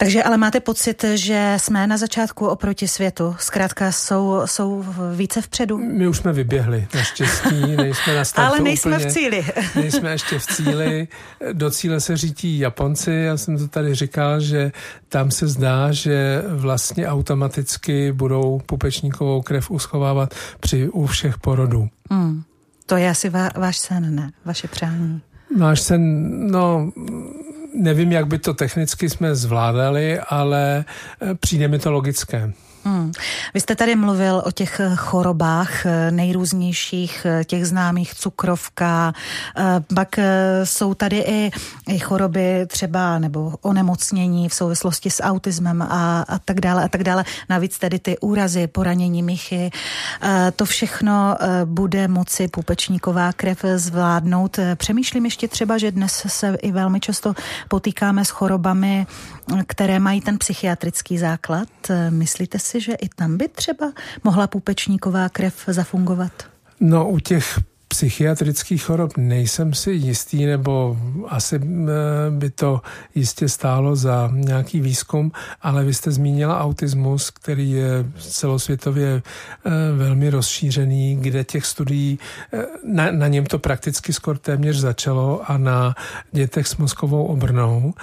Takže 0.00 0.22
ale 0.22 0.36
máte 0.36 0.60
pocit, 0.60 1.04
že 1.14 1.54
jsme 1.56 1.86
na 1.86 1.96
začátku 1.96 2.46
oproti 2.46 2.88
světu? 2.88 3.36
Zkrátka 3.38 3.92
jsou, 3.92 4.42
jsou 4.44 4.84
více 5.16 5.42
vpředu? 5.42 5.78
My 5.78 6.08
už 6.08 6.16
jsme 6.16 6.32
vyběhli, 6.32 6.86
naštěstí, 6.94 7.76
nejsme 7.76 8.14
na 8.14 8.24
startu 8.24 8.48
Ale 8.52 8.60
nejsme 8.60 8.96
úplně, 8.96 9.10
v 9.10 9.12
cíli. 9.12 9.44
nejsme 9.74 10.10
ještě 10.10 10.38
v 10.38 10.46
cíli. 10.46 11.08
Do 11.52 11.70
cíle 11.70 12.00
se 12.00 12.16
řítí 12.16 12.58
Japonci, 12.58 13.10
já 13.10 13.36
jsem 13.36 13.58
to 13.58 13.68
tady 13.68 13.94
říkal, 13.94 14.40
že 14.40 14.72
tam 15.08 15.30
se 15.30 15.48
zdá, 15.48 15.92
že 15.92 16.42
vlastně 16.48 17.08
automaticky 17.08 18.12
budou 18.12 18.60
pupečníkovou 18.66 19.42
krev 19.42 19.70
uschovávat 19.70 20.34
při 20.60 20.88
u 20.88 21.06
všech 21.06 21.38
porodů. 21.38 21.88
Hmm. 22.10 22.42
To 22.86 22.96
je 22.96 23.10
asi 23.10 23.30
váš 23.56 23.78
sen, 23.78 24.14
ne? 24.14 24.30
Vaše 24.44 24.68
přání. 24.68 25.20
Náš 25.56 25.80
sen, 25.80 26.30
no 26.50 26.92
nevím, 27.74 28.12
jak 28.12 28.26
by 28.26 28.38
to 28.38 28.54
technicky 28.54 29.10
jsme 29.10 29.34
zvládali, 29.34 30.20
ale 30.20 30.84
eh, 31.20 31.34
přijde 31.34 31.68
mi 31.68 31.78
to 31.78 31.92
logické. 31.92 32.52
Hmm. 32.90 33.12
Vy 33.54 33.60
jste 33.60 33.76
tady 33.76 33.96
mluvil 33.96 34.42
o 34.46 34.50
těch 34.50 34.80
chorobách 34.96 35.70
nejrůznějších, 36.10 37.26
těch 37.44 37.66
známých 37.66 38.14
cukrovka, 38.14 39.12
pak 39.94 40.18
jsou 40.64 40.94
tady 40.94 41.18
i, 41.18 41.50
i 41.88 41.98
choroby 41.98 42.66
třeba 42.66 43.18
nebo 43.18 43.54
onemocnění 43.60 44.48
v 44.48 44.54
souvislosti 44.54 45.10
s 45.10 45.22
autismem 45.22 45.82
a, 45.82 46.24
a 46.28 46.38
tak 46.38 46.60
dále 46.60 46.84
a 46.84 46.88
tak 46.88 47.04
dále. 47.04 47.24
Navíc 47.48 47.78
tedy 47.78 47.98
ty 47.98 48.18
úrazy, 48.18 48.66
poranění 48.66 49.22
michy, 49.22 49.70
to 50.56 50.64
všechno 50.64 51.36
bude 51.64 52.08
moci 52.08 52.48
pupečníková 52.48 53.32
krev 53.32 53.58
zvládnout. 53.76 54.58
Přemýšlím 54.74 55.24
ještě 55.24 55.48
třeba, 55.48 55.78
že 55.78 55.92
dnes 55.92 56.26
se 56.26 56.56
i 56.62 56.72
velmi 56.72 57.00
často 57.00 57.34
potýkáme 57.68 58.24
s 58.24 58.30
chorobami, 58.30 59.06
které 59.66 59.98
mají 59.98 60.20
ten 60.20 60.38
psychiatrický 60.38 61.18
základ. 61.18 61.68
Myslíte 62.10 62.58
si, 62.58 62.79
že 62.80 62.94
i 62.94 63.08
tam 63.08 63.36
by 63.36 63.48
třeba 63.48 63.92
mohla 64.24 64.46
pupečníková 64.46 65.28
krev 65.28 65.64
zafungovat? 65.66 66.32
No 66.80 67.08
u 67.08 67.18
těch 67.18 67.58
psychiatrických 67.90 68.82
chorob 68.82 69.16
nejsem 69.16 69.74
si 69.74 69.90
jistý, 69.90 70.46
nebo 70.46 70.96
asi 71.28 71.56
eh, 71.56 71.60
by 72.30 72.50
to 72.50 72.80
jistě 73.14 73.48
stálo 73.48 73.96
za 73.96 74.30
nějaký 74.32 74.80
výzkum, 74.80 75.32
ale 75.62 75.84
vy 75.84 75.94
jste 75.94 76.10
zmínila 76.10 76.60
autismus, 76.60 77.30
který 77.30 77.70
je 77.70 78.04
celosvětově 78.18 79.22
eh, 79.22 79.70
velmi 79.96 80.30
rozšířený, 80.30 81.16
kde 81.20 81.44
těch 81.44 81.66
studií, 81.66 82.18
eh, 82.52 82.64
na, 82.84 83.10
na 83.10 83.28
něm 83.28 83.46
to 83.46 83.58
prakticky 83.58 84.12
skoro 84.12 84.38
téměř 84.38 84.76
začalo 84.76 85.50
a 85.50 85.58
na 85.58 85.94
dětech 86.32 86.66
s 86.66 86.76
mozkovou 86.76 87.24
obrnou. 87.24 87.94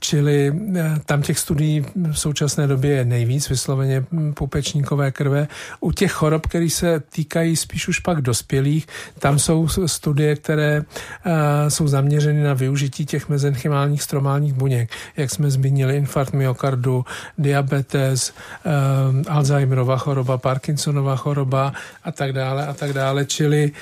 Čili 0.00 0.52
eh, 0.76 0.96
tam 1.06 1.22
těch 1.22 1.38
studií 1.38 1.86
v 2.12 2.18
současné 2.18 2.66
době 2.66 2.90
je 2.90 3.04
nejvíc, 3.04 3.48
vysloveně 3.48 4.04
pupečníkové 4.34 5.10
krve. 5.10 5.48
U 5.80 5.92
těch 5.92 6.12
chorob, 6.12 6.46
které 6.46 6.70
se 6.70 7.00
týkají 7.00 7.56
spíš 7.56 7.88
už 7.88 7.98
pak 7.98 8.20
dospělých, 8.20 8.86
tam 9.18 9.38
jsou 9.38 9.68
studie, 9.86 10.36
které 10.36 10.82
eh, 10.82 11.70
jsou 11.70 11.88
zaměřeny 11.88 12.42
na 12.42 12.54
využití 12.54 13.06
těch 13.06 13.28
mezenchymálních 13.28 14.02
stromálních 14.02 14.52
buněk. 14.52 14.90
Jak 15.16 15.30
jsme 15.30 15.50
zmínili, 15.50 15.96
infarkt 15.96 16.32
myokardu, 16.32 17.04
diabetes, 17.38 18.32
eh, 18.64 19.30
Alzheimerova 19.30 19.96
choroba, 19.96 20.38
Parkinsonova 20.38 21.16
choroba 21.16 21.72
a 22.04 22.12
tak 22.12 22.32
dále 22.32 22.66
a 22.66 22.72
tak 22.72 22.92
dále. 22.92 23.26
Čili 23.26 23.72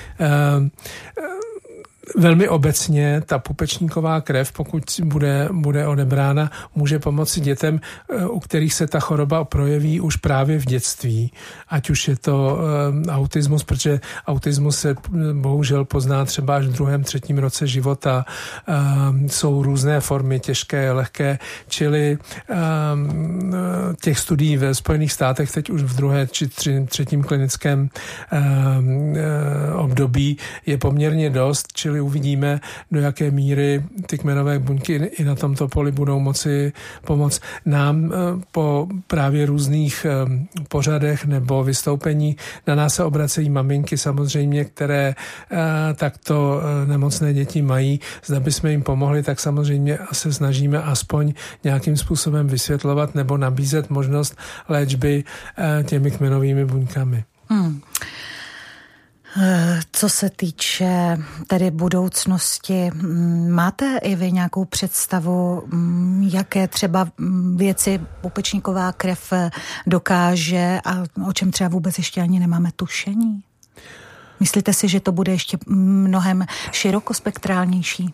Velmi 2.15 2.49
obecně 2.49 3.21
ta 3.25 3.39
pupečníková 3.39 4.21
krev, 4.21 4.51
pokud 4.51 4.83
bude, 5.03 5.49
bude 5.51 5.87
odebrána, 5.87 6.51
může 6.75 6.99
pomoci 6.99 7.39
dětem, 7.39 7.79
eh, 8.09 8.25
u 8.25 8.39
kterých 8.39 8.73
se 8.73 8.87
ta 8.87 8.99
choroba 8.99 9.43
projeví 9.43 10.01
už 10.01 10.15
právě 10.15 10.59
v 10.59 10.65
dětství. 10.65 11.31
Ať 11.69 11.89
už 11.89 12.07
je 12.07 12.15
to 12.17 12.57
uh, 12.57 13.13
autismus, 13.13 13.63
protože 13.63 13.99
autismus 14.27 14.79
se 14.79 14.89
eh, 14.89 15.33
bohužel 15.33 15.85
pozná 15.85 16.25
třeba 16.25 16.55
až 16.55 16.65
v 16.65 16.73
druhém, 16.73 17.03
třetím 17.03 17.37
roce 17.37 17.67
života. 17.67 18.25
Jsou 19.27 19.63
různé 19.63 19.99
formy, 19.99 20.39
těžké, 20.39 20.91
lehké, 20.91 21.39
čili 21.67 22.17
těch 24.01 24.19
studií 24.19 24.57
ve 24.57 24.75
Spojených 24.75 25.11
státech 25.11 25.51
teď 25.51 25.69
už 25.69 25.81
v 25.83 25.95
druhé 25.95 26.27
či 26.27 26.47
třetím 26.85 27.23
klinickém 27.23 27.89
období 29.75 30.37
je 30.65 30.77
poměrně 30.77 31.29
dost, 31.29 31.67
čili 31.73 31.98
uvidíme, 32.01 32.59
do 32.91 32.99
jaké 32.99 33.31
míry 33.31 33.83
ty 34.05 34.17
kmenové 34.17 34.59
buňky 34.59 34.95
i 34.95 35.23
na 35.23 35.35
tomto 35.35 35.67
poli 35.67 35.91
budou 35.91 36.19
moci 36.19 36.73
pomoct 37.05 37.41
nám 37.65 38.11
eh, 38.13 38.17
po 38.51 38.87
právě 39.07 39.45
různých 39.45 40.05
eh, 40.05 40.11
pořadech 40.67 41.25
nebo 41.25 41.63
vystoupení. 41.63 42.37
Na 42.67 42.75
nás 42.75 42.95
se 42.95 43.03
obracejí 43.03 43.49
maminky 43.49 43.97
samozřejmě, 43.97 44.65
které 44.65 45.15
eh, 45.15 45.57
takto 45.93 46.61
nemocné 46.85 47.33
děti 47.33 47.61
mají. 47.61 47.99
Zda 48.25 48.39
bychom 48.39 48.69
jim 48.69 48.83
pomohli, 48.83 49.23
tak 49.23 49.39
samozřejmě 49.39 49.99
se 50.11 50.33
snažíme 50.33 50.81
aspoň 50.81 51.33
nějakým 51.63 51.97
způsobem 51.97 52.47
vysvětlovat 52.47 53.15
nebo 53.15 53.37
nabízet 53.37 53.89
možnost 53.89 54.37
léčby 54.69 55.23
těmi 55.83 56.11
kmenovými 56.11 56.65
buňkami. 56.65 57.23
Hmm. 57.49 57.81
Co 59.91 60.09
se 60.09 60.29
týče 60.29 61.17
tedy 61.47 61.71
budoucnosti, 61.71 62.91
mm, 62.93 63.49
máte 63.49 63.97
i 63.97 64.15
vy 64.15 64.31
nějakou 64.31 64.65
představu, 64.65 65.63
mm, 65.65 66.29
jaké 66.33 66.67
třeba 66.67 67.07
mm, 67.17 67.57
věci 67.57 68.01
pupečníková 68.21 68.91
krev 68.91 69.33
dokáže 69.87 70.79
a 70.85 71.03
o 71.27 71.33
čem 71.33 71.51
třeba 71.51 71.69
vůbec 71.69 71.97
ještě 71.97 72.21
ani 72.21 72.39
nemáme 72.39 72.69
tušení? 72.75 73.43
Myslíte 74.39 74.73
si, 74.73 74.87
že 74.87 74.99
to 74.99 75.11
bude 75.11 75.31
ještě 75.31 75.57
mnohem 75.67 76.45
širokospektrálnější? 76.71 78.13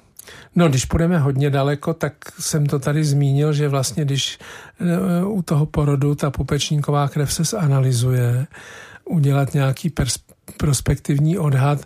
No, 0.56 0.70
když 0.70 0.86
půjdeme 0.86 1.20
hodně 1.20 1.50
daleko, 1.50 1.94
tak 1.94 2.14
jsem 2.40 2.66
to 2.66 2.80
tady 2.80 3.04
zmínil, 3.04 3.54
že 3.54 3.68
vlastně 3.68 4.06
když 4.06 4.40
e, 4.80 5.26
u 5.26 5.42
toho 5.42 5.66
porodu 5.66 6.16
ta 6.16 6.32
pupečníková 6.32 7.08
krev 7.08 7.34
se 7.34 7.44
zanalizuje, 7.44 8.48
udělat 9.06 9.54
nějaký 9.54 9.90
pers- 9.90 10.35
prospektivní 10.58 11.38
odhad, 11.38 11.82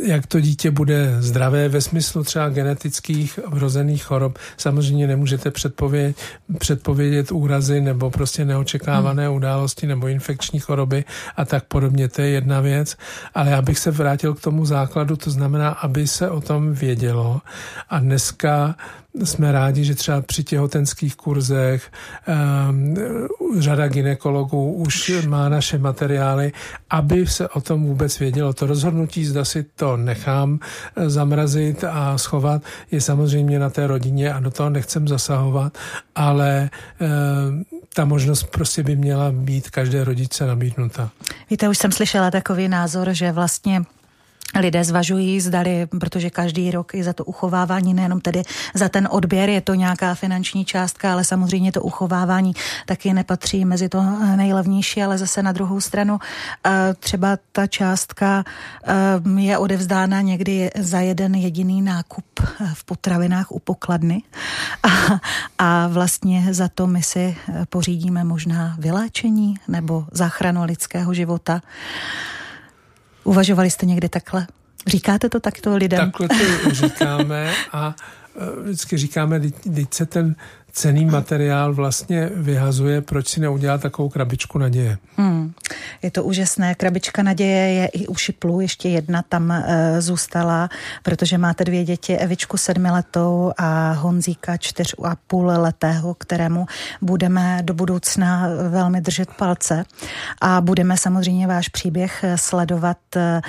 jak 0.00 0.26
to 0.26 0.40
dítě 0.40 0.70
bude 0.70 1.16
zdravé 1.18 1.68
ve 1.68 1.80
smyslu 1.80 2.24
třeba 2.24 2.48
genetických 2.48 3.38
vrozených 3.46 4.04
chorob. 4.04 4.38
Samozřejmě 4.56 5.06
nemůžete 5.06 5.50
předpovědět, 5.50 6.16
předpovědět 6.58 7.32
úrazy 7.32 7.80
nebo 7.80 8.10
prostě 8.10 8.44
neočekávané 8.44 9.26
hmm. 9.26 9.36
události 9.36 9.86
nebo 9.86 10.06
infekční 10.06 10.60
choroby 10.60 11.04
a 11.36 11.44
tak 11.44 11.64
podobně. 11.64 12.08
To 12.08 12.22
je 12.22 12.28
jedna 12.28 12.60
věc. 12.60 12.96
Ale 13.34 13.50
já 13.50 13.62
bych 13.62 13.78
se 13.78 13.90
vrátil 13.90 14.34
k 14.34 14.40
tomu 14.40 14.66
základu, 14.66 15.16
to 15.16 15.30
znamená, 15.30 15.68
aby 15.68 16.06
se 16.06 16.30
o 16.30 16.40
tom 16.40 16.72
vědělo. 16.72 17.40
A 17.88 17.98
dneska 17.98 18.74
jsme 19.24 19.52
rádi, 19.52 19.84
že 19.84 19.94
třeba 19.94 20.20
při 20.22 20.44
těhotenských 20.44 21.16
kurzech 21.16 21.90
um, 22.70 22.96
řada 23.58 23.88
ginekologů 23.88 24.72
už 24.72 25.12
má 25.28 25.48
naše 25.48 25.78
materiály, 25.78 26.52
aby 26.90 27.26
se 27.26 27.48
o 27.48 27.60
tom 27.60 27.84
vůbec 27.84 28.18
vědělo. 28.18 28.52
To 28.52 28.66
rozhodnutí, 28.66 29.24
zda 29.24 29.44
si 29.44 29.62
to 29.82 29.96
nechám 29.96 30.58
eh, 30.96 31.10
zamrazit 31.10 31.84
a 31.84 32.18
schovat, 32.18 32.62
je 32.90 33.00
samozřejmě 33.00 33.58
na 33.58 33.70
té 33.70 33.86
rodině 33.86 34.32
a 34.32 34.40
do 34.40 34.50
toho 34.50 34.70
nechcem 34.70 35.08
zasahovat, 35.08 35.78
ale 36.14 36.70
um, 37.00 37.64
ta 37.94 38.04
možnost 38.04 38.42
prostě 38.42 38.82
by 38.82 38.96
měla 38.96 39.30
být 39.30 39.70
každé 39.70 40.04
rodiče 40.04 40.46
nabídnuta. 40.46 41.10
Víte, 41.50 41.68
už 41.68 41.78
jsem 41.78 41.92
slyšela 41.92 42.30
takový 42.30 42.68
názor, 42.68 43.08
že 43.12 43.32
vlastně 43.32 43.82
lidé 44.60 44.84
zvažují, 44.84 45.40
zdali, 45.40 45.86
protože 46.00 46.30
každý 46.30 46.70
rok 46.70 46.94
i 46.94 47.04
za 47.04 47.12
to 47.12 47.24
uchovávání, 47.24 47.94
nejenom 47.94 48.20
tedy 48.20 48.42
za 48.74 48.88
ten 48.88 49.08
odběr, 49.10 49.48
je 49.48 49.60
to 49.60 49.74
nějaká 49.74 50.14
finanční 50.14 50.64
částka, 50.64 51.12
ale 51.12 51.24
samozřejmě 51.24 51.72
to 51.72 51.82
uchovávání 51.82 52.52
taky 52.86 53.14
nepatří 53.14 53.64
mezi 53.64 53.88
to 53.88 54.02
nejlevnější, 54.36 55.02
ale 55.02 55.18
zase 55.18 55.42
na 55.42 55.52
druhou 55.52 55.80
stranu 55.80 56.18
eh, 56.66 56.70
třeba 56.98 57.38
ta 57.52 57.66
částka 57.66 58.44
eh, 58.84 59.40
je 59.40 59.58
odevzdána 59.58 60.20
někdy 60.20 60.70
za 60.78 61.00
jeden 61.00 61.34
jediný 61.34 61.82
nákup 61.82 62.24
eh, 62.40 62.68
v 62.74 62.84
potravinách 62.84 63.52
u 63.52 63.58
pokladny 63.58 64.22
a, 64.82 65.20
a 65.58 65.86
vlastně 65.86 66.46
za 66.50 66.68
to 66.68 66.86
my 66.86 67.02
si 67.02 67.36
pořídíme 67.68 68.24
možná 68.24 68.76
vyléčení 68.78 69.54
nebo 69.68 70.04
záchranu 70.12 70.64
lidského 70.64 71.14
života. 71.14 71.60
Uvažovali 73.24 73.70
jste 73.70 73.86
někdy 73.86 74.08
takhle? 74.08 74.46
Říkáte 74.86 75.28
to 75.28 75.40
takto 75.40 75.76
lidem? 75.76 75.98
Takhle 75.98 76.28
to 76.28 76.70
říkáme 76.74 77.52
a 77.72 77.94
e, 78.36 78.62
vždycky 78.62 78.96
říkáme, 78.96 79.40
teď 79.74 79.94
se 79.94 80.06
ten 80.06 80.36
cený 80.72 81.04
materiál 81.04 81.74
vlastně 81.74 82.30
vyhazuje, 82.34 83.00
proč 83.00 83.28
si 83.28 83.40
neudělat 83.40 83.80
takovou 83.80 84.08
krabičku 84.08 84.58
naděje. 84.58 84.98
Hmm. 85.16 85.52
Je 86.02 86.10
to 86.10 86.24
úžasné. 86.24 86.74
Krabička 86.74 87.22
naděje 87.22 87.72
je 87.72 87.86
i 87.86 88.06
u 88.06 88.14
šiplu, 88.14 88.60
ještě 88.60 88.88
jedna 88.88 89.22
tam 89.28 89.50
e, 89.50 90.00
zůstala, 90.00 90.68
protože 91.02 91.38
máte 91.38 91.64
dvě 91.64 91.84
děti, 91.84 92.16
Evičku 92.16 92.56
sedmiletou 92.56 93.52
a 93.58 93.92
Honzíka 93.92 94.56
čtyř 94.56 94.94
a 95.04 95.16
půl 95.26 95.46
letého, 95.46 96.14
kterému 96.14 96.66
budeme 97.02 97.58
do 97.62 97.74
budoucna 97.74 98.48
velmi 98.68 99.00
držet 99.00 99.28
palce 99.32 99.84
a 100.40 100.60
budeme 100.60 100.96
samozřejmě 100.96 101.46
váš 101.46 101.68
příběh 101.68 102.24
sledovat. 102.36 102.98
E, 103.16 103.40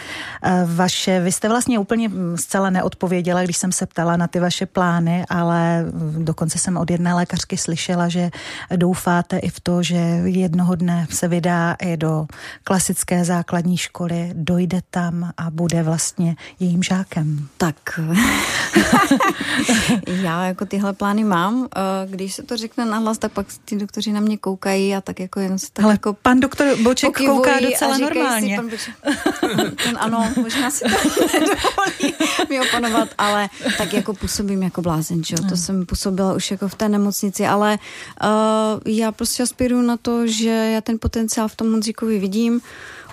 vaše, 0.65 1.19
vy 1.19 1.31
jste 1.31 1.49
vlastně 1.49 1.79
úplně 1.79 2.11
zcela 2.35 2.69
neodpověděla, 2.69 3.43
když 3.43 3.57
jsem 3.57 3.71
se 3.71 3.85
ptala 3.85 4.17
na 4.17 4.27
ty 4.27 4.39
vaše 4.39 4.65
plány, 4.65 5.25
ale 5.29 5.85
dokonce 6.17 6.57
jsem 6.57 6.77
od 6.77 6.91
lékařky 7.15 7.57
slyšela, 7.57 8.09
že 8.09 8.31
doufáte 8.75 9.37
i 9.37 9.49
v 9.49 9.59
to, 9.59 9.83
že 9.83 9.95
jednoho 10.25 10.75
dne 10.75 11.07
se 11.09 11.27
vydá 11.27 11.75
i 11.81 11.97
do 11.97 12.27
klasické 12.63 13.25
základní 13.25 13.77
školy, 13.77 14.31
dojde 14.33 14.81
tam 14.89 15.31
a 15.37 15.49
bude 15.49 15.83
vlastně 15.83 16.35
jejím 16.59 16.83
žákem? 16.83 17.47
Tak, 17.57 17.75
já 20.07 20.45
jako 20.45 20.65
tyhle 20.65 20.93
plány 20.93 21.23
mám. 21.23 21.67
Eh, 21.75 22.07
když 22.09 22.33
se 22.33 22.43
to 22.43 22.57
řekne 22.57 22.85
nahlas, 22.85 23.17
tak 23.17 23.31
pak 23.31 23.47
ty 23.65 23.75
doktoři 23.75 24.11
na 24.11 24.19
mě 24.19 24.37
koukají 24.37 24.95
a 24.95 25.01
tak 25.01 25.19
jako 25.19 25.39
jenom 25.39 25.59
se 25.59 25.67
tak 25.73 25.85
Ale 25.85 25.93
jako 25.93 26.13
pan 26.13 26.39
doktor 26.39 26.67
Boček 26.83 27.17
kouká 27.17 27.59
docela 27.59 27.97
normálně. 27.97 28.49
Si, 28.49 28.55
pan 28.55 28.69
Boček, 28.69 28.95
ten 29.83 29.97
ano, 29.99 30.33
možná 30.41 30.71
si 30.71 30.83
to 30.83 30.89
nedovolí 31.39 32.15
mi 32.49 32.61
opanovat, 32.61 33.09
ale 33.17 33.49
tak 33.77 33.93
jako 33.93 34.13
působím 34.13 34.63
jako 34.63 34.81
blázen, 34.81 35.23
že 35.23 35.35
jo? 35.39 35.49
To 35.49 35.57
jsem 35.57 35.85
působila 35.85 36.33
už 36.33 36.51
jako 36.51 36.67
v 36.67 36.75
té 36.75 36.89
nemocnici, 36.89 37.02
ale 37.47 37.79
uh, 38.23 38.29
já 38.85 39.11
prostě 39.11 39.43
aspiruju 39.43 39.81
na 39.81 39.97
to, 39.97 40.27
že 40.27 40.49
já 40.49 40.81
ten 40.81 40.99
potenciál 40.99 41.47
v 41.47 41.55
tom 41.55 41.71
Honzíkovi 41.71 42.19
vidím, 42.19 42.61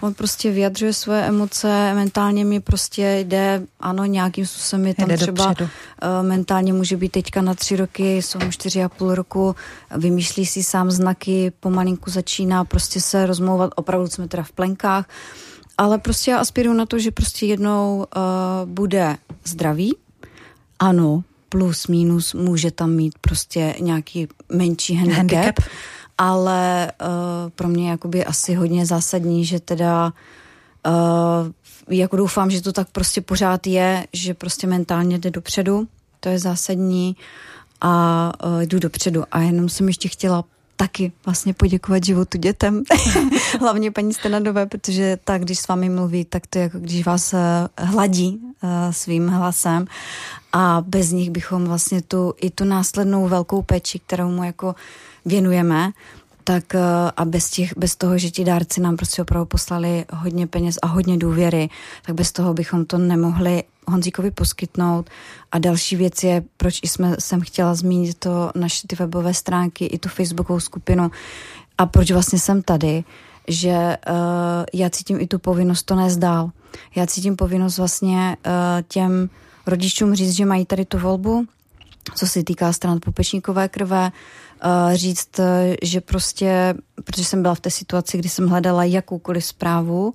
on 0.00 0.14
prostě 0.14 0.50
vyjadřuje 0.50 0.92
své 0.92 1.26
emoce, 1.26 1.94
mentálně 1.94 2.44
mi 2.44 2.60
prostě 2.60 3.24
jde, 3.24 3.62
ano, 3.80 4.04
nějakým 4.04 4.46
způsobem 4.46 4.86
je 4.86 4.94
tam 4.94 5.08
jde 5.08 5.16
třeba 5.16 5.46
dopředu. 5.46 5.70
uh, 6.02 6.26
mentálně 6.26 6.72
může 6.72 6.96
být 6.96 7.12
teďka 7.12 7.42
na 7.42 7.54
tři 7.54 7.76
roky, 7.76 8.16
jsou 8.16 8.38
mu 8.44 8.50
čtyři 8.50 8.82
a 8.82 8.88
půl 8.88 9.14
roku, 9.14 9.56
vymýšlí 9.96 10.46
si 10.46 10.62
sám 10.62 10.90
znaky, 10.90 11.52
pomalinku 11.60 12.10
začíná 12.10 12.64
prostě 12.64 13.00
se 13.00 13.26
rozmlouvat, 13.26 13.70
opravdu 13.76 14.08
jsme 14.08 14.28
teda 14.28 14.42
v 14.42 14.52
plenkách, 14.52 15.08
ale 15.78 15.98
prostě 15.98 16.30
já 16.30 16.38
aspiruju 16.38 16.76
na 16.76 16.86
to, 16.86 16.98
že 16.98 17.10
prostě 17.10 17.46
jednou 17.46 17.96
uh, 18.16 18.68
bude 18.68 19.16
zdravý, 19.44 19.96
ano, 20.78 21.22
plus, 21.50 21.86
minus, 21.86 22.34
může 22.34 22.70
tam 22.70 22.90
mít 22.90 23.14
prostě 23.20 23.74
nějaký 23.80 24.28
menší 24.52 24.94
handicap, 24.94 25.16
handicap. 25.16 25.58
ale 26.18 26.92
uh, 27.02 27.50
pro 27.50 27.68
mě 27.68 27.90
jakoby 27.90 28.24
asi 28.24 28.54
hodně 28.54 28.86
zásadní, 28.86 29.44
že 29.44 29.60
teda 29.60 30.12
uh, 30.86 30.92
jako 31.88 32.16
doufám, 32.16 32.50
že 32.50 32.62
to 32.62 32.72
tak 32.72 32.88
prostě 32.92 33.20
pořád 33.20 33.66
je, 33.66 34.06
že 34.12 34.34
prostě 34.34 34.66
mentálně 34.66 35.18
jde 35.18 35.30
dopředu, 35.30 35.88
to 36.20 36.28
je 36.28 36.38
zásadní 36.38 37.16
a 37.80 38.32
uh, 38.44 38.62
jdu 38.62 38.78
dopředu 38.78 39.24
a 39.32 39.40
jenom 39.40 39.68
jsem 39.68 39.88
ještě 39.88 40.08
chtěla 40.08 40.44
taky 40.80 41.12
vlastně 41.26 41.54
poděkovat 41.54 42.04
životu 42.04 42.38
dětem, 42.38 42.82
hlavně 43.60 43.90
paní 43.90 44.14
Stenadové, 44.14 44.66
protože 44.66 45.18
tak, 45.24 45.42
když 45.42 45.58
s 45.58 45.68
vámi 45.68 45.88
mluví, 45.88 46.24
tak 46.24 46.46
to 46.46 46.58
je 46.58 46.62
jako 46.62 46.78
když 46.78 47.06
vás 47.06 47.34
hladí 47.78 48.40
svým 48.90 49.28
hlasem. 49.28 49.84
A 50.52 50.84
bez 50.86 51.10
nich 51.10 51.30
bychom 51.30 51.64
vlastně 51.64 52.02
tu 52.02 52.34
i 52.40 52.50
tu 52.50 52.64
následnou 52.64 53.28
velkou 53.28 53.62
péči, 53.62 53.98
kterou 53.98 54.28
mu 54.28 54.44
jako 54.44 54.74
věnujeme, 55.24 55.92
tak 56.50 56.74
eh, 56.74 56.80
a 57.16 57.24
bez, 57.24 57.50
těch, 57.50 57.76
bez 57.76 57.96
toho, 57.96 58.18
že 58.18 58.30
ti 58.30 58.44
dárci 58.44 58.80
nám 58.80 58.96
prostě 58.96 59.22
opravdu 59.22 59.46
poslali 59.46 60.04
hodně 60.12 60.46
peněz 60.46 60.78
a 60.82 60.86
hodně 60.86 61.18
důvěry, 61.18 61.68
tak 62.06 62.14
bez 62.14 62.32
toho 62.32 62.54
bychom 62.54 62.84
to 62.84 62.98
nemohli 62.98 63.62
Honzíkovi 63.86 64.30
poskytnout. 64.30 65.10
A 65.52 65.58
další 65.58 65.96
věc 65.96 66.22
je, 66.22 66.42
proč 66.56 66.80
jsme 66.82 67.16
jsem 67.18 67.40
chtěla 67.40 67.74
zmínit 67.74 68.18
to 68.18 68.50
naše 68.54 68.86
ty 68.86 68.96
webové 68.96 69.34
stránky, 69.34 69.86
i 69.86 69.98
tu 69.98 70.08
facebookovou 70.08 70.60
skupinu 70.60 71.10
a 71.78 71.86
proč 71.86 72.10
vlastně 72.10 72.38
jsem 72.38 72.62
tady, 72.62 73.04
že 73.48 73.96
uh, 74.08 74.14
já 74.72 74.90
cítím 74.90 75.20
i 75.20 75.26
tu 75.26 75.38
povinnost 75.38 75.82
to 75.82 75.94
nezdál. 75.94 76.50
Já 76.94 77.06
cítím 77.06 77.36
povinnost 77.36 77.78
vlastně 77.78 78.36
uh, 78.46 78.52
těm 78.88 79.30
rodičům 79.66 80.14
říct, 80.14 80.36
že 80.36 80.46
mají 80.46 80.66
tady 80.66 80.84
tu 80.84 80.98
volbu, 80.98 81.46
co 82.14 82.26
se 82.26 82.44
týká 82.44 82.72
stran 82.72 82.98
popečníkové 83.04 83.68
krve, 83.68 84.12
říct, 84.92 85.38
eh, 85.38 85.76
že 85.82 86.00
prostě, 86.00 86.74
protože 87.04 87.24
jsem 87.24 87.42
byla 87.42 87.54
v 87.54 87.60
té 87.60 87.70
situaci, 87.70 88.18
kdy 88.18 88.28
jsem 88.28 88.48
hledala 88.48 88.84
jakoukoliv 88.84 89.44
zprávu, 89.44 90.04
uh, 90.08 90.12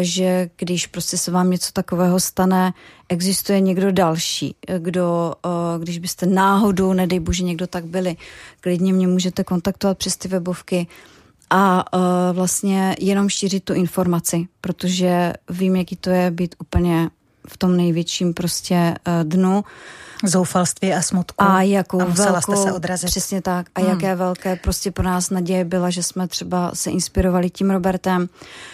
že 0.00 0.50
když 0.56 0.86
prostě 0.86 1.18
se 1.18 1.30
vám 1.30 1.50
něco 1.50 1.72
takového 1.72 2.20
stane, 2.20 2.72
existuje 3.08 3.60
někdo 3.60 3.92
další, 3.92 4.56
kdo, 4.78 5.34
když 5.78 5.98
byste 5.98 6.26
náhodou, 6.26 6.92
nedej 6.92 7.20
bože, 7.20 7.44
někdo 7.44 7.66
tak 7.66 7.84
byli, 7.84 8.16
klidně 8.60 8.92
mě 8.92 9.08
můžete 9.08 9.44
kontaktovat 9.44 9.98
přes 9.98 10.16
ty 10.16 10.28
webovky. 10.28 10.86
A 11.50 11.84
vlastně 12.32 12.96
jenom 13.00 13.28
šířit 13.28 13.64
tu 13.64 13.74
informaci, 13.74 14.48
protože 14.60 15.32
vím, 15.50 15.76
jaký 15.76 15.96
to 15.96 16.10
je 16.10 16.30
být 16.30 16.54
úplně 16.58 17.10
v 17.48 17.56
tom 17.56 17.76
největším 17.76 18.34
prostě 18.34 18.94
uh, 19.06 19.24
dnu. 19.24 19.64
Zoufalství 20.24 20.94
a 20.94 21.02
smutku. 21.02 21.44
A 21.44 21.62
jakou 21.62 22.00
a 22.00 22.04
velkou, 22.04 22.40
jste 22.40 22.56
se 22.56 22.72
odrazit. 22.72 23.10
Přesně 23.10 23.42
tak. 23.42 23.66
A 23.74 23.80
hmm. 23.80 23.90
jaké 23.90 24.14
velké 24.14 24.56
prostě 24.56 24.90
pro 24.90 25.04
nás 25.04 25.30
naděje 25.30 25.64
byla, 25.64 25.90
že 25.90 26.02
jsme 26.02 26.28
třeba 26.28 26.70
se 26.74 26.90
inspirovali 26.90 27.50
tím 27.50 27.70
Robertem. 27.70 28.28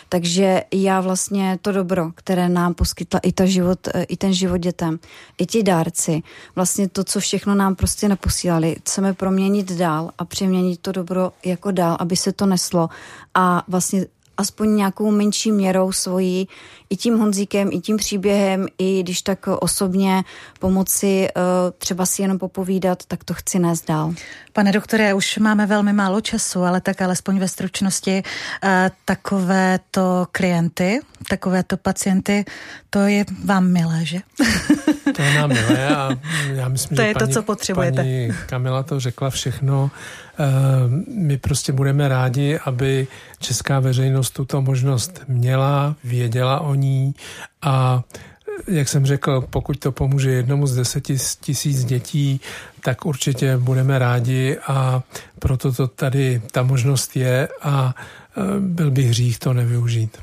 Takže 0.08 0.62
já 0.72 1.00
vlastně 1.00 1.58
to 1.62 1.72
dobro, 1.72 2.10
které 2.14 2.48
nám 2.48 2.74
poskytla 2.74 3.20
i, 3.22 3.32
ta 3.32 3.46
život, 3.46 3.88
eh, 3.94 4.02
i 4.02 4.16
ten 4.16 4.32
život 4.32 4.56
dětem, 4.56 4.98
i 5.38 5.46
ti 5.46 5.62
dárci, 5.62 6.22
vlastně 6.54 6.88
to, 6.88 7.04
co 7.04 7.20
všechno 7.20 7.54
nám 7.54 7.74
prostě 7.74 8.08
neposílali, 8.08 8.76
chceme 8.80 9.14
proměnit 9.14 9.72
dál 9.72 10.10
a 10.18 10.24
přeměnit 10.24 10.80
to 10.80 10.92
dobro 10.92 11.32
jako 11.44 11.70
dál, 11.70 11.96
aby 12.00 12.16
se 12.16 12.32
to 12.32 12.46
neslo 12.46 12.88
a 13.34 13.62
vlastně 13.68 14.06
aspoň 14.40 14.76
nějakou 14.76 15.10
menší 15.10 15.52
měrou 15.52 15.92
svojí 15.92 16.48
i 16.90 16.96
tím 16.96 17.18
Honzíkem, 17.18 17.68
i 17.72 17.80
tím 17.80 17.96
příběhem, 17.96 18.66
i 18.78 19.02
když 19.02 19.22
tak 19.22 19.46
osobně 19.46 20.22
pomoci 20.58 21.28
eh, 21.28 21.40
třeba 21.78 22.06
si 22.06 22.22
jenom 22.22 22.38
popovídat, 22.38 23.04
tak 23.06 23.24
to 23.24 23.34
chci 23.34 23.58
nést 23.58 23.88
dál. 23.88 24.14
Pane 24.52 24.72
doktore, 24.72 25.14
už 25.14 25.38
máme 25.38 25.66
velmi 25.66 25.92
málo 25.92 26.20
času, 26.20 26.62
ale 26.62 26.80
tak 26.80 27.02
alespoň 27.02 27.38
ve 27.38 27.48
stručnosti 27.48 28.22
eh, 28.64 28.90
takovéto 29.04 30.26
klienty, 30.32 31.00
takovéto 31.28 31.76
pacienty, 31.76 32.44
to 32.90 32.98
je 32.98 33.24
vám 33.44 33.68
milé, 33.68 34.04
že? 34.04 34.18
To 35.16 35.22
je 35.22 35.34
nám 35.34 35.48
milé 35.48 35.88
a 35.88 36.10
já 36.54 36.68
myslím, 36.68 36.96
to 36.96 37.02
že 37.02 37.08
je 37.08 37.14
paní, 37.14 37.26
to, 37.26 37.32
co 37.34 37.42
potřebujete. 37.42 37.96
paní 37.96 38.28
Kamila 38.46 38.82
to 38.82 39.00
řekla 39.00 39.30
všechno. 39.30 39.90
Eh, 40.40 40.88
my 41.14 41.36
prostě 41.36 41.72
budeme 41.72 42.08
rádi, 42.08 42.58
aby 42.64 43.06
česká 43.38 43.80
veřejnost 43.80 44.30
tuto 44.30 44.62
možnost 44.62 45.22
měla, 45.28 45.96
věděla 46.04 46.60
o 46.60 46.74
ní 46.74 47.14
a 47.62 48.02
jak 48.68 48.88
jsem 48.88 49.06
řekl, 49.06 49.46
pokud 49.50 49.78
to 49.78 49.92
pomůže 49.92 50.30
jednomu 50.30 50.66
z 50.66 50.76
deseti 50.76 51.16
tisíc 51.40 51.84
dětí, 51.84 52.40
tak 52.84 53.06
určitě 53.06 53.56
budeme 53.56 53.98
rádi 53.98 54.58
a 54.66 55.02
proto 55.38 55.72
to 55.72 55.86
tady 55.86 56.42
ta 56.52 56.62
možnost 56.62 57.16
je 57.16 57.48
a 57.62 57.94
eh, 58.36 58.40
byl 58.60 58.90
by 58.90 59.02
hřích 59.02 59.38
to 59.38 59.52
nevyužít. 59.52 60.18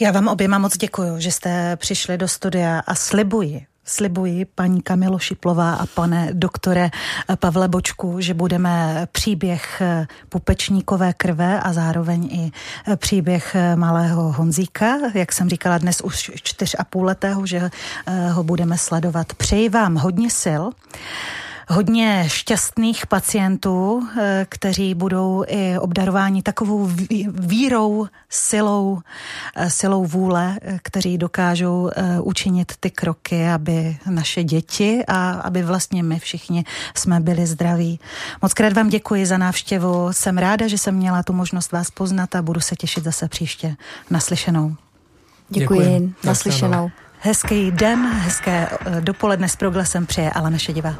Já 0.00 0.12
vám 0.12 0.28
oběma 0.28 0.58
moc 0.58 0.76
děkuji, 0.76 1.18
že 1.18 1.30
jste 1.32 1.76
přišli 1.76 2.18
do 2.18 2.28
studia 2.28 2.78
a 2.78 2.94
slibuji, 2.94 3.66
Slibuji 3.84 4.44
paní 4.44 4.82
Kamilo 4.82 5.18
Šiplová 5.18 5.74
a 5.74 5.86
pane 5.86 6.28
doktore 6.32 6.90
Pavle 7.36 7.68
Bočku, 7.68 8.20
že 8.20 8.34
budeme 8.34 9.06
příběh 9.12 9.82
pupečníkové 10.28 11.12
krve 11.12 11.60
a 11.60 11.72
zároveň 11.72 12.24
i 12.24 12.52
příběh 12.96 13.56
malého 13.74 14.32
Honzíka, 14.32 14.96
jak 15.14 15.32
jsem 15.32 15.48
říkala 15.48 15.78
dnes 15.78 16.00
už 16.00 16.30
čtyř 16.42 16.76
a 16.78 16.84
půl 16.84 17.04
letého, 17.04 17.46
že 17.46 17.70
ho 18.30 18.42
budeme 18.44 18.78
sledovat. 18.78 19.34
Přeji 19.34 19.68
vám 19.68 19.94
hodně 19.94 20.30
sil 20.42 20.62
hodně 21.72 22.24
šťastných 22.26 23.06
pacientů, 23.06 24.08
eh, 24.16 24.46
kteří 24.48 24.94
budou 24.94 25.44
i 25.46 25.78
obdarováni 25.78 26.42
takovou 26.42 26.90
vírou, 27.28 28.06
silou, 28.28 29.00
eh, 29.56 29.70
silou 29.70 30.04
vůle, 30.06 30.58
eh, 30.62 30.78
kteří 30.82 31.18
dokážou 31.18 31.90
učinit 32.22 32.72
ty 32.80 32.90
kroky, 32.90 33.48
aby 33.48 33.96
naše 34.10 34.44
děti 34.44 35.04
a 35.08 35.30
aby 35.30 35.62
vlastně 35.62 36.02
my 36.02 36.18
všichni 36.18 36.64
jsme 36.94 37.20
byli 37.20 37.46
zdraví. 37.46 38.00
Moc 38.42 38.54
krát 38.54 38.72
vám 38.72 38.88
děkuji 38.88 39.26
za 39.26 39.38
návštěvu. 39.38 40.08
Jsem 40.10 40.38
ráda, 40.38 40.68
že 40.68 40.78
jsem 40.78 40.94
měla 40.94 41.22
tu 41.22 41.32
možnost 41.32 41.72
vás 41.72 41.90
poznat 41.90 42.34
a 42.34 42.42
budu 42.42 42.60
se 42.60 42.76
těšit 42.76 43.04
zase 43.04 43.28
příště. 43.28 43.76
Naslyšenou. 44.10 44.76
Děkuji. 45.48 45.80
Děkuji. 45.80 46.14
Naslyšenou. 46.24 46.90
Hezký 47.24 47.70
den, 47.70 47.98
hezké 47.98 48.68
dopoledne 49.00 49.48
s 49.48 49.56
proglasem 49.56 50.06
přeje 50.06 50.30
Alena 50.30 50.58
Šedivá. 50.58 50.94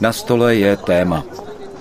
Na 0.00 0.12
stole 0.12 0.54
je 0.54 0.76
téma. 0.76 1.24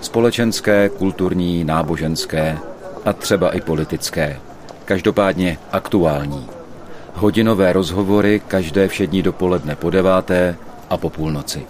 Společenské, 0.02 0.90
kulturní, 0.90 1.64
náboženské 1.64 2.58
a 3.06 3.14
třeba 3.14 3.50
i 3.56 3.62
politické. 3.62 4.40
Každopádně 4.86 5.58
aktuální. 5.72 6.50
Hodinové 7.14 7.74
rozhovory 7.74 8.42
každé 8.48 8.88
všední 8.88 9.22
dopoledne 9.22 9.76
po 9.76 9.90
deváté 9.90 10.56
a 10.90 10.98
po 10.98 11.10
půlnoci. 11.10 11.66